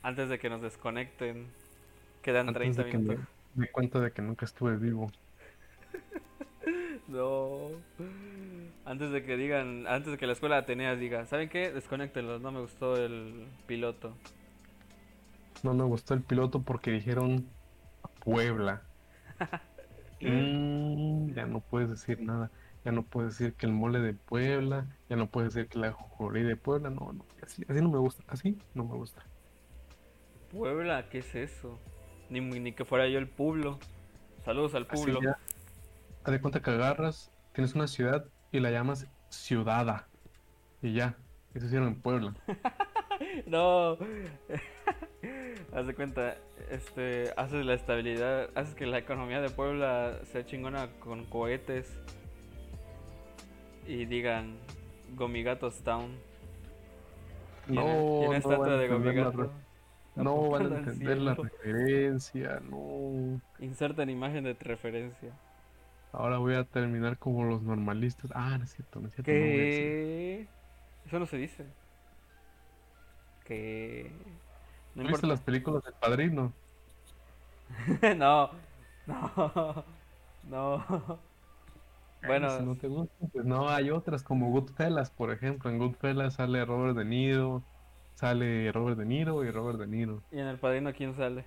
antes 0.03 0.29
de 0.29 0.39
que 0.39 0.49
nos 0.49 0.61
desconecten. 0.61 1.47
Quedan 2.21 2.49
Antes 2.49 2.53
30 2.53 2.83
de 2.83 2.89
que 2.89 2.97
minutos. 2.97 3.25
me 3.55 3.65
di 3.65 3.71
cuenta 3.71 3.99
de 3.99 4.11
que 4.11 4.21
nunca 4.21 4.45
estuve 4.45 4.77
vivo. 4.77 5.11
No. 7.07 7.69
Antes 8.85 9.11
de 9.11 9.23
que 9.23 9.37
digan, 9.37 9.87
antes 9.87 10.11
de 10.11 10.17
que 10.17 10.27
la 10.27 10.33
escuela 10.33 10.57
Ateneas 10.57 10.99
diga, 10.99 11.25
¿saben 11.25 11.47
qué? 11.49 11.71
Desconéctenlos, 11.71 12.41
no 12.41 12.51
me 12.51 12.59
gustó 12.59 12.97
el 12.97 13.47
piloto. 13.65 14.13
No 15.63 15.73
me 15.73 15.83
gustó 15.83 16.13
el 16.13 16.21
piloto 16.23 16.61
porque 16.63 16.91
dijeron 16.91 17.45
Puebla. 18.23 18.81
Mm, 20.21 21.33
ya 21.33 21.45
no 21.45 21.59
puedes 21.59 21.89
decir 21.89 22.21
nada. 22.21 22.51
Ya 22.85 22.91
no 22.91 23.03
puedes 23.03 23.37
decir 23.37 23.53
que 23.53 23.65
el 23.65 23.73
mole 23.73 23.99
de 23.99 24.13
Puebla. 24.13 24.85
Ya 25.09 25.15
no 25.15 25.27
puedes 25.27 25.53
decir 25.53 25.69
que 25.69 25.79
la 25.79 25.91
jojorí 25.91 26.43
de 26.43 26.55
Puebla. 26.55 26.89
No, 26.89 27.13
no. 27.13 27.25
Así, 27.43 27.63
así 27.67 27.81
no 27.81 27.89
me 27.89 27.99
gusta. 27.99 28.23
Así 28.27 28.57
no 28.73 28.85
me 28.85 28.95
gusta. 28.95 29.23
Puebla, 30.51 31.09
¿qué 31.09 31.19
es 31.19 31.35
eso? 31.35 31.79
Ni, 32.29 32.41
ni 32.41 32.71
que 32.71 32.85
fuera 32.85 33.07
yo 33.07 33.19
el 33.19 33.27
pueblo. 33.27 33.79
Saludos 34.45 34.75
al 34.75 34.87
pueblo. 34.87 35.19
Haz 36.23 36.31
de 36.31 36.41
cuenta 36.41 36.61
que 36.61 36.71
agarras, 36.71 37.31
tienes 37.53 37.75
una 37.75 37.87
ciudad 37.87 38.25
y 38.51 38.59
la 38.59 38.71
llamas 38.71 39.07
Ciudada. 39.29 40.07
Y 40.81 40.93
ya. 40.93 41.17
Eso 41.53 41.65
hicieron 41.65 41.89
en 41.89 42.01
Puebla. 42.01 42.33
No. 43.45 43.97
Haz 45.73 45.85
de 45.85 45.93
cuenta, 45.93 46.35
este, 46.71 47.31
haces 47.35 47.65
la 47.65 47.73
estabilidad, 47.73 48.49
haces 48.55 48.73
que 48.73 48.85
la 48.85 48.97
economía 48.99 49.41
de 49.41 49.49
Puebla 49.49 50.17
sea 50.31 50.45
chingona 50.45 50.87
con 50.99 51.25
cohetes 51.25 51.93
y 53.85 54.05
digan 54.05 54.55
Gomigatos 55.15 55.79
Town. 55.81 56.17
No, 57.67 57.83
una 57.85 58.27
no 58.27 58.33
estatua 58.35 58.57
van 58.59 58.69
a 58.71 58.77
de 58.77 58.85
entender 58.85 59.15
la 59.15 59.23
Gomigato. 59.25 59.43
re- 59.43 60.23
No 60.23 60.49
van 60.49 60.73
a 60.73 60.77
entender 60.77 61.17
la 61.17 61.35
referencia. 61.35 62.61
No. 62.69 63.41
Insertan 63.59 64.09
imagen 64.09 64.45
de 64.45 64.53
referencia. 64.53 65.31
Ahora 66.13 66.37
voy 66.37 66.55
a 66.55 66.63
terminar 66.63 67.17
como 67.17 67.43
los 67.43 67.61
normalistas. 67.61 68.31
Ah, 68.33 68.57
no 68.57 68.63
es 68.63 68.71
cierto, 68.73 69.01
no 69.01 69.07
es 69.09 69.13
cierto. 69.15 69.29
no. 69.31 69.37
¿Qué? 69.37 70.47
Eso 71.05 71.19
no 71.19 71.25
se 71.25 71.37
dice. 71.37 71.65
¿Qué? 73.45 74.11
No 74.97 75.03
¿No 75.03 75.09
viste 75.09 75.25
importa. 75.25 75.27
las 75.27 75.41
películas 75.41 75.83
del 75.83 75.95
Padrino? 75.95 76.57
no, 78.17 78.51
no, 79.05 79.85
no. 80.43 81.19
Bueno, 82.21 82.47
Si 82.47 82.63
no 82.63 82.77
te 82.77 82.87
gusta, 82.87 83.13
pues 83.31 83.45
no, 83.45 83.69
hay 83.69 83.89
otras 83.91 84.23
como 84.23 84.49
Goodfellas, 84.51 85.11
por 85.11 85.31
ejemplo. 85.31 85.69
En 85.69 85.77
Goodfellas 85.77 86.35
sale 86.35 86.65
Robert 86.65 86.97
De 86.97 87.05
Niro, 87.05 87.67
sale 88.15 88.71
Robert 88.71 88.97
De 88.97 89.05
Niro 89.05 89.43
y 89.43 89.51
Robert 89.51 89.79
De 89.79 89.87
Niro. 89.87 90.25
¿y 90.31 90.39
en 90.39 90.47
el 90.47 90.57
padrino 90.59 90.93
quién 90.93 91.13
sale? 91.15 91.45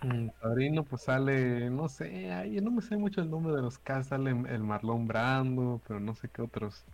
En 0.00 0.30
Padrino, 0.32 0.84
pues 0.84 1.02
sale, 1.02 1.68
no 1.70 1.88
sé, 1.88 2.30
ay, 2.32 2.54
yo 2.54 2.60
no 2.62 2.70
me 2.70 2.82
sé 2.82 2.96
mucho 2.96 3.20
el 3.20 3.30
nombre 3.30 3.54
de 3.54 3.62
los 3.62 3.78
cast, 3.78 4.10
sale 4.10 4.30
el 4.30 4.62
Marlon 4.62 5.06
Brando, 5.06 5.82
pero 5.86 6.00
no 6.00 6.14
sé 6.14 6.30
qué 6.30 6.42
otros. 6.42 6.86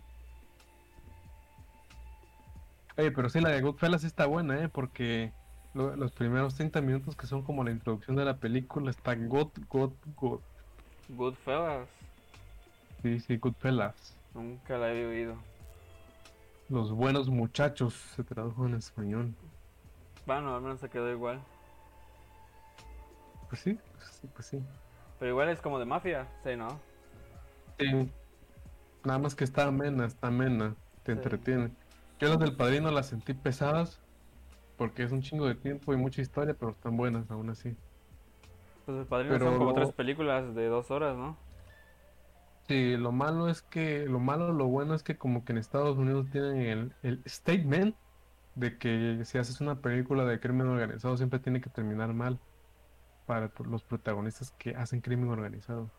Oye, 2.97 3.11
pero 3.11 3.29
sí, 3.29 3.39
la 3.39 3.49
de 3.49 3.61
Goodfellas 3.61 4.03
está 4.03 4.25
buena, 4.25 4.59
¿eh? 4.61 4.69
Porque 4.69 5.33
lo- 5.73 5.95
los 5.95 6.11
primeros 6.11 6.55
30 6.55 6.81
minutos 6.81 7.15
que 7.15 7.25
son 7.27 7.41
como 7.43 7.63
la 7.63 7.71
introducción 7.71 8.15
de 8.15 8.25
la 8.25 8.37
película 8.37 8.91
está 8.91 9.15
God, 9.15 9.49
God, 9.69 9.93
God. 10.15 10.39
Goodfellas. 11.09 11.87
Sí, 13.01 13.19
sí, 13.19 13.37
Goodfellas. 13.37 14.15
Nunca 14.33 14.77
la 14.77 14.93
he 14.93 15.05
oído. 15.05 15.35
Los 16.69 16.91
buenos 16.91 17.29
muchachos 17.29 17.93
se 18.15 18.23
tradujo 18.23 18.65
en 18.67 18.75
español. 18.75 19.33
Bueno, 20.25 20.55
al 20.55 20.61
menos 20.61 20.79
se 20.79 20.89
quedó 20.89 21.11
igual. 21.11 21.41
Pues 23.49 23.61
sí, 23.61 23.77
pues 23.93 24.05
sí, 24.21 24.27
pues 24.33 24.47
sí. 24.47 24.63
Pero 25.19 25.31
igual 25.31 25.49
es 25.49 25.59
como 25.59 25.79
de 25.79 25.85
mafia, 25.85 26.27
sí, 26.43 26.55
¿no? 26.55 26.79
Sí. 27.79 28.09
Nada 29.03 29.19
más 29.19 29.35
que 29.35 29.43
está 29.43 29.65
amena, 29.65 30.05
está 30.05 30.27
amena, 30.27 30.75
te 31.03 31.11
Sí. 31.11 31.17
entretiene. 31.17 31.71
Yo 32.19 32.29
las 32.29 32.39
del 32.39 32.55
padrino 32.55 32.89
las 32.91 33.09
sentí 33.09 33.33
pesadas 33.35 34.03
porque 34.77 35.03
es 35.03 35.11
un 35.13 35.21
chingo 35.21 35.47
de 35.47 35.55
tiempo 35.55 35.93
y 35.93 35.97
mucha 35.97 36.21
historia, 36.21 36.55
pero 36.55 36.71
están 36.73 36.97
buenas 36.97 37.29
aún 37.31 37.49
así. 37.51 37.77
Pues 38.85 38.97
el 38.97 39.05
padrino 39.05 39.39
Pero 39.39 39.39
son 39.39 39.57
como 39.57 39.73
lo- 39.73 39.73
tres 39.73 39.91
películas 39.91 40.55
de 40.55 40.67
dos 40.67 40.91
horas, 40.91 41.15
¿no? 41.17 41.37
Sí, 42.67 42.95
lo 42.95 43.11
malo 43.11 43.49
es 43.49 43.61
que, 43.61 44.05
lo 44.07 44.19
malo, 44.19 44.53
lo 44.53 44.67
bueno 44.67 44.95
es 44.95 45.03
que 45.03 45.17
como 45.17 45.43
que 45.43 45.51
en 45.51 45.57
Estados 45.57 45.97
Unidos 45.97 46.29
tienen 46.29 46.61
el, 46.61 46.95
el 47.01 47.21
statement 47.27 47.97
de 48.53 48.77
que 48.77 49.21
si 49.25 49.37
haces 49.37 49.61
una 49.61 49.81
película 49.81 50.25
de 50.25 50.39
crimen 50.39 50.67
organizado 50.67 51.17
siempre 51.17 51.39
tiene 51.39 51.61
que 51.61 51.69
terminar 51.69 52.13
mal 52.13 52.41
para 53.25 53.51
los 53.65 53.83
protagonistas 53.85 54.51
que 54.53 54.71
hacen 54.75 55.01
crimen 55.01 55.29
organizado. 55.29 55.93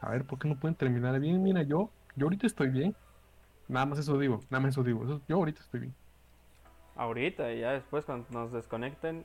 A 0.00 0.10
ver, 0.10 0.26
¿por 0.26 0.38
qué 0.38 0.48
no 0.48 0.58
pueden 0.58 0.76
terminar 0.76 1.18
bien? 1.20 1.42
Mira, 1.42 1.62
yo, 1.62 1.94
yo 2.14 2.26
ahorita 2.26 2.46
estoy 2.46 2.70
bien. 2.70 2.96
Nada 3.70 3.86
más 3.86 3.98
eso 4.00 4.18
digo, 4.18 4.40
nada 4.50 4.60
más 4.62 4.70
eso 4.72 4.82
digo. 4.82 5.04
eso- 5.04 5.20
yo 5.28 5.36
ahorita 5.36 5.60
estoy 5.62 5.80
bien. 5.80 5.94
Ahorita 6.96 7.52
y 7.52 7.60
ya 7.60 7.70
después 7.72 8.04
cuando 8.04 8.26
nos 8.30 8.52
desconecten, 8.52 9.24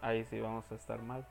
ahí 0.00 0.24
sí 0.24 0.40
vamos 0.40 0.64
a 0.70 0.76
estar 0.76 1.02
mal. 1.02 1.26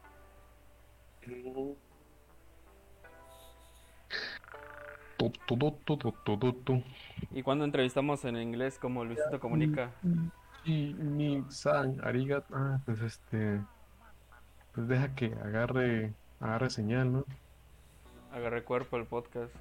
¿Y 7.31 7.43
cuando 7.43 7.65
entrevistamos 7.65 8.23
en 8.25 8.37
inglés 8.37 8.77
como 8.79 9.03
Luisito 9.03 9.39
Comunica? 9.39 9.91
Y 10.65 10.93
mi 10.93 11.43
san, 11.49 11.99
arigat, 12.05 12.45
ah, 12.53 12.79
pues 12.85 13.01
este, 13.01 13.61
pues 14.73 14.87
deja 14.87 15.13
que 15.15 15.33
agarre, 15.43 16.13
agarre 16.39 16.69
señal, 16.69 17.11
¿no? 17.11 17.25
Agarré 18.31 18.63
cuerpo 18.63 18.97
el 18.97 19.05
podcast. 19.05 19.53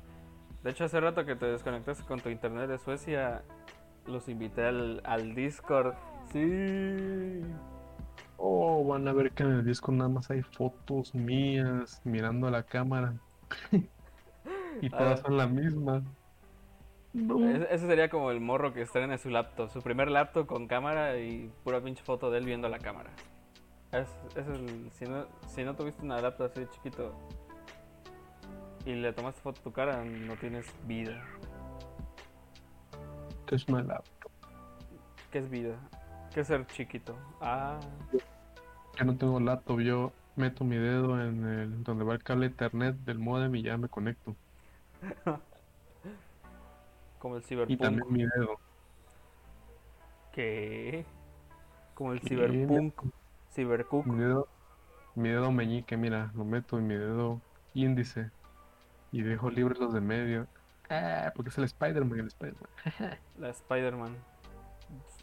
De 0.63 0.71
hecho, 0.71 0.85
hace 0.85 1.01
rato 1.01 1.25
que 1.25 1.37
te 1.37 1.47
desconectaste 1.47 2.05
con 2.05 2.21
tu 2.21 2.29
internet 2.29 2.69
de 2.69 2.79
Suecia, 2.79 3.43
los 4.07 4.29
invité 4.29 4.65
al, 4.67 5.01
al 5.05 5.35
Discord. 5.35 5.95
Sí. 6.33 7.43
Oh, 8.37 8.85
van 8.85 9.07
a 9.09 9.13
ver 9.13 9.33
que 9.33 9.43
en 9.43 9.51
el 9.51 9.65
disco 9.65 9.91
nada 9.93 10.09
más 10.09 10.31
hay 10.31 10.43
fotos 10.43 11.15
mías 11.15 12.01
mirando 12.05 12.47
a 12.47 12.51
la 12.51 12.63
cámara. 12.63 13.15
Y 14.81 14.91
todas 14.91 15.19
Ah. 15.21 15.23
son 15.27 15.37
la 15.37 15.49
misma. 15.49 16.03
No. 17.13 17.41
Ese 17.51 17.87
sería 17.89 18.09
como 18.09 18.31
el 18.31 18.39
morro 18.41 18.73
que 18.73 18.83
estrena 18.83 19.19
su 19.19 19.29
laptop, 19.29 19.71
su 19.71 19.83
primer 19.83 20.09
laptop 20.09 20.47
con 20.47 20.69
cámara 20.69 21.19
y 21.19 21.51
pura 21.65 21.81
pinche 21.81 22.05
foto 22.05 22.31
de 22.31 22.39
él 22.39 22.45
viendo 22.45 22.69
la 22.69 22.79
cámara. 22.79 23.11
Es, 23.91 24.07
es 24.37 24.47
el, 24.47 24.89
si, 24.93 25.07
no, 25.07 25.27
si 25.49 25.65
no 25.65 25.75
tuviste 25.75 26.05
una 26.05 26.21
laptop 26.21 26.47
así 26.47 26.61
de 26.61 26.69
chiquito 26.69 27.13
y 28.89 28.95
le 28.95 29.13
tomaste 29.13 29.41
foto 29.41 29.61
a 29.61 29.63
tu 29.65 29.73
cara, 29.73 30.05
no 30.05 30.37
tienes 30.37 30.67
vida. 30.87 31.23
Esto 33.41 33.57
es 33.57 33.69
una 33.69 33.83
laptop. 33.83 34.31
¿Qué 35.31 35.39
es 35.39 35.49
vida? 35.51 35.77
¿Qué 36.33 36.41
es 36.41 36.47
ser 36.49 36.67
chiquito? 36.67 37.17
Ah, 37.41 37.81
Yo 38.99 39.05
no 39.05 39.17
tengo 39.17 39.41
laptop, 39.41 39.81
yo 39.81 40.13
meto 40.35 40.65
mi 40.65 40.77
dedo 40.77 41.21
en 41.23 41.45
el 41.47 41.83
donde 41.85 42.05
va 42.05 42.15
el 42.15 42.23
cable 42.23 42.47
internet 42.47 42.97
del 42.99 43.19
modem 43.19 43.55
y 43.57 43.63
ya 43.63 43.79
me 43.79 43.89
conecto. 43.89 44.39
como 47.19 47.37
el 47.37 47.43
Y 47.67 47.77
cyberpunk. 47.77 47.79
también 47.79 48.11
mi 48.11 48.25
dedo. 48.27 48.61
¿Qué? 50.33 51.05
Como 51.95 52.13
el 52.13 52.21
Sí, 52.21 52.29
cyberpunk. 52.29 52.95
Cybercook. 53.55 54.07
Mi 54.07 54.17
dedo, 54.19 54.49
mi 55.15 55.31
dedo 55.31 55.53
meñique, 55.53 55.97
mira, 55.97 56.33
lo 56.35 56.45
meto 56.45 56.79
en 56.79 56.87
mi 56.89 56.95
dedo 56.97 57.45
índice 57.75 58.33
y 59.13 59.23
dejo 59.23 59.51
libres 59.51 59.79
los 59.79 59.93
de 59.93 60.01
medio. 60.01 60.47
Ah, 60.91 61.33
porque 61.35 61.51
es 61.51 61.59
el 61.59 61.65
Spider-Man, 61.65 62.21
el 62.21 62.31
Spiderman 62.31 62.71
La 63.39 63.51
Spider-Man. 63.51 64.17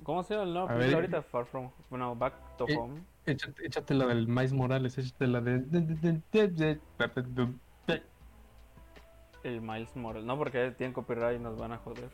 ¿Cómo 0.04 0.24
se 0.24 0.36
llama 0.36 0.46
el 0.46 0.54
nuevo 0.54 0.68
película 0.68 0.96
ahorita? 0.96 1.22
Far 1.24 1.46
From 1.46 1.72
Bueno, 1.90 2.16
Back 2.16 2.58
to 2.58 2.68
eh, 2.68 2.78
Home. 2.78 3.02
Échate, 3.26 3.66
échate, 3.66 3.94
la 3.96 4.06
del 4.06 4.28
Miles 4.28 4.54
Morales, 4.54 4.98
échate 4.98 5.28
la 5.28 5.42
de. 5.42 5.64
El 9.44 9.62
Miles 9.62 9.96
Morales. 9.96 10.26
No, 10.26 10.38
porque 10.38 10.72
tienen 10.72 10.94
copyright 10.94 11.40
y 11.40 11.44
nos 11.44 11.58
van 11.58 11.72
a 11.72 11.78
joder. 11.78 12.10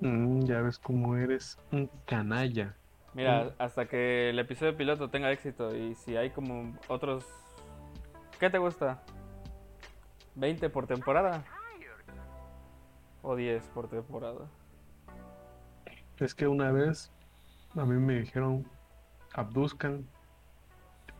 Mm, 0.00 0.44
ya 0.44 0.60
ves 0.62 0.78
cómo 0.78 1.16
eres 1.16 1.58
un 1.70 1.90
canalla. 2.06 2.74
Mira, 3.14 3.44
mm. 3.44 3.50
hasta 3.58 3.86
que 3.86 4.30
el 4.30 4.38
episodio 4.38 4.76
piloto 4.76 5.10
tenga 5.10 5.30
éxito 5.30 5.76
y 5.76 5.94
si 5.94 6.16
hay 6.16 6.30
como 6.30 6.76
otros. 6.88 7.26
¿Qué 8.40 8.48
te 8.50 8.58
gusta? 8.58 9.02
¿20 10.34 10.70
por 10.70 10.86
temporada? 10.86 11.44
¿O 13.22 13.36
10 13.36 13.68
por 13.68 13.88
temporada? 13.88 14.48
Es 16.18 16.34
que 16.34 16.46
una 16.46 16.70
vez 16.70 17.12
a 17.74 17.84
mí 17.84 17.94
me 17.94 18.20
dijeron 18.20 18.70
abduzcan 19.34 20.06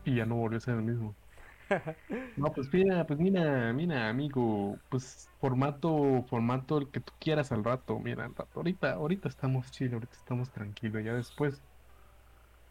y 0.05 0.15
ya 0.15 0.25
no 0.25 0.35
volvió 0.35 0.57
a 0.57 0.61
ser 0.61 0.75
el 0.75 0.83
mismo. 0.83 1.15
No, 2.35 2.51
pues 2.51 2.67
mira, 2.73 3.05
pues 3.05 3.19
mira, 3.19 3.71
mira, 3.73 4.09
amigo, 4.09 4.79
pues 4.89 5.29
formato, 5.39 6.23
formato 6.27 6.79
el 6.79 6.89
que 6.89 6.99
tú 6.99 7.13
quieras 7.19 7.51
al 7.51 7.63
rato, 7.63 7.99
mira, 7.99 8.25
al 8.25 8.33
rato, 8.35 8.59
ahorita, 8.59 8.93
ahorita 8.93 9.29
estamos 9.29 9.69
chill, 9.71 9.93
ahorita 9.93 10.15
estamos 10.17 10.51
tranquilos, 10.51 11.03
ya 11.03 11.13
después. 11.13 11.63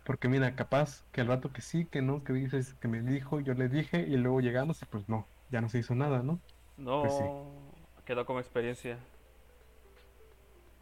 Porque 0.04 0.28
mira, 0.28 0.54
capaz 0.56 1.04
que 1.12 1.20
al 1.20 1.28
rato 1.28 1.52
que 1.52 1.60
sí, 1.62 1.86
que 1.88 2.02
no, 2.02 2.24
que 2.24 2.32
dices 2.32 2.74
que 2.74 2.88
me 2.88 3.02
dijo, 3.02 3.40
yo 3.40 3.54
le 3.54 3.68
dije 3.68 4.00
y 4.08 4.16
luego 4.16 4.40
llegamos 4.40 4.82
y 4.82 4.86
pues 4.86 5.08
no, 5.08 5.31
ya 5.52 5.60
no 5.60 5.68
se 5.68 5.78
hizo 5.80 5.94
nada, 5.94 6.22
¿no? 6.24 6.42
No, 6.76 7.00
Pues 7.00 7.14
sí. 7.14 7.24
quedó 8.04 8.26
como 8.26 8.40
experiencia. 8.40 8.98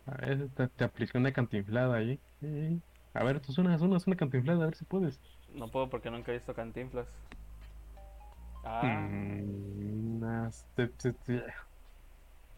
A 0.06 0.16
ver, 0.16 0.48
te, 0.54 0.68
te 0.68 0.84
apliqué 0.84 1.18
una 1.18 1.32
cantinflada 1.32 1.96
ahí. 1.96 2.20
Eh, 2.42 2.80
A 3.14 3.24
ver, 3.24 3.40
tú 3.40 3.52
una, 3.58 3.76
una, 3.76 3.98
una 4.06 4.16
cantinflada, 4.16 4.62
a 4.64 4.66
ver 4.66 4.76
si 4.76 4.84
puedes. 4.84 5.20
No 5.54 5.68
puedo 5.70 5.90
porque 5.90 6.10
nunca 6.10 6.30
he 6.30 6.34
visto 6.34 6.54
Cantinflas. 6.54 7.08
Ah, 8.64 9.08
Mm, 9.40 10.18
nas- 10.20 10.66
te- 10.74 10.88
te- 10.88 11.12
te- 11.14 11.44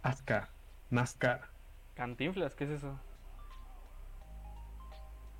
Asca, 0.02 0.54
Nazca. 0.90 1.52
Cantinflas, 1.94 2.54
¿qué 2.54 2.64
es 2.64 2.70
eso? 2.70 2.98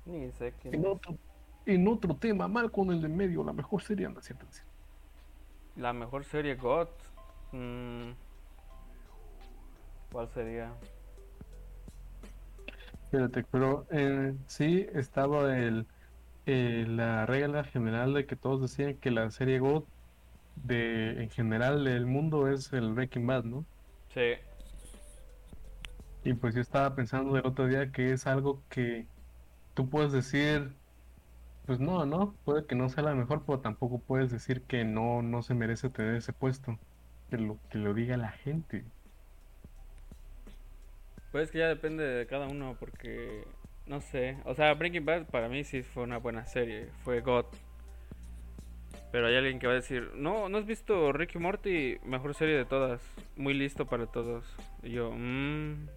Ni 0.05 0.31
sé 0.31 0.53
quién 0.61 0.75
En 0.75 0.85
es. 0.85 0.85
otro, 0.85 1.17
en 1.65 1.87
otro 1.87 2.17
tema, 2.17 2.47
mal 2.49 2.69
con 2.71 2.91
el 2.91 3.01
de 3.01 3.07
medio, 3.09 3.43
la 3.45 3.53
mejor 3.53 3.81
serie 3.81 4.05
anda 4.05 4.21
cierto. 4.21 4.45
La 5.75 5.93
mejor 5.93 6.23
serie 6.23 6.55
GOT. 6.55 6.89
Mm, 7.51 8.11
¿Cuál 10.11 10.29
sería? 10.29 10.71
Fíjate, 13.11 13.43
pero 13.51 13.85
eh, 13.91 14.35
sí 14.47 14.87
estaba 14.93 15.57
el, 15.57 15.87
eh, 16.45 16.85
la 16.87 17.25
regla 17.25 17.63
general 17.63 18.13
de 18.13 18.25
que 18.25 18.35
todos 18.35 18.61
decían 18.61 18.95
que 18.95 19.11
la 19.11 19.29
serie 19.31 19.59
God 19.59 19.83
de 20.55 21.23
en 21.23 21.29
general 21.29 21.83
del 21.83 22.05
mundo 22.05 22.47
es 22.47 22.71
el 22.73 22.93
Breaking 22.93 23.25
Bad, 23.25 23.43
¿no? 23.45 23.65
Sí. 24.13 24.33
Y 26.23 26.33
pues 26.33 26.55
yo 26.55 26.61
estaba 26.61 26.95
pensando 26.95 27.37
el 27.37 27.45
otro 27.45 27.67
día 27.67 27.91
que 27.91 28.13
es 28.13 28.27
algo 28.27 28.61
que 28.69 29.07
tú 29.73 29.89
puedes 29.89 30.11
decir, 30.11 30.75
pues 31.65 31.79
no, 31.79 32.05
no, 32.05 32.35
puede 32.45 32.65
que 32.65 32.75
no 32.75 32.89
sea 32.89 33.03
la 33.03 33.15
mejor, 33.15 33.43
pero 33.45 33.59
tampoco 33.59 33.99
puedes 33.99 34.31
decir 34.31 34.61
que 34.63 34.83
no, 34.83 35.21
no 35.21 35.41
se 35.41 35.53
merece 35.53 35.89
tener 35.89 36.15
ese 36.15 36.33
puesto. 36.33 36.77
Que 37.29 37.37
lo, 37.37 37.57
que 37.69 37.77
lo 37.77 37.93
diga 37.93 38.17
la 38.17 38.29
gente. 38.29 38.85
Pues 41.31 41.45
es 41.45 41.51
que 41.51 41.59
ya 41.59 41.67
depende 41.67 42.03
de 42.03 42.27
cada 42.27 42.47
uno 42.47 42.75
porque 42.79 43.43
no 43.87 44.01
sé, 44.01 44.37
o 44.45 44.53
sea, 44.53 44.73
Breaking 44.75 45.05
Bad 45.05 45.25
para 45.25 45.49
mí 45.49 45.63
sí 45.63 45.81
fue 45.81 46.03
una 46.03 46.17
buena 46.17 46.45
serie, 46.45 46.89
fue 47.03 47.21
God. 47.21 47.45
Pero 49.11 49.27
hay 49.27 49.35
alguien 49.35 49.59
que 49.59 49.67
va 49.67 49.73
a 49.73 49.77
decir, 49.77 50.11
"No, 50.15 50.49
no 50.49 50.57
has 50.57 50.65
visto 50.65 51.11
Ricky 51.11 51.39
Morty, 51.39 51.97
mejor 52.05 52.35
serie 52.35 52.55
de 52.55 52.65
todas, 52.65 53.01
muy 53.35 53.53
listo 53.53 53.87
para 53.87 54.05
todos." 54.05 54.45
Y 54.83 54.91
yo, 54.91 55.11
mmm, 55.11 55.87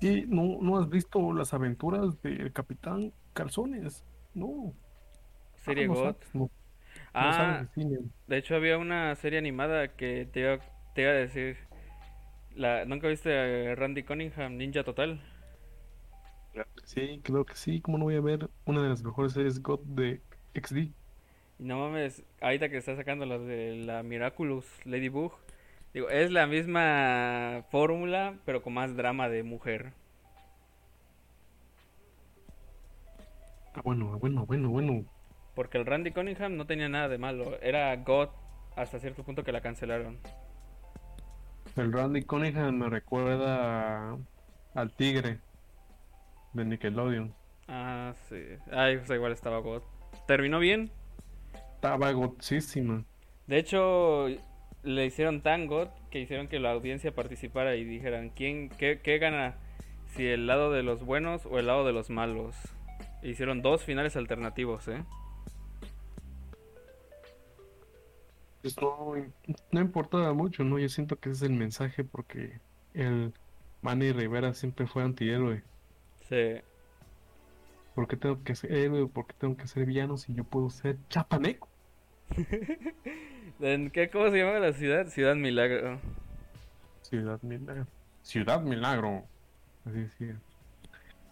¿Y 0.00 0.22
no, 0.26 0.58
no 0.60 0.78
has 0.78 0.88
visto 0.90 1.32
las 1.32 1.54
aventuras 1.54 2.20
del 2.22 2.52
Capitán 2.52 3.12
Calzones? 3.32 4.04
No. 4.34 4.74
Serie 5.64 5.88
Ah, 5.88 5.94
God. 5.96 5.96
sabes, 5.96 6.16
no, 6.32 6.50
no 7.18 7.32
Ah, 7.32 7.66
sabes 7.68 7.68
de 8.28 8.38
hecho 8.38 8.56
había 8.56 8.78
una 8.78 9.14
serie 9.16 9.38
animada 9.38 9.96
que 9.96 10.26
te 10.32 10.40
iba, 10.40 10.58
te 10.94 11.02
iba 11.02 11.10
a 11.12 11.14
decir, 11.14 11.56
la, 12.56 12.84
¿nunca 12.86 13.08
viste 13.08 13.36
a 13.72 13.74
Randy 13.76 14.04
Cunningham, 14.04 14.56
Ninja 14.58 14.84
Total? 14.84 15.20
Sí, 16.84 17.20
creo 17.24 17.44
que 17.44 17.54
sí. 17.56 17.80
¿Cómo 17.80 17.98
no 17.98 18.04
voy 18.04 18.16
a 18.16 18.20
ver 18.20 18.50
una 18.64 18.82
de 18.82 18.88
las 18.88 19.02
mejores 19.02 19.32
series 19.32 19.60
God 19.62 19.80
de 19.84 20.22
XD? 20.54 20.92
Y 21.58 21.64
no 21.64 21.78
mames, 21.78 22.22
ahorita 22.40 22.68
que 22.68 22.76
está 22.78 22.96
sacando 22.96 23.26
las 23.26 23.40
de 23.46 23.76
la 23.86 24.02
Miraculous 24.02 24.66
Ladybug, 24.84 25.32
digo, 25.92 26.08
es 26.10 26.30
la 26.30 26.46
misma 26.46 27.64
fórmula, 27.70 28.38
pero 28.44 28.62
con 28.62 28.74
más 28.74 28.96
drama 28.96 29.28
de 29.28 29.42
mujer. 29.42 29.92
Ah, 33.72 33.82
bueno, 33.84 34.18
bueno, 34.18 34.46
bueno, 34.46 34.68
bueno. 34.70 35.06
Porque 35.54 35.78
el 35.78 35.86
Randy 35.86 36.10
Cunningham 36.10 36.56
no 36.56 36.66
tenía 36.66 36.88
nada 36.88 37.08
de 37.08 37.18
malo, 37.18 37.58
era 37.62 37.94
God 37.96 38.28
hasta 38.76 38.98
cierto 38.98 39.22
punto 39.22 39.44
que 39.44 39.52
la 39.52 39.60
cancelaron. 39.60 40.18
El 41.76 41.92
Randy 41.92 42.22
Cunningham 42.22 42.74
me 42.76 42.88
recuerda 42.88 44.12
a- 44.12 44.18
al 44.74 44.92
tigre 44.92 45.38
de 46.52 46.64
Nickelodeon. 46.64 47.34
Ah, 47.68 48.14
sí. 48.28 48.36
Ay, 48.72 48.98
pues 48.98 49.10
igual 49.10 49.32
estaba 49.32 49.58
God. 49.58 49.82
Terminó 50.26 50.58
bien. 50.58 50.90
Estaba 51.76 52.12
gotísima. 52.12 53.04
De 53.46 53.58
hecho, 53.58 54.26
le 54.82 55.06
hicieron 55.06 55.40
tan 55.42 55.66
God 55.66 55.88
que 56.10 56.20
hicieron 56.20 56.48
que 56.48 56.58
la 56.60 56.70
audiencia 56.72 57.14
participara 57.14 57.74
y 57.76 57.84
dijeran, 57.84 58.30
¿quién, 58.30 58.68
qué, 58.70 59.00
qué 59.02 59.18
gana? 59.18 59.54
Si 60.08 60.26
el 60.26 60.46
lado 60.46 60.70
de 60.72 60.82
los 60.82 61.04
buenos 61.04 61.44
o 61.46 61.58
el 61.58 61.66
lado 61.66 61.84
de 61.84 61.92
los 61.92 62.08
malos. 62.10 62.54
E 63.22 63.30
hicieron 63.30 63.62
dos 63.62 63.82
finales 63.82 64.16
alternativos, 64.16 64.86
¿eh? 64.88 65.02
Pues 68.64 68.80
no, 68.80 69.12
no 69.72 69.80
importaba 69.82 70.32
mucho, 70.32 70.64
¿no? 70.64 70.78
Yo 70.78 70.88
siento 70.88 71.20
que 71.20 71.28
ese 71.28 71.44
es 71.44 71.50
el 71.50 71.58
mensaje 71.58 72.02
porque 72.02 72.60
el 72.94 73.34
Manny 73.82 74.10
Rivera 74.10 74.54
siempre 74.54 74.86
fue 74.86 75.02
antihéroe. 75.02 75.62
Sí. 76.30 76.62
¿Por 77.94 78.08
qué 78.08 78.16
tengo 78.16 78.42
que 78.42 78.54
ser 78.54 78.72
héroe? 78.72 79.06
¿Por 79.06 79.26
qué 79.26 79.34
tengo 79.38 79.54
que 79.54 79.66
ser 79.66 79.84
villano 79.84 80.16
si 80.16 80.32
yo 80.32 80.44
puedo 80.44 80.70
ser 80.70 80.96
chapaneco? 81.10 81.68
¿En 83.60 83.90
qué, 83.90 84.08
¿Cómo 84.08 84.30
se 84.30 84.38
llama 84.38 84.58
la 84.58 84.72
ciudad? 84.72 85.08
Ciudad 85.08 85.36
Milagro. 85.36 86.00
Ciudad 87.02 87.42
Milagro. 87.42 87.86
Ciudad 88.22 88.62
Milagro. 88.62 89.24
Así 89.84 89.98
decía. 89.98 90.40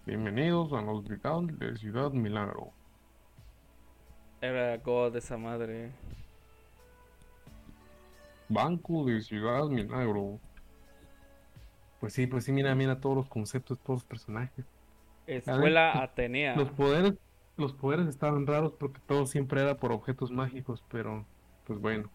Bienvenidos 0.04 0.70
al 0.74 0.86
hospital 0.90 1.58
de 1.58 1.78
Ciudad 1.78 2.10
Milagro. 2.10 2.72
Era 4.42 4.76
God 4.76 5.16
esa 5.16 5.38
madre. 5.38 5.92
Banco 8.52 9.04
de 9.04 9.20
Ciudad 9.20 9.64
Milagro. 9.64 10.38
Pues 12.00 12.12
sí, 12.12 12.26
pues 12.26 12.44
sí, 12.44 12.52
mira, 12.52 12.74
mira 12.74 13.00
todos 13.00 13.16
los 13.16 13.28
conceptos, 13.28 13.78
todos 13.78 14.00
los 14.00 14.04
personajes. 14.04 14.64
Escuela 15.26 16.02
Atenea. 16.02 16.56
Los 16.56 16.70
poderes, 16.70 17.14
los 17.56 17.72
poderes 17.72 18.08
estaban 18.08 18.46
raros 18.46 18.72
porque 18.72 19.00
todo 19.06 19.26
siempre 19.26 19.62
era 19.62 19.76
por 19.76 19.92
objetos 19.92 20.30
mágicos, 20.30 20.84
pero 20.90 21.24
pues 21.64 21.80
bueno, 21.80 22.10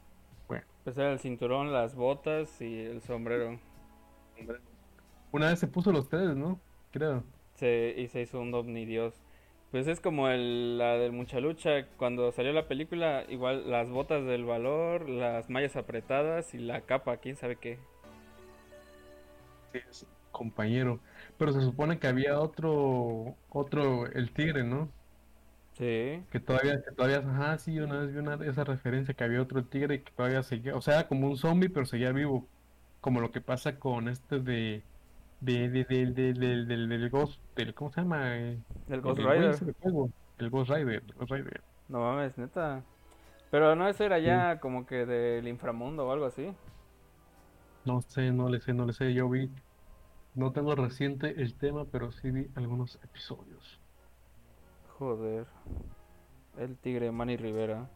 bueno. 0.48 0.66
Pues 0.84 0.98
era 0.98 1.12
el 1.12 1.20
cinturón, 1.20 1.72
las 1.72 1.96
botas 1.96 2.62
y 2.62 2.80
el 2.82 3.02
sombrero. 3.02 3.60
Una 5.32 5.48
vez 5.48 5.60
se 5.60 5.68
puso 5.68 5.92
los 5.92 6.10
tres, 6.10 6.36
¿no? 6.36 6.60
Creo. 6.92 7.24
Se, 7.56 7.96
y 7.98 8.08
se 8.08 8.22
hizo 8.22 8.40
un 8.40 8.54
omnidios. 8.54 9.27
Pues 9.72 9.88
es 9.88 10.00
como 10.00 10.30
el, 10.30 10.78
la 10.78 10.94
del 10.98 11.12
Mucha 11.12 11.40
Lucha. 11.40 11.88
Cuando 11.98 12.32
salió 12.32 12.54
la 12.54 12.68
película, 12.68 13.26
igual 13.28 13.70
las 13.70 13.90
botas 13.90 14.26
del 14.26 14.46
valor, 14.46 15.10
las 15.10 15.50
mallas 15.50 15.76
apretadas 15.76 16.54
y 16.54 16.60
la 16.60 16.82
capa, 16.82 17.18
quién 17.18 17.36
sabe 17.36 17.58
qué. 17.58 17.78
Sí, 19.74 19.80
es 19.90 20.08
compañero. 20.32 21.00
Pero 21.38 21.52
se 21.52 21.62
supone 21.62 22.00
que 22.00 22.08
había 22.08 22.40
otro, 22.40 23.36
otro, 23.50 24.06
el 24.08 24.32
tigre, 24.32 24.64
¿no? 24.64 24.90
Sí. 25.74 26.24
Que 26.32 26.40
todavía, 26.40 26.82
que 26.82 26.92
todavía, 26.92 27.18
ajá, 27.18 27.58
sí, 27.58 27.80
una 27.80 28.00
vez 28.00 28.14
vi 28.14 28.20
una, 28.20 28.36
esa 28.46 28.64
referencia 28.64 29.14
que 29.14 29.24
había 29.24 29.42
otro 29.42 29.64
tigre 29.66 30.02
que 30.02 30.12
todavía 30.12 30.42
seguía, 30.44 30.76
o 30.76 30.82
sea, 30.82 31.08
como 31.08 31.28
un 31.28 31.38
zombie, 31.38 31.70
pero 31.70 31.86
seguía 31.86 32.12
vivo. 32.12 32.48
Como 33.02 33.22
lo 33.22 33.32
que 33.32 33.42
pasa 33.42 33.80
con 33.80 34.10
este 34.10 34.40
de, 34.40 34.84
de, 35.40 35.70
de, 35.70 35.84
de- 35.86 36.06
de- 36.12 36.34
del, 36.34 36.68
del, 36.68 36.90
del 36.90 37.10
Ghost, 37.10 37.40
del, 37.56 37.74
¿cómo 37.74 37.92
se 37.92 38.02
llama? 38.02 38.36
Eh, 38.38 38.60
El 38.90 39.02
Ghost 39.02 39.20
el 39.20 39.26
Rider. 39.30 39.56
el 40.40 40.50
Ghost 40.50 40.70
Rider, 40.70 41.04
el 41.08 41.14
Ghost 41.14 41.32
Rider. 41.32 41.62
No 41.90 42.00
mames, 42.02 42.38
neta. 42.38 42.84
Pero 43.50 43.76
no, 43.76 43.88
eso 43.88 44.04
era 44.04 44.20
ya 44.20 44.60
como 44.60 44.86
que 44.86 45.06
del 45.06 45.48
inframundo 45.48 46.06
o 46.08 46.12
algo 46.12 46.26
así. 46.26 46.54
No 47.86 48.02
sé, 48.02 48.32
no 48.32 48.50
le 48.50 48.60
sé, 48.60 48.74
no 48.74 48.86
le 48.86 48.92
sé, 48.94 49.14
yo 49.14 49.30
vi, 49.30 49.50
no 50.36 50.52
tengo 50.52 50.76
reciente 50.76 51.42
el 51.42 51.56
tema, 51.56 51.86
pero 51.86 52.12
sí 52.12 52.32
vi 52.32 52.48
algunos 52.56 53.00
episodios. 53.04 53.80
Joder. 54.98 55.46
El 56.58 56.76
tigre 56.78 57.12
Manny 57.12 57.38
Rivera. 57.38 57.88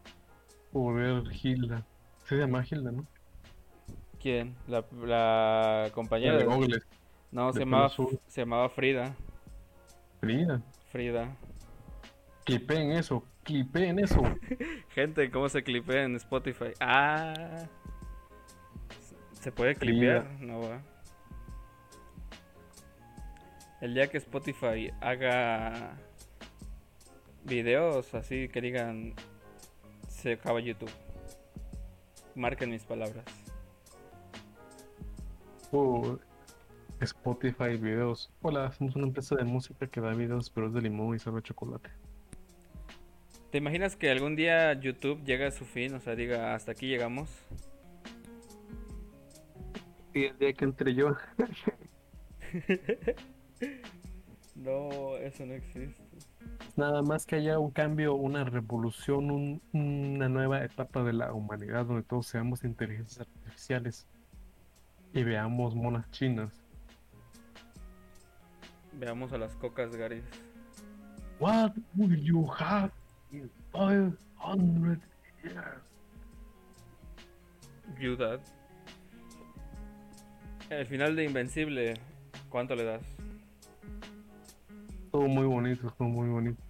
Joder, 0.72 1.24
Hilda. 1.42 1.84
Se 2.24 2.36
llama 2.36 2.64
Hilda, 2.68 2.92
¿no? 2.92 3.04
¿Quién? 4.20 4.54
La, 4.68 4.84
la 5.04 5.90
compañera. 5.92 6.32
La 6.34 6.38
de 6.38 6.44
de- 6.44 6.50
Gogles, 6.54 6.86
No, 7.32 7.52
se 7.52 7.60
llamaba, 7.60 7.88
se 7.88 8.40
llamaba 8.42 8.68
Frida. 8.68 9.16
Frida. 10.20 10.62
Frida. 10.90 11.34
Clipeen 12.44 12.92
eso, 12.92 13.24
clipeen 13.42 13.98
eso. 13.98 14.22
Gente, 14.90 15.30
¿cómo 15.30 15.48
se 15.48 15.62
clipea 15.62 16.04
en 16.04 16.16
Spotify? 16.16 16.72
Ah. 16.78 17.66
¿Se 19.32 19.50
puede 19.50 19.74
Frida. 19.74 20.22
clipear? 20.22 20.40
No 20.40 20.60
va. 20.60 20.82
El 23.80 23.94
día 23.94 24.08
que 24.08 24.18
Spotify 24.18 24.92
haga 25.00 25.96
videos 27.44 28.14
así 28.14 28.48
que 28.48 28.60
digan 28.60 29.14
se 30.08 30.34
acaba 30.34 30.60
YouTube. 30.60 30.92
Marquen 32.34 32.70
mis 32.70 32.84
palabras. 32.84 33.24
por 35.70 36.20
Spotify 37.06 37.76
videos. 37.76 38.30
Hola, 38.42 38.72
somos 38.72 38.96
una 38.96 39.06
empresa 39.06 39.34
de 39.36 39.44
música 39.44 39.86
que 39.86 40.00
da 40.00 40.12
videos, 40.14 40.50
pero 40.50 40.68
es 40.68 40.74
de 40.74 40.82
limón 40.82 41.14
y 41.14 41.18
sabe 41.18 41.42
chocolate. 41.42 41.90
¿Te 43.50 43.58
imaginas 43.58 43.96
que 43.96 44.10
algún 44.10 44.36
día 44.36 44.72
YouTube 44.74 45.22
llega 45.24 45.48
a 45.48 45.50
su 45.50 45.64
fin? 45.64 45.94
O 45.94 46.00
sea, 46.00 46.14
diga, 46.14 46.54
hasta 46.54 46.72
aquí 46.72 46.86
llegamos. 46.88 47.28
Y 50.14 50.24
el 50.26 50.38
día 50.38 50.52
que 50.52 50.64
entre 50.64 50.94
yo, 50.94 51.16
No, 54.54 55.16
eso 55.16 55.46
no 55.46 55.54
existe. 55.54 55.96
nada 56.76 57.02
más 57.02 57.24
que 57.26 57.36
haya 57.36 57.58
un 57.58 57.70
cambio, 57.70 58.14
una 58.14 58.44
revolución, 58.44 59.30
un- 59.30 59.62
una 59.72 60.28
nueva 60.28 60.62
etapa 60.64 61.02
de 61.02 61.14
la 61.14 61.32
humanidad 61.32 61.86
donde 61.86 62.02
todos 62.02 62.26
seamos 62.26 62.62
inteligencias 62.62 63.26
artificiales 63.26 64.06
y 65.14 65.22
veamos 65.24 65.74
monas 65.74 66.10
chinas. 66.10 66.61
Veamos 69.02 69.32
a 69.32 69.36
las 69.36 69.56
cocas, 69.56 69.96
Garis. 69.96 70.22
What 71.40 71.72
will 71.96 72.16
you 72.22 72.48
have 72.56 72.92
in 73.32 73.50
500 73.72 75.00
years? 75.42 75.58
You 77.98 78.14
Dad. 78.14 78.38
El 80.70 80.86
final 80.86 81.16
de 81.16 81.24
Invencible, 81.24 81.94
¿cuánto 82.48 82.76
le 82.76 82.84
das? 82.84 83.02
Estuvo 85.06 85.26
muy 85.26 85.46
bonito, 85.46 85.88
estuvo 85.88 86.08
muy 86.08 86.28
bonito. 86.28 86.62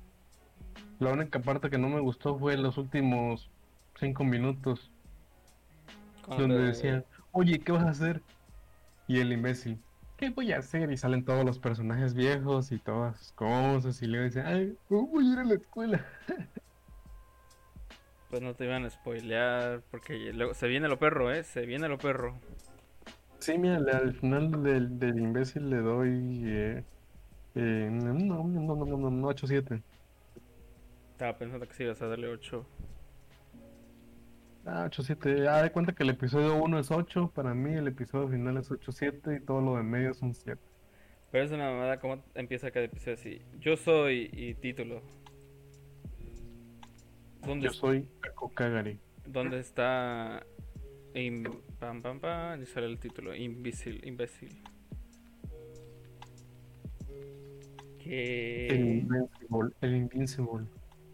La 1.01 1.13
única 1.13 1.39
parte 1.39 1.69
que 1.69 1.77
no 1.77 1.91
me 1.91 2.01
gustó 2.01 2.39
fue 2.39 2.57
los 2.57 2.79
últimos 2.79 3.51
cinco 4.01 4.25
minutos 4.25 4.91
Cuando 6.25 6.49
donde 6.49 6.69
decían, 6.69 7.05
oye, 7.33 7.59
¿qué 7.59 7.73
vas 7.73 7.85
a 7.85 7.91
hacer? 7.91 8.23
Y 9.07 9.21
el 9.21 9.35
imbécil, 9.35 9.79
¿qué 10.23 10.31
voy 10.31 10.53
a 10.53 10.59
hacer? 10.59 10.93
Y 10.93 10.97
salen 10.97 11.25
todos 11.25 11.45
los 11.45 11.59
personajes 11.59 12.15
viejos 12.15 12.71
y 12.71 12.79
todas 12.79 13.19
sus 13.19 13.33
cosas 13.33 14.01
y 14.03 14.07
le 14.07 14.23
dicen, 14.23 14.47
ay, 14.47 14.77
voy 14.89 15.27
a 15.27 15.33
ir 15.33 15.39
a 15.41 15.45
la 15.45 15.55
escuela. 15.55 16.07
Pues 18.31 18.41
no 18.41 18.55
te 18.55 18.65
iban 18.65 18.83
a 18.87 18.89
spoilear, 18.89 19.83
porque 19.91 20.33
luego 20.33 20.55
se 20.55 20.67
viene 20.67 20.89
lo 20.89 20.99
perro, 20.99 21.31
¿eh? 21.31 21.45
Se 21.45 21.67
viene 21.67 21.87
lo 21.87 21.99
perro. 21.99 22.41
Sí, 23.41 23.59
mira, 23.59 23.77
al 23.77 24.15
final 24.15 24.63
del, 24.63 24.99
del 24.99 25.19
imbécil 25.19 25.69
le 25.69 25.77
doy 25.77 26.41
eh, 26.47 26.85
eh, 27.55 27.89
no, 27.93 28.15
no, 28.15 28.43
no, 28.45 28.75
no, 28.75 28.87
no, 28.87 29.11
no, 29.11 29.29
8-7. 29.29 29.83
Estaba 31.11 31.37
pensando 31.37 31.69
que 31.69 31.75
sí 31.75 31.83
ibas 31.83 32.01
a 32.01 32.07
darle 32.07 32.29
8. 32.29 32.67
Ah, 34.65 34.89
8-7. 34.89 35.47
Ah, 35.49 35.63
de 35.63 35.73
cuenta 35.73 35.93
que 35.93 36.03
el 36.05 36.11
episodio 36.11 36.55
1 36.63 36.79
es 36.79 36.91
8, 36.91 37.33
para 37.35 37.53
mí 37.55 37.73
el 37.75 37.89
episodio 37.89 38.29
final 38.29 38.57
es 38.59 38.71
8-7 38.71 39.37
y 39.37 39.45
todo 39.45 39.61
lo 39.61 39.77
de 39.77 39.83
medio 39.83 40.11
es 40.11 40.23
un 40.23 40.35
7. 40.35 40.61
Pero 41.33 41.45
es 41.45 41.51
una 41.51 41.71
mamada 41.71 41.99
como 41.99 42.23
empieza 42.35 42.71
cada 42.71 42.87
episodio 42.87 43.15
así. 43.15 43.43
Yo 43.59 43.77
soy 43.77 44.31
y 44.33 44.55
título. 44.55 45.03
¿Dónde, 47.45 47.67
Yo 47.67 47.73
soy 47.73 48.07
Kako 48.21 48.51
Kagari. 48.51 49.01
¿Dónde 49.27 49.59
está? 49.59 50.45
Im- 51.15 51.61
pam, 51.81 52.03
pam, 52.03 52.21
pam. 52.21 52.63
Y 52.63 52.67
sale 52.67 52.87
el 52.87 52.99
título. 52.99 53.35
Imbécil, 53.35 54.01
imbécil. 54.07 54.63
Que... 57.99 58.67
El 58.69 58.81
Invincible. 58.89 59.71
El 59.81 59.97
Invincible. 59.97 60.67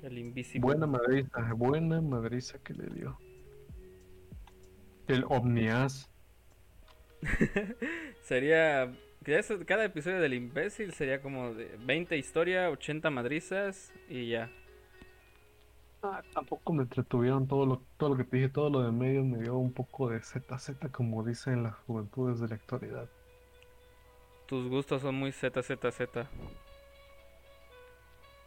El 0.02 0.18
Invisible. 0.18 0.60
Buena 0.66 0.86
madriza, 0.86 1.52
buena 1.54 2.00
madriza 2.00 2.58
que 2.58 2.74
le 2.74 2.86
dio. 2.94 3.18
El 5.08 5.24
Omnias. 5.28 6.10
sería. 8.22 8.92
Cada 9.66 9.84
episodio 9.84 10.20
del 10.20 10.32
imbécil 10.32 10.94
sería 10.94 11.20
como 11.20 11.52
de 11.52 11.76
20 11.84 12.16
historia, 12.16 12.70
80 12.70 13.10
madrizas 13.10 13.92
y 14.08 14.28
ya. 14.28 14.50
Ah, 16.02 16.22
tampoco 16.32 16.72
me 16.72 16.84
entretuvieron 16.84 17.46
todo 17.48 17.66
lo, 17.66 17.82
todo 17.96 18.10
lo 18.10 18.16
que 18.16 18.24
te 18.24 18.36
dije, 18.36 18.48
todo 18.48 18.70
lo 18.70 18.82
de 18.82 18.92
medio 18.92 19.24
me 19.24 19.38
dio 19.38 19.56
un 19.58 19.72
poco 19.72 20.08
de 20.08 20.20
ZZ, 20.20 20.70
como 20.92 21.24
dicen 21.24 21.64
las 21.64 21.74
juventudes 21.74 22.40
de 22.40 22.48
la 22.48 22.54
actualidad. 22.54 23.08
Tus 24.46 24.68
gustos 24.68 25.02
son 25.02 25.16
muy 25.16 25.32
ZZZ. 25.32 26.26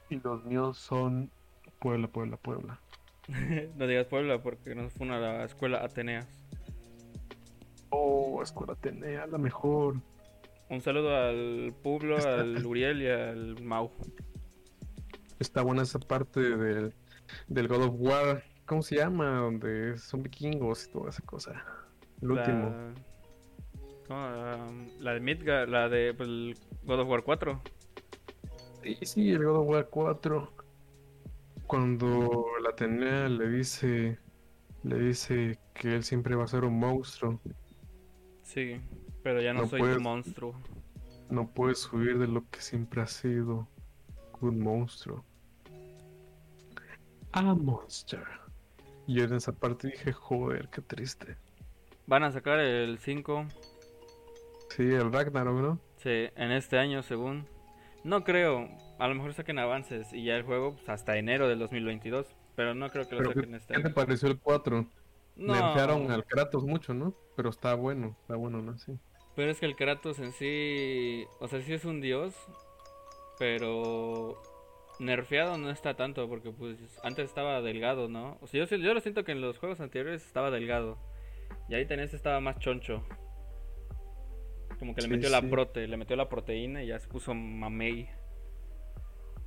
Y 0.10 0.16
los 0.20 0.44
míos 0.46 0.78
son 0.78 1.30
Puebla, 1.80 2.08
Puebla, 2.08 2.38
Puebla. 2.38 2.80
no 3.76 3.86
digas 3.86 4.08
Puebla 4.08 4.42
porque 4.42 4.74
nos 4.74 4.94
fue 4.94 5.10
a 5.10 5.20
la 5.20 5.44
escuela 5.44 5.84
Ateneas. 5.84 6.41
Escuela 8.42 8.74
Atenea, 8.74 9.28
la 9.28 9.38
mejor. 9.38 9.96
Un 10.70 10.80
saludo 10.82 11.16
al 11.16 11.74
Pueblo, 11.84 12.18
Está- 12.18 12.42
al 12.42 12.66
Uriel 12.66 13.02
y 13.02 13.08
al 13.10 13.62
Mau. 13.62 13.92
Está 15.40 15.64
buena 15.64 15.82
esa 15.82 16.00
parte 16.00 16.40
del, 16.40 16.94
del 17.48 17.68
God 17.68 17.84
of 17.84 17.96
War. 17.98 18.44
¿Cómo 18.66 18.82
se 18.84 18.96
llama? 18.96 19.40
Donde 19.40 19.98
son 19.98 20.24
vikingos 20.24 20.88
y 20.88 20.92
toda 20.92 21.10
esa 21.10 21.24
cosa. 21.24 21.66
El 22.22 22.32
último. 22.32 22.70
La... 22.70 22.94
¿cómo? 24.08 24.20
La, 24.30 24.72
la 25.00 25.14
de 25.14 25.20
Midgar, 25.20 25.68
la 25.68 25.90
de 25.90 26.14
pues, 26.14 26.30
el 26.30 26.56
God 26.86 27.00
of 27.02 27.10
War 27.10 27.24
4. 27.24 27.62
Sí, 28.84 28.98
sí, 29.02 29.32
el 29.32 29.44
God 29.44 29.58
of 29.58 29.68
War 29.68 29.88
4. 29.90 30.54
Cuando 31.68 32.46
la 32.64 32.70
Atenea 32.70 33.28
le 33.30 33.50
dice, 33.50 34.20
le 34.84 35.00
dice 35.00 35.58
que 35.74 35.96
él 35.96 36.04
siempre 36.04 36.36
va 36.36 36.44
a 36.44 36.48
ser 36.48 36.64
un 36.66 36.78
monstruo. 36.80 37.40
Sí, 38.54 38.82
pero 39.24 39.42
ya 39.42 39.54
no, 39.54 39.62
No 39.62 39.68
soy 39.68 39.80
puedes- 39.80 39.98
tu 39.98 40.04
monstruo. 40.04 40.56
No 41.30 41.48
puedes 41.54 41.92
huir 41.94 42.18
de 42.20 42.28
lo 42.28 42.50
que 42.50 42.60
siempre 42.60 43.02
ha 43.02 43.08
sido 43.08 43.68
un 44.42 44.60
monstruo. 44.60 45.24
A 47.32 47.42
monster. 47.42 48.24
Y 49.08 49.16
yo 49.16 49.24
en 49.24 49.36
esa 49.36 49.54
parte 49.54 49.88
dije, 49.88 50.12
joder, 50.12 50.68
qué 50.70 50.82
triste. 50.82 51.38
Van 52.08 52.24
a 52.24 52.32
sacar 52.32 52.60
el 52.60 52.98
5 53.00 53.46
Sí, 54.70 54.84
el 54.84 55.12
Ragnarok, 55.12 55.62
¿no? 55.62 55.80
sí, 55.98 56.28
en 56.36 56.52
este 56.52 56.78
año, 56.78 57.04
según. 57.04 57.46
No 58.04 58.24
creo, 58.24 58.68
a 59.00 59.08
lo 59.08 59.16
mejor 59.16 59.34
saquen 59.34 59.60
avances 59.60 60.12
y 60.12 60.26
ya 60.26 60.36
el 60.36 60.44
juego 60.44 60.74
pues, 60.76 60.90
hasta 60.90 61.18
enero 61.18 61.48
del 61.48 61.60
2022. 61.60 62.28
Pero 62.56 62.74
no 62.76 62.90
creo 62.90 63.08
que 63.08 63.16
lo 63.16 63.24
saquen 63.26 63.52
¿qué, 63.52 63.58
este 63.58 63.74
qué 63.76 63.80
te 63.82 63.88
año. 63.88 63.96
pareció 63.96 64.28
el 64.30 64.40
4? 64.40 64.86
No, 65.38 65.54
Nerfearon 65.54 66.12
al 66.12 66.26
Kratos 66.26 66.64
mucho, 66.66 66.94
¿no? 66.94 67.14
Pero 67.42 67.50
está 67.50 67.74
bueno, 67.74 68.16
está 68.22 68.36
bueno, 68.36 68.62
¿no? 68.62 68.78
Sí. 68.78 69.00
pero 69.36 69.52
es 69.52 69.60
que 69.60 69.66
el 69.66 69.76
Kratos 69.76 70.20
en 70.20 70.32
sí, 70.34 71.26
o 71.40 71.48
sea, 71.48 71.62
sí 71.62 71.74
es 71.74 71.86
un 71.86 72.02
dios, 72.02 72.36
pero 73.40 74.42
nerfeado 75.00 75.58
no 75.58 75.72
está 75.72 75.96
tanto 75.96 76.28
porque 76.30 76.52
pues 76.52 76.78
antes 77.04 77.26
estaba 77.26 77.62
delgado, 77.62 78.08
¿no? 78.10 78.38
O 78.42 78.48
sea, 78.48 78.66
yo, 78.66 78.78
yo 78.78 78.94
lo 78.94 79.00
siento 79.02 79.24
que 79.24 79.32
en 79.32 79.42
los 79.42 79.58
juegos 79.58 79.80
anteriores 79.82 80.26
estaba 80.26 80.52
delgado 80.52 81.00
y 81.70 81.76
ahí 81.76 81.86
tenés 81.88 82.14
estaba 82.14 82.40
más 82.42 82.60
choncho. 82.60 83.06
Como 84.80 84.94
que 84.96 85.02
le 85.02 85.08
Sí, 85.08 85.10
metió 85.10 85.30
la 85.30 85.50
prote, 85.50 85.88
le 85.88 85.98
metió 85.98 86.16
la 86.18 86.28
proteína 86.30 86.84
y 86.84 86.88
ya 86.88 87.00
se 87.00 87.08
puso 87.08 87.34
mamey. 87.34 88.10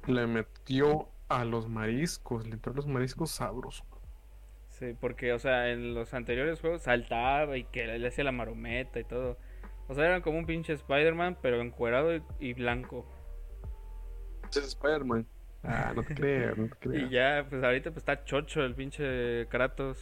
Le 0.07 0.27
metió 0.27 1.11
a 1.29 1.45
los 1.45 1.69
mariscos, 1.69 2.47
le 2.47 2.55
entró 2.55 2.73
a 2.73 2.77
los 2.77 2.87
mariscos 2.87 3.33
sabrosos. 3.33 3.87
Sí, 4.79 4.93
porque, 5.01 5.33
o 5.33 5.39
sea, 5.39 5.71
en 5.71 5.95
los 5.95 6.15
anteriores 6.15 6.61
juegos 6.61 6.83
saltaba 6.83 7.57
y 7.57 7.65
que 7.65 7.87
le 7.87 8.09
hacía 8.09 8.25
la 8.25 8.33
marometa 8.33 8.99
y 9.01 9.05
todo. 9.05 9.39
O 9.89 9.95
sea, 9.95 10.07
era 10.07 10.23
como 10.23 10.39
un 10.39 10.47
pinche 10.47 10.73
Spider-Man, 10.73 11.39
pero 11.43 11.61
encuerado 11.61 12.15
y, 12.17 12.23
y 12.41 12.55
blanco. 12.55 13.07
Es 14.51 14.57
Spider-Man. 14.57 15.29
Ah, 15.63 15.93
no 15.95 16.05
te 16.05 16.15
creas, 16.15 16.57
no 16.57 16.69
te 16.69 16.77
Y 16.93 17.09
creas. 17.09 17.11
ya, 17.11 17.47
pues 17.49 17.63
ahorita 17.63 17.91
pues 17.91 17.99
está 17.99 18.25
chocho 18.25 18.63
el 18.65 18.75
pinche 18.75 19.47
Kratos. 19.49 20.01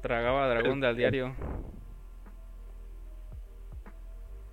Tragaba 0.00 0.48
dragón 0.48 0.80
de 0.80 0.86
al 0.86 0.96
diario. 0.96 1.34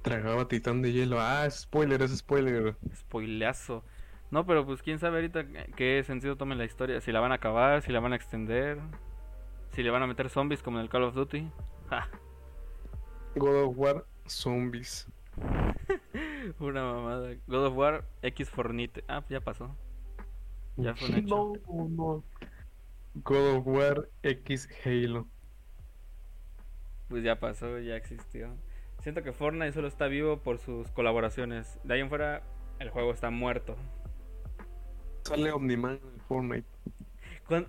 Tragaba 0.03 0.47
titán 0.47 0.81
de 0.83 0.91
hielo. 0.93 1.19
Ah, 1.19 1.45
es 1.47 1.61
spoiler, 1.61 2.01
es 2.03 2.15
spoiler. 2.17 2.77
Spoileazo. 2.95 3.83
No, 4.33 4.47
pero 4.47 4.65
pues 4.65 4.81
quién 4.81 4.97
sabe 4.97 5.17
ahorita 5.17 5.45
qué 5.75 6.03
sentido 6.03 6.35
tome 6.35 6.55
la 6.55 6.65
historia. 6.65 6.99
Si 7.01 7.11
la 7.11 7.19
van 7.19 7.31
a 7.31 7.35
acabar, 7.35 7.83
si 7.83 7.91
la 7.91 7.99
van 7.99 8.13
a 8.13 8.15
extender. 8.15 8.79
Si 9.69 9.83
le 9.83 9.91
van 9.91 10.01
a 10.01 10.07
meter 10.07 10.27
zombies 10.27 10.63
como 10.63 10.79
en 10.79 10.85
el 10.85 10.89
Call 10.89 11.03
of 11.03 11.13
Duty. 11.13 11.47
Ja, 11.87 12.09
God 13.35 13.65
of 13.65 13.77
War 13.77 14.05
Zombies. 14.25 15.07
una 16.59 16.83
mamada. 16.83 17.35
God 17.45 17.65
of 17.67 17.77
War 17.77 18.05
X 18.23 18.49
Fornite. 18.49 19.03
Ah, 19.07 19.23
ya 19.29 19.39
pasó. 19.39 19.77
Ya 20.77 20.95
fue 20.95 21.09
un 21.09 21.15
hecho. 21.15 21.53
No, 21.67 21.87
no. 21.89 22.23
God 23.13 23.57
of 23.57 23.67
War 23.67 24.09
X 24.23 24.67
Halo. 24.83 25.27
Pues 27.07 27.23
ya 27.23 27.39
pasó, 27.39 27.77
ya 27.77 27.97
existió. 27.97 28.49
Siento 29.03 29.21
que 29.21 29.31
Fortnite 29.31 29.73
solo 29.73 29.87
está 29.87 30.07
vivo 30.07 30.37
por 30.37 30.57
sus 30.57 30.89
colaboraciones. 30.89 31.79
De 31.83 31.93
ahí 31.93 31.99
en 31.99 32.09
fuera, 32.09 32.41
el 32.79 32.89
juego 32.89 33.11
está 33.11 33.29
muerto. 33.29 33.77
Sale 35.23 35.51
Omniman 35.51 35.99
en 36.03 36.21
Fortnite. 36.27 36.67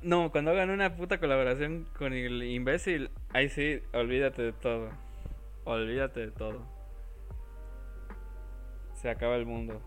No, 0.03 0.31
cuando 0.31 0.53
hagan 0.53 0.71
una 0.71 0.97
puta 0.97 1.19
colaboración 1.19 1.87
con 1.99 2.13
el 2.13 2.43
imbécil, 2.43 3.11
ahí 3.33 3.49
sí, 3.49 3.81
olvídate 3.93 4.43
de 4.43 4.53
todo. 4.53 4.89
Olvídate 5.65 6.21
de 6.21 6.31
todo. 6.31 6.63
Se 8.95 9.11
acaba 9.11 9.37
el 9.37 9.47
mundo. 9.47 9.81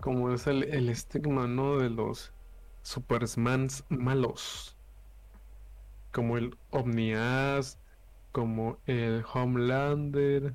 Como 0.00 0.32
es 0.32 0.46
el, 0.46 0.64
el 0.64 0.88
estigma, 0.88 1.46
¿no? 1.46 1.78
De 1.78 1.90
los 1.90 2.32
Supermans 2.82 3.84
malos. 3.88 4.76
Como 6.12 6.36
el 6.36 6.56
Omnias, 6.70 7.78
como 8.32 8.78
el 8.86 9.24
Homelander. 9.32 10.54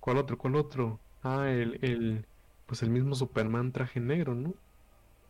¿Cuál 0.00 0.18
otro? 0.18 0.38
¿Cuál 0.38 0.56
otro? 0.56 1.00
Ah, 1.22 1.48
el, 1.48 1.78
el, 1.82 2.26
pues 2.66 2.82
el 2.82 2.90
mismo 2.90 3.14
Superman 3.14 3.72
traje 3.72 4.00
negro, 4.00 4.34
¿no? 4.34 4.54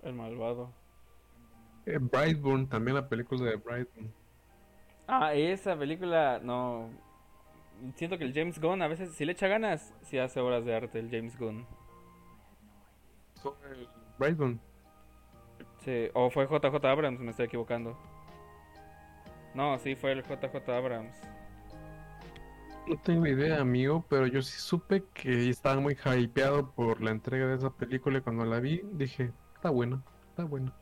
El 0.03 0.15
malvado. 0.15 0.73
Eh, 1.85 1.99
Brightburn, 2.01 2.67
también 2.67 2.97
la 2.97 3.09
película 3.09 3.45
de 3.45 3.57
Brightburn. 3.57 4.13
Ah, 5.07 5.35
esa 5.35 5.79
película, 5.79 6.41
no. 6.43 6.91
Siento 7.95 8.19
que 8.19 8.25
el 8.25 8.35
James 8.35 8.59
Gunn 8.59 8.83
a 8.83 8.89
veces, 8.89 9.13
si 9.13 9.25
le 9.25 9.33
echa 9.33 9.47
ganas, 9.47 9.95
sí 10.03 10.19
hace 10.19 10.41
obras 10.41 10.65
de 10.65 10.75
arte 10.75 10.99
el 10.99 11.11
James 11.11 11.39
Gunn. 11.39 11.67
Son 13.35 13.55
el 13.71 13.87
Brightburn. 14.19 14.59
Sí, 15.79 16.09
o 16.15 16.31
fue 16.31 16.47
JJ 16.47 16.85
Abrams, 16.85 17.21
me 17.21 17.31
estoy 17.31 17.47
equivocando. 17.47 17.97
No, 19.55 19.79
sí, 19.79 19.95
fue 19.95 20.13
el 20.13 20.23
JJ 20.23 20.69
Abrams. 20.71 21.17
No 22.87 22.97
tengo 22.99 23.27
idea, 23.27 23.61
amigo, 23.61 24.05
pero 24.09 24.29
yo 24.29 24.41
sí 24.43 24.61
supe 24.61 25.05
que 25.13 25.51
estaba 25.51 25.81
muy 25.81 25.97
hypeado 26.05 26.71
por 26.71 27.03
la 27.03 27.11
entrega 27.11 27.49
de 27.49 27.57
esa 27.57 27.71
película 27.71 28.19
y 28.19 28.21
cuando 28.21 28.45
la 28.45 28.61
vi 28.61 28.81
dije, 28.93 29.33
está 29.57 29.71
buena, 29.71 30.05
está 30.29 30.45
buena. 30.45 30.73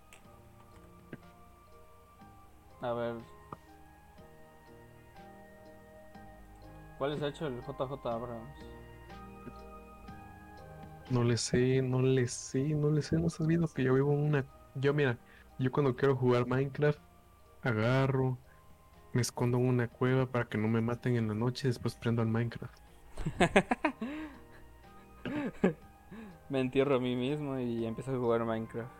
A 2.82 2.92
ver. 2.92 3.14
¿Cuáles 6.98 7.22
ha 7.22 7.28
hecho 7.28 7.46
el 7.46 7.62
JJ 7.62 8.06
Abrams? 8.06 8.50
No 11.08 11.24
le 11.24 11.38
sé, 11.38 11.80
no 11.80 12.02
le 12.02 12.28
sé, 12.28 12.64
no 12.74 12.90
le 12.90 13.00
sé, 13.00 13.16
no 13.16 13.28
has 13.28 13.34
sabido 13.34 13.66
que 13.66 13.82
yo 13.82 13.94
vivo 13.94 14.12
en 14.12 14.20
una... 14.20 14.44
Yo 14.74 14.92
mira, 14.92 15.16
yo 15.58 15.72
cuando 15.72 15.96
quiero 15.96 16.16
jugar 16.16 16.46
Minecraft, 16.46 17.00
agarro, 17.62 18.36
me 19.14 19.22
escondo 19.22 19.56
en 19.58 19.66
una 19.68 19.88
cueva 19.88 20.26
para 20.30 20.44
que 20.46 20.58
no 20.58 20.68
me 20.68 20.80
maten 20.82 21.16
en 21.16 21.28
la 21.28 21.34
noche 21.34 21.68
y 21.68 21.70
después 21.70 21.96
prendo 21.96 22.20
al 22.22 22.28
Minecraft. 22.28 22.78
Me 26.48 26.60
entierro 26.60 26.96
a 26.96 27.00
mí 27.00 27.16
mismo 27.16 27.58
y 27.58 27.84
empiezo 27.86 28.14
a 28.14 28.18
jugar 28.18 28.44
Minecraft. 28.44 28.92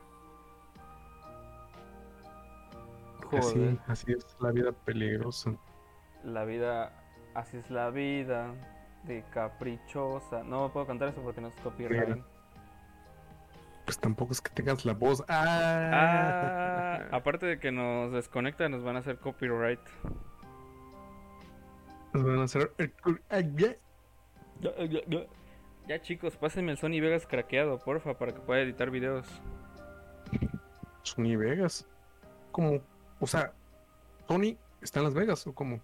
Joder, 3.19 3.41
Así, 3.41 3.81
así 3.87 4.13
es 4.13 4.37
la 4.41 4.53
vida 4.53 4.73
peligrosa. 4.73 5.57
la 6.23 6.45
vida, 6.45 6.93
así 7.35 7.57
es 7.59 7.71
la 7.71 7.91
vida, 7.91 8.55
de 9.03 9.29
caprichosa. 9.31 10.43
No 10.45 10.73
puedo 10.73 10.87
cantar 10.87 11.09
eso 11.09 11.23
porque 11.23 11.41
no 11.41 11.49
es 11.49 11.57
copyright. 11.57 12.19
Pues 13.85 13.99
tampoco 13.99 14.33
es 14.33 14.41
que 14.41 14.51
tengas 14.51 14.85
la 14.85 14.95
voz. 14.95 15.23
Ah, 15.29 15.91
¡Ah! 15.93 17.09
aparte 17.17 17.45
de 17.47 17.59
que 17.59 17.71
nos 17.71 18.13
desconecta, 18.13 18.69
nos 18.69 18.83
van 18.83 18.97
a 18.97 19.01
hacer 19.01 19.19
copyright. 19.19 19.81
Nos 22.15 22.25
van 22.25 22.39
a 22.39 22.45
hacer... 22.45 22.73
Ya 25.87 26.01
chicos, 26.01 26.37
pásenme 26.37 26.73
el 26.73 26.79
Sony 26.79 27.01
Vegas 27.01 27.27
craqueado, 27.27 27.79
porfa, 27.79 28.17
para 28.17 28.33
que 28.33 28.41
pueda 28.41 28.63
editar 28.63 28.91
videos. 28.91 29.27
Sony 31.03 31.37
Vegas. 31.37 31.87
¿Cómo? 32.53 32.81
O 33.21 33.27
sea, 33.27 33.53
Sony 34.27 34.57
está 34.81 35.01
en 35.01 35.05
Las 35.05 35.15
Vegas 35.15 35.47
o 35.47 35.55
cómo? 35.55 35.81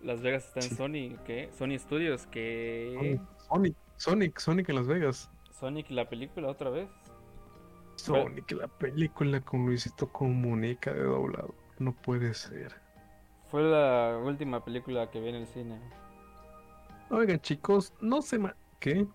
Las 0.00 0.20
Vegas 0.22 0.46
está 0.46 0.60
en 0.60 0.70
Sí. 0.70 0.74
Sony, 0.74 1.22
¿qué? 1.24 1.50
Sony 1.52 1.78
Studios, 1.78 2.26
que 2.26 3.20
Sonic, 3.48 3.76
Sonic, 4.00 4.38
Sonic 4.38 4.70
en 4.70 4.76
Las 4.76 4.86
Vegas. 4.86 5.30
Sonic 5.50 5.90
la 5.90 6.08
película 6.08 6.48
otra 6.48 6.70
vez. 6.70 6.88
Sonic, 7.96 8.50
la 8.52 8.66
película 8.66 9.42
con 9.42 9.66
Luisito 9.66 10.10
Comunica 10.10 10.90
de 10.90 11.02
doblado. 11.02 11.54
No 11.78 11.92
puede 11.92 12.32
ser. 12.32 12.80
Fue 13.50 13.62
la 13.62 14.18
última 14.24 14.64
película 14.64 15.10
que 15.10 15.20
vi 15.20 15.28
en 15.28 15.34
el 15.34 15.46
cine. 15.46 15.78
Oigan, 17.10 17.40
chicos, 17.40 17.92
no 18.00 18.22
se 18.22 18.38
ma... 18.38 18.56
¿Qué? 18.78 19.06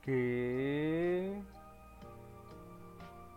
Que 0.00 1.40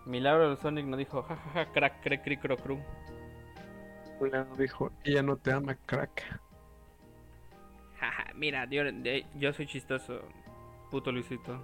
Milagro 0.07 0.49
del 0.49 0.57
Sonic 0.57 0.87
no 0.87 0.97
dijo 0.97 1.21
jajaja 1.21 1.71
crack 1.73 2.01
crack 2.01 2.23
cri 2.23 2.37
cro 2.37 2.57
cru. 2.57 2.79
Una 4.19 4.45
dijo, 4.57 4.91
ella 5.03 5.21
no 5.21 5.37
te 5.37 5.51
ama, 5.51 5.75
crack. 5.85 6.41
Mira, 8.35 8.65
yo, 8.69 8.83
yo 9.35 9.53
soy 9.53 9.65
chistoso, 9.65 10.21
puto 10.91 11.11
Luisito. 11.11 11.63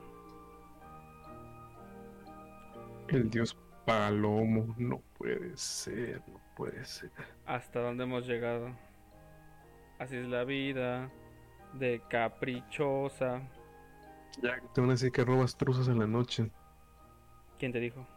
El 3.09 3.30
dios 3.30 3.57
Palomo. 3.86 4.74
No 4.78 5.01
puede 5.17 5.55
ser, 5.57 6.22
no 6.28 6.39
puede 6.55 6.84
ser. 6.86 7.11
Hasta 7.45 7.82
dónde 7.82 8.03
hemos 8.03 8.26
llegado. 8.28 8.76
Así 9.99 10.15
es 10.15 10.28
la 10.28 10.43
vida 10.43 11.11
de 11.74 12.01
caprichosa. 12.09 13.41
Ya 14.41 14.61
te 14.74 14.82
van 14.82 14.91
a 14.91 14.93
decir 14.93 15.11
que 15.11 15.26
robas 15.26 15.57
truzas 15.57 15.88
en 15.88 15.99
la 15.99 16.07
noche. 16.07 16.49
¿Quién 17.59 17.72
te 17.72 17.80
dijo? 17.80 18.07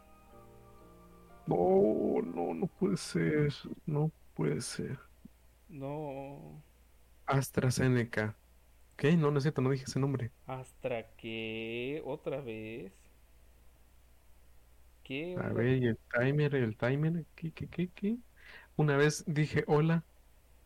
No, 1.45 2.21
no, 2.23 2.53
no 2.53 2.67
puede 2.67 2.97
ser. 2.97 3.53
No 3.85 4.11
puede 4.33 4.61
ser. 4.61 4.97
No. 5.67 6.63
AstraZeneca. 7.25 8.35
¿Qué? 8.97 9.15
No, 9.17 9.31
no 9.31 9.37
es 9.37 9.43
cierto, 9.43 9.61
no 9.61 9.69
dije 9.71 9.85
ese 9.85 9.99
nombre. 9.99 10.31
¿Hasta 10.47 11.15
que 11.17 12.01
otra 12.05 12.41
vez? 12.41 12.93
¿Qué? 15.03 15.35
A 15.35 15.49
ver, 15.49 15.77
y 15.83 15.87
el 15.87 15.97
timer, 16.13 16.55
el 16.55 16.75
timer, 16.77 17.25
¿qué, 17.35 17.51
qué, 17.53 17.67
qué, 17.69 17.89
qué? 17.91 18.17
Una 18.77 18.97
vez 18.97 19.23
dije 19.27 19.63
hola 19.67 20.05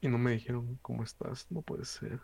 y 0.01 0.09
no 0.09 0.17
me 0.19 0.31
dijeron 0.33 0.77
cómo 0.81 1.03
estás. 1.03 1.47
No 1.51 1.61
puede 1.63 1.85
ser. 1.85 2.21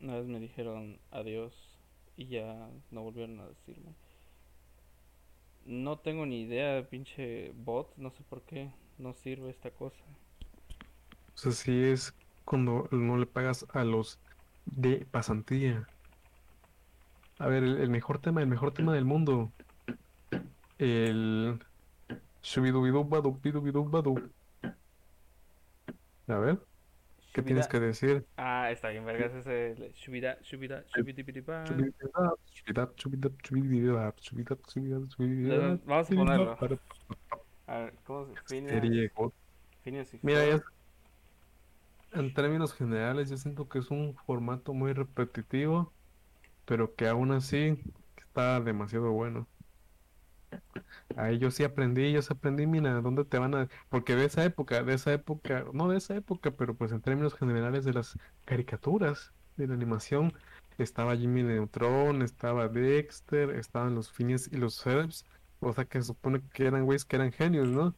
Una 0.00 0.16
vez 0.16 0.26
me 0.26 0.40
dijeron 0.40 0.98
adiós 1.12 1.78
y 2.16 2.26
ya 2.26 2.68
no 2.90 3.02
volvieron 3.02 3.38
a 3.40 3.46
decirme. 3.48 3.94
No 5.66 6.00
tengo 6.00 6.26
ni 6.26 6.40
idea, 6.42 6.88
pinche 6.90 7.52
bot, 7.54 7.96
no 7.96 8.10
sé 8.10 8.24
por 8.24 8.42
qué 8.42 8.72
no 8.98 9.14
sirve 9.14 9.50
esta 9.50 9.70
cosa. 9.70 10.02
O 11.34 11.38
sea, 11.38 11.52
si 11.52 11.84
es 11.84 12.14
cuando 12.44 12.88
no 12.90 13.16
le 13.16 13.26
pagas 13.26 13.64
a 13.72 13.84
los 13.84 14.20
de 14.72 15.06
pasantía. 15.10 15.86
A 17.38 17.46
ver, 17.46 17.62
el, 17.62 17.78
el 17.78 17.90
mejor 17.90 18.18
tema, 18.18 18.40
el 18.40 18.48
mejor 18.48 18.72
tema 18.72 18.92
del 18.94 19.04
mundo. 19.04 19.52
El 20.78 21.58
shubidubidubadu, 22.42 23.38
bidubidubadu. 23.42 24.30
A 26.28 26.38
ver, 26.38 26.58
¿qué 27.32 27.42
tienes 27.42 27.66
que 27.68 27.80
decir? 27.80 28.26
Ah, 28.36 28.70
está 28.70 28.90
bien, 28.90 29.04
vergas, 29.04 29.32
ese 29.34 29.92
shubidab, 29.96 30.40
shubidab, 30.42 30.84
shubidibidab, 30.86 31.50
Vamos 35.86 36.10
a 36.10 36.14
ponerlo. 36.14 36.58
A 37.66 37.78
ver, 37.78 37.94
¿cómo 38.04 38.28
se 38.46 38.60
Mira, 40.22 40.46
ya 40.46 40.62
en 42.12 42.34
términos 42.34 42.74
generales, 42.74 43.30
yo 43.30 43.36
siento 43.36 43.68
que 43.68 43.78
es 43.80 43.90
un 43.90 44.14
formato 44.26 44.74
muy 44.74 44.92
repetitivo, 44.92 45.92
pero 46.64 46.94
que 46.94 47.08
aún 47.08 47.32
así 47.32 47.78
está 48.16 48.60
demasiado 48.60 49.12
bueno. 49.12 49.46
Ahí 51.16 51.38
yo 51.38 51.50
sí 51.50 51.64
aprendí, 51.64 52.12
yo 52.12 52.22
sí 52.22 52.32
aprendí, 52.32 52.66
mira, 52.66 53.00
¿dónde 53.00 53.24
te 53.24 53.38
van 53.38 53.54
a...? 53.54 53.68
Porque 53.88 54.14
de 54.16 54.24
esa 54.26 54.44
época, 54.44 54.82
de 54.82 54.94
esa 54.94 55.12
época, 55.12 55.64
no 55.72 55.88
de 55.88 55.98
esa 55.98 56.16
época, 56.16 56.52
pero 56.52 56.74
pues 56.74 56.92
en 56.92 57.00
términos 57.02 57.34
generales 57.34 57.84
de 57.84 57.92
las 57.92 58.18
caricaturas, 58.44 59.32
de 59.56 59.66
la 59.66 59.74
animación, 59.74 60.32
estaba 60.78 61.16
Jimmy 61.16 61.42
Neutron, 61.42 62.22
estaba 62.22 62.68
Dexter, 62.68 63.50
estaban 63.50 63.94
los 63.94 64.12
Phineas 64.12 64.48
y 64.52 64.56
los 64.56 64.82
Ferbs, 64.82 65.24
o 65.60 65.72
sea 65.72 65.84
que 65.84 66.00
se 66.00 66.08
supone 66.08 66.42
que 66.52 66.66
eran 66.66 66.84
güeyes 66.84 67.04
que 67.04 67.16
eran 67.16 67.32
genios, 67.32 67.68
¿no? 67.68 67.94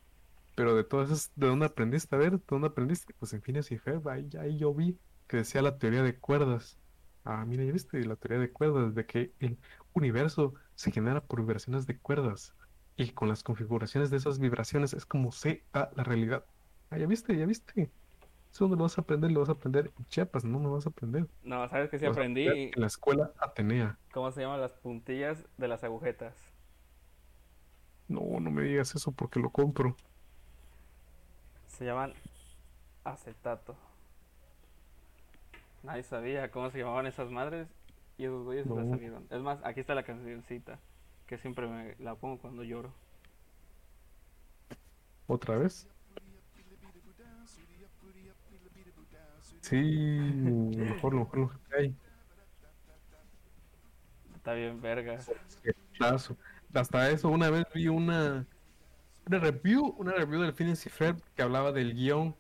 Pero 0.61 0.75
de 0.75 0.85
todas 0.85 1.11
esas, 1.11 1.33
¿de 1.37 1.47
dónde 1.47 1.65
aprendiste? 1.65 2.15
A 2.15 2.19
ver, 2.19 2.33
¿de 2.33 2.45
dónde 2.47 2.69
aprendiste? 2.69 3.15
Pues 3.15 3.33
en 3.33 3.41
Phineas 3.41 3.73
y 3.73 3.79
Ferb, 3.79 4.07
ahí, 4.11 4.29
ahí 4.39 4.59
yo 4.59 4.75
vi 4.75 5.01
que 5.27 5.39
decía 5.39 5.63
la 5.63 5.79
teoría 5.79 6.03
de 6.03 6.19
cuerdas. 6.19 6.79
Ah, 7.25 7.47
mira, 7.47 7.65
ya 7.65 7.73
viste 7.73 8.05
la 8.05 8.15
teoría 8.17 8.39
de 8.41 8.53
cuerdas, 8.53 8.95
de 8.95 9.07
que 9.07 9.33
el 9.39 9.59
universo 9.95 10.53
se 10.75 10.93
genera 10.93 11.23
por 11.23 11.41
vibraciones 11.41 11.87
de 11.87 11.99
cuerdas. 11.99 12.55
Y 12.95 13.13
con 13.13 13.29
las 13.29 13.43
configuraciones 13.43 14.11
de 14.11 14.19
esas 14.19 14.39
vibraciones 14.39 14.93
es 14.93 15.07
como 15.07 15.33
se 15.33 15.65
da 15.73 15.91
la 15.97 16.05
realidad. 16.05 16.45
Ah, 16.91 16.99
ya 16.99 17.07
viste, 17.07 17.35
ya 17.35 17.47
viste. 17.47 17.91
Eso 18.53 18.69
no 18.69 18.77
lo 18.77 18.83
vas 18.83 18.99
a 18.99 19.01
aprender, 19.01 19.33
lo 19.33 19.41
vas 19.41 19.49
a 19.49 19.53
aprender 19.53 19.91
en 19.97 20.05
Chiapas, 20.09 20.45
no 20.45 20.59
lo 20.59 20.73
vas 20.73 20.85
a 20.85 20.91
aprender. 20.91 21.27
No, 21.43 21.67
¿sabes 21.71 21.89
qué 21.89 21.99
sí 21.99 22.05
Lo 22.05 22.11
aprendí? 22.11 22.47
En 22.47 22.71
la 22.75 22.87
escuela 22.87 23.33
Atenea. 23.39 23.99
¿Cómo 24.13 24.31
se 24.31 24.43
llaman 24.43 24.61
las 24.61 24.75
puntillas 24.75 25.43
de 25.57 25.69
las 25.69 25.85
agujetas? 25.85 26.37
No, 28.09 28.41
no 28.41 28.51
me 28.51 28.65
digas 28.65 28.95
eso 28.95 29.11
porque 29.13 29.41
lo 29.41 29.51
compro. 29.51 29.97
Se 31.81 31.87
llaman 31.87 32.13
acetato. 33.05 33.75
Nadie 35.83 36.03
sabía 36.03 36.51
cómo 36.51 36.71
se 36.71 36.77
llamaban 36.81 37.07
esas 37.07 37.31
madres 37.31 37.69
y 38.19 38.27
esos 38.27 38.45
güeyes 38.45 38.67
se 38.67 38.75
las 38.75 38.85
No. 38.85 38.91
sabieron. 38.91 39.27
Es 39.31 39.41
más, 39.41 39.61
aquí 39.65 39.81
está 39.81 39.95
la 39.95 40.03
cancioncita 40.03 40.79
que 41.27 41.39
siempre 41.39 41.67
me 41.67 41.97
la 41.99 42.17
pongo 42.17 42.37
cuando 42.37 42.65
lloro. 42.65 42.93
¿Otra 45.27 45.57
vez? 45.57 45.89
Sí, 49.63 49.81
mejor, 49.81 51.15
mejor, 51.15 51.15
lo 51.15 51.21
mejor 51.21 51.61
que 51.61 51.77
hay. 51.77 51.97
Está 54.37 54.53
bien, 54.53 54.83
verga. 54.83 55.19
Hasta 56.75 57.11
eso, 57.11 57.31
una 57.31 57.49
vez 57.49 57.65
vi 57.75 57.89
una, 57.89 58.47
una 59.27 59.39
review, 59.39 59.95
una 59.99 60.13
review 60.13 60.41
del 60.43 60.53
Phineas 60.53 60.85
y 60.87 60.91
Ferb 60.91 61.21
que 61.35 61.43
hablaba 61.43 61.73
del 61.73 61.95
guion 61.95 62.35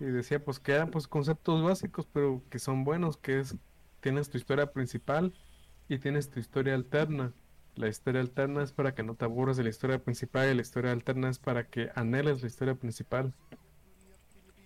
y 0.00 0.04
decía 0.06 0.44
pues 0.44 0.58
que 0.58 0.72
eran 0.72 0.90
pues 0.90 1.06
conceptos 1.06 1.62
básicos 1.62 2.06
pero 2.12 2.42
que 2.50 2.58
son 2.58 2.84
buenos, 2.84 3.16
que 3.16 3.40
es 3.40 3.56
tienes 4.00 4.28
tu 4.28 4.36
historia 4.36 4.72
principal 4.72 5.32
y 5.88 5.98
tienes 5.98 6.30
tu 6.30 6.40
historia 6.40 6.74
alterna. 6.74 7.32
La 7.74 7.88
historia 7.88 8.20
alterna 8.20 8.62
es 8.62 8.72
para 8.72 8.94
que 8.94 9.02
no 9.02 9.14
te 9.14 9.24
aburras 9.24 9.56
de 9.56 9.64
la 9.64 9.70
historia 9.70 9.98
principal 9.98 10.50
y 10.50 10.54
la 10.54 10.62
historia 10.62 10.92
alterna 10.92 11.30
es 11.30 11.38
para 11.38 11.66
que 11.66 11.90
anheles 11.94 12.42
la 12.42 12.46
historia 12.46 12.74
principal. 12.74 13.32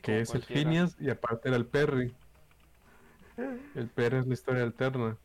Que 0.02 0.12
Como 0.12 0.22
es 0.22 0.34
el. 0.34 0.42
Phineas 0.42 0.96
y 1.00 1.08
aparte 1.08 1.48
era 1.48 1.56
el 1.56 1.66
Perry. 1.66 2.14
El 3.74 3.88
Perry 3.88 4.18
es 4.18 4.26
la 4.26 4.34
historia 4.34 4.62
alterna. 4.64 5.16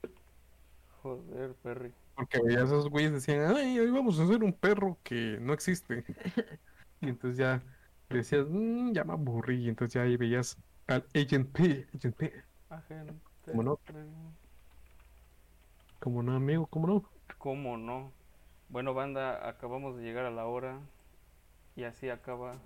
Joder, 1.01 1.55
Perry. 1.63 1.93
Porque 2.15 2.39
veías 2.41 2.65
esos 2.65 2.89
güeyes 2.89 3.11
decían, 3.11 3.55
ay, 3.55 3.79
hoy 3.79 3.89
vamos 3.89 4.19
a 4.19 4.23
hacer 4.23 4.43
un 4.43 4.53
perro 4.53 4.97
que 5.03 5.37
no 5.41 5.53
existe. 5.53 6.03
y 7.01 7.09
entonces 7.09 7.37
ya 7.37 7.61
decías, 8.09 8.47
mmm, 8.49 8.91
ya 8.91 9.03
me 9.03 9.13
aburrí. 9.13 9.65
Y 9.65 9.69
entonces 9.69 9.93
ya 9.95 10.03
ahí 10.03 10.17
veías 10.17 10.57
al 10.87 11.05
Agent 11.15 11.49
P, 11.51 11.87
Agent 11.95 12.15
P. 12.15 12.33
Agente 12.69 13.13
¿Cómo 13.45 13.63
no? 13.63 13.75
P. 13.77 13.93
Como 15.99 16.23
no, 16.23 16.35
amigo, 16.35 16.67
como 16.67 16.87
no. 16.87 17.03
¿Cómo 17.37 17.77
no? 17.77 18.11
Bueno, 18.69 18.93
banda, 18.93 19.47
acabamos 19.47 19.97
de 19.97 20.03
llegar 20.03 20.25
a 20.25 20.31
la 20.31 20.45
hora 20.45 20.79
y 21.75 21.83
así 21.83 22.09
acaba 22.09 22.59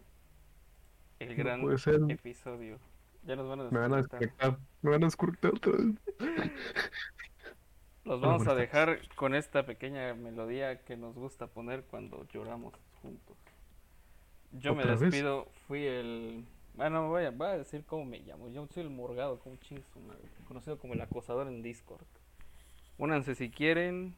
el 1.19 1.35
gran 1.35 1.61
episodio. 2.09 2.79
Ya 3.23 3.35
nos 3.35 3.47
van 3.47 3.61
a 3.61 3.63
Me 3.71 3.79
van 3.79 3.93
a 3.93 3.97
desconectar. 3.97 4.51
desconectar. 4.51 4.59
Me 4.81 4.91
van 4.91 5.03
a 5.03 5.07
desconectar 5.07 5.53
otra 5.53 5.71
vez. 5.73 5.95
Los 8.07 8.21
vamos 8.21 8.47
a 8.47 8.55
dejar 8.55 8.99
con 9.15 9.35
esta 9.35 9.65
pequeña 9.65 10.13
melodía 10.13 10.79
que 10.85 10.95
nos 10.95 11.13
gusta 11.13 11.47
poner 11.47 11.83
cuando 11.83 12.25
lloramos 12.29 12.73
juntos. 13.01 13.35
Yo 14.53 14.73
me 14.73 14.85
despido, 14.85 15.51
fui 15.67 15.85
el... 15.85 16.45
Bueno, 16.75 17.09
voy 17.09 17.25
a, 17.25 17.31
voy 17.31 17.47
a 17.47 17.57
decir 17.57 17.83
cómo 17.85 18.05
me 18.05 18.19
llamo. 18.19 18.47
Yo 18.47 18.65
soy 18.67 18.83
el 18.83 18.89
morgado, 18.89 19.39
como 19.39 19.57
madre, 20.07 20.21
conocido 20.47 20.77
como 20.77 20.93
el 20.93 21.01
acosador 21.01 21.47
en 21.47 21.61
Discord. 21.61 22.05
Únanse 22.97 23.35
si 23.35 23.49
quieren 23.49 24.15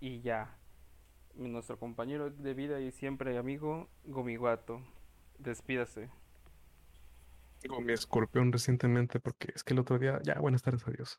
y 0.00 0.20
ya. 0.20 0.54
Nuestro 1.34 1.78
compañero 1.78 2.28
de 2.28 2.52
vida 2.52 2.78
y 2.80 2.90
siempre 2.92 3.38
amigo, 3.38 3.88
Gomiguato. 4.04 4.82
Despídase. 5.38 6.10
Tengo 7.60 7.80
mi 7.80 7.94
escorpión 7.94 8.52
recientemente 8.52 9.18
porque 9.18 9.50
es 9.54 9.64
que 9.64 9.72
el 9.72 9.80
otro 9.80 9.98
día, 9.98 10.20
ya, 10.22 10.34
buenas 10.34 10.62
tardes, 10.62 10.86
adiós. 10.86 11.18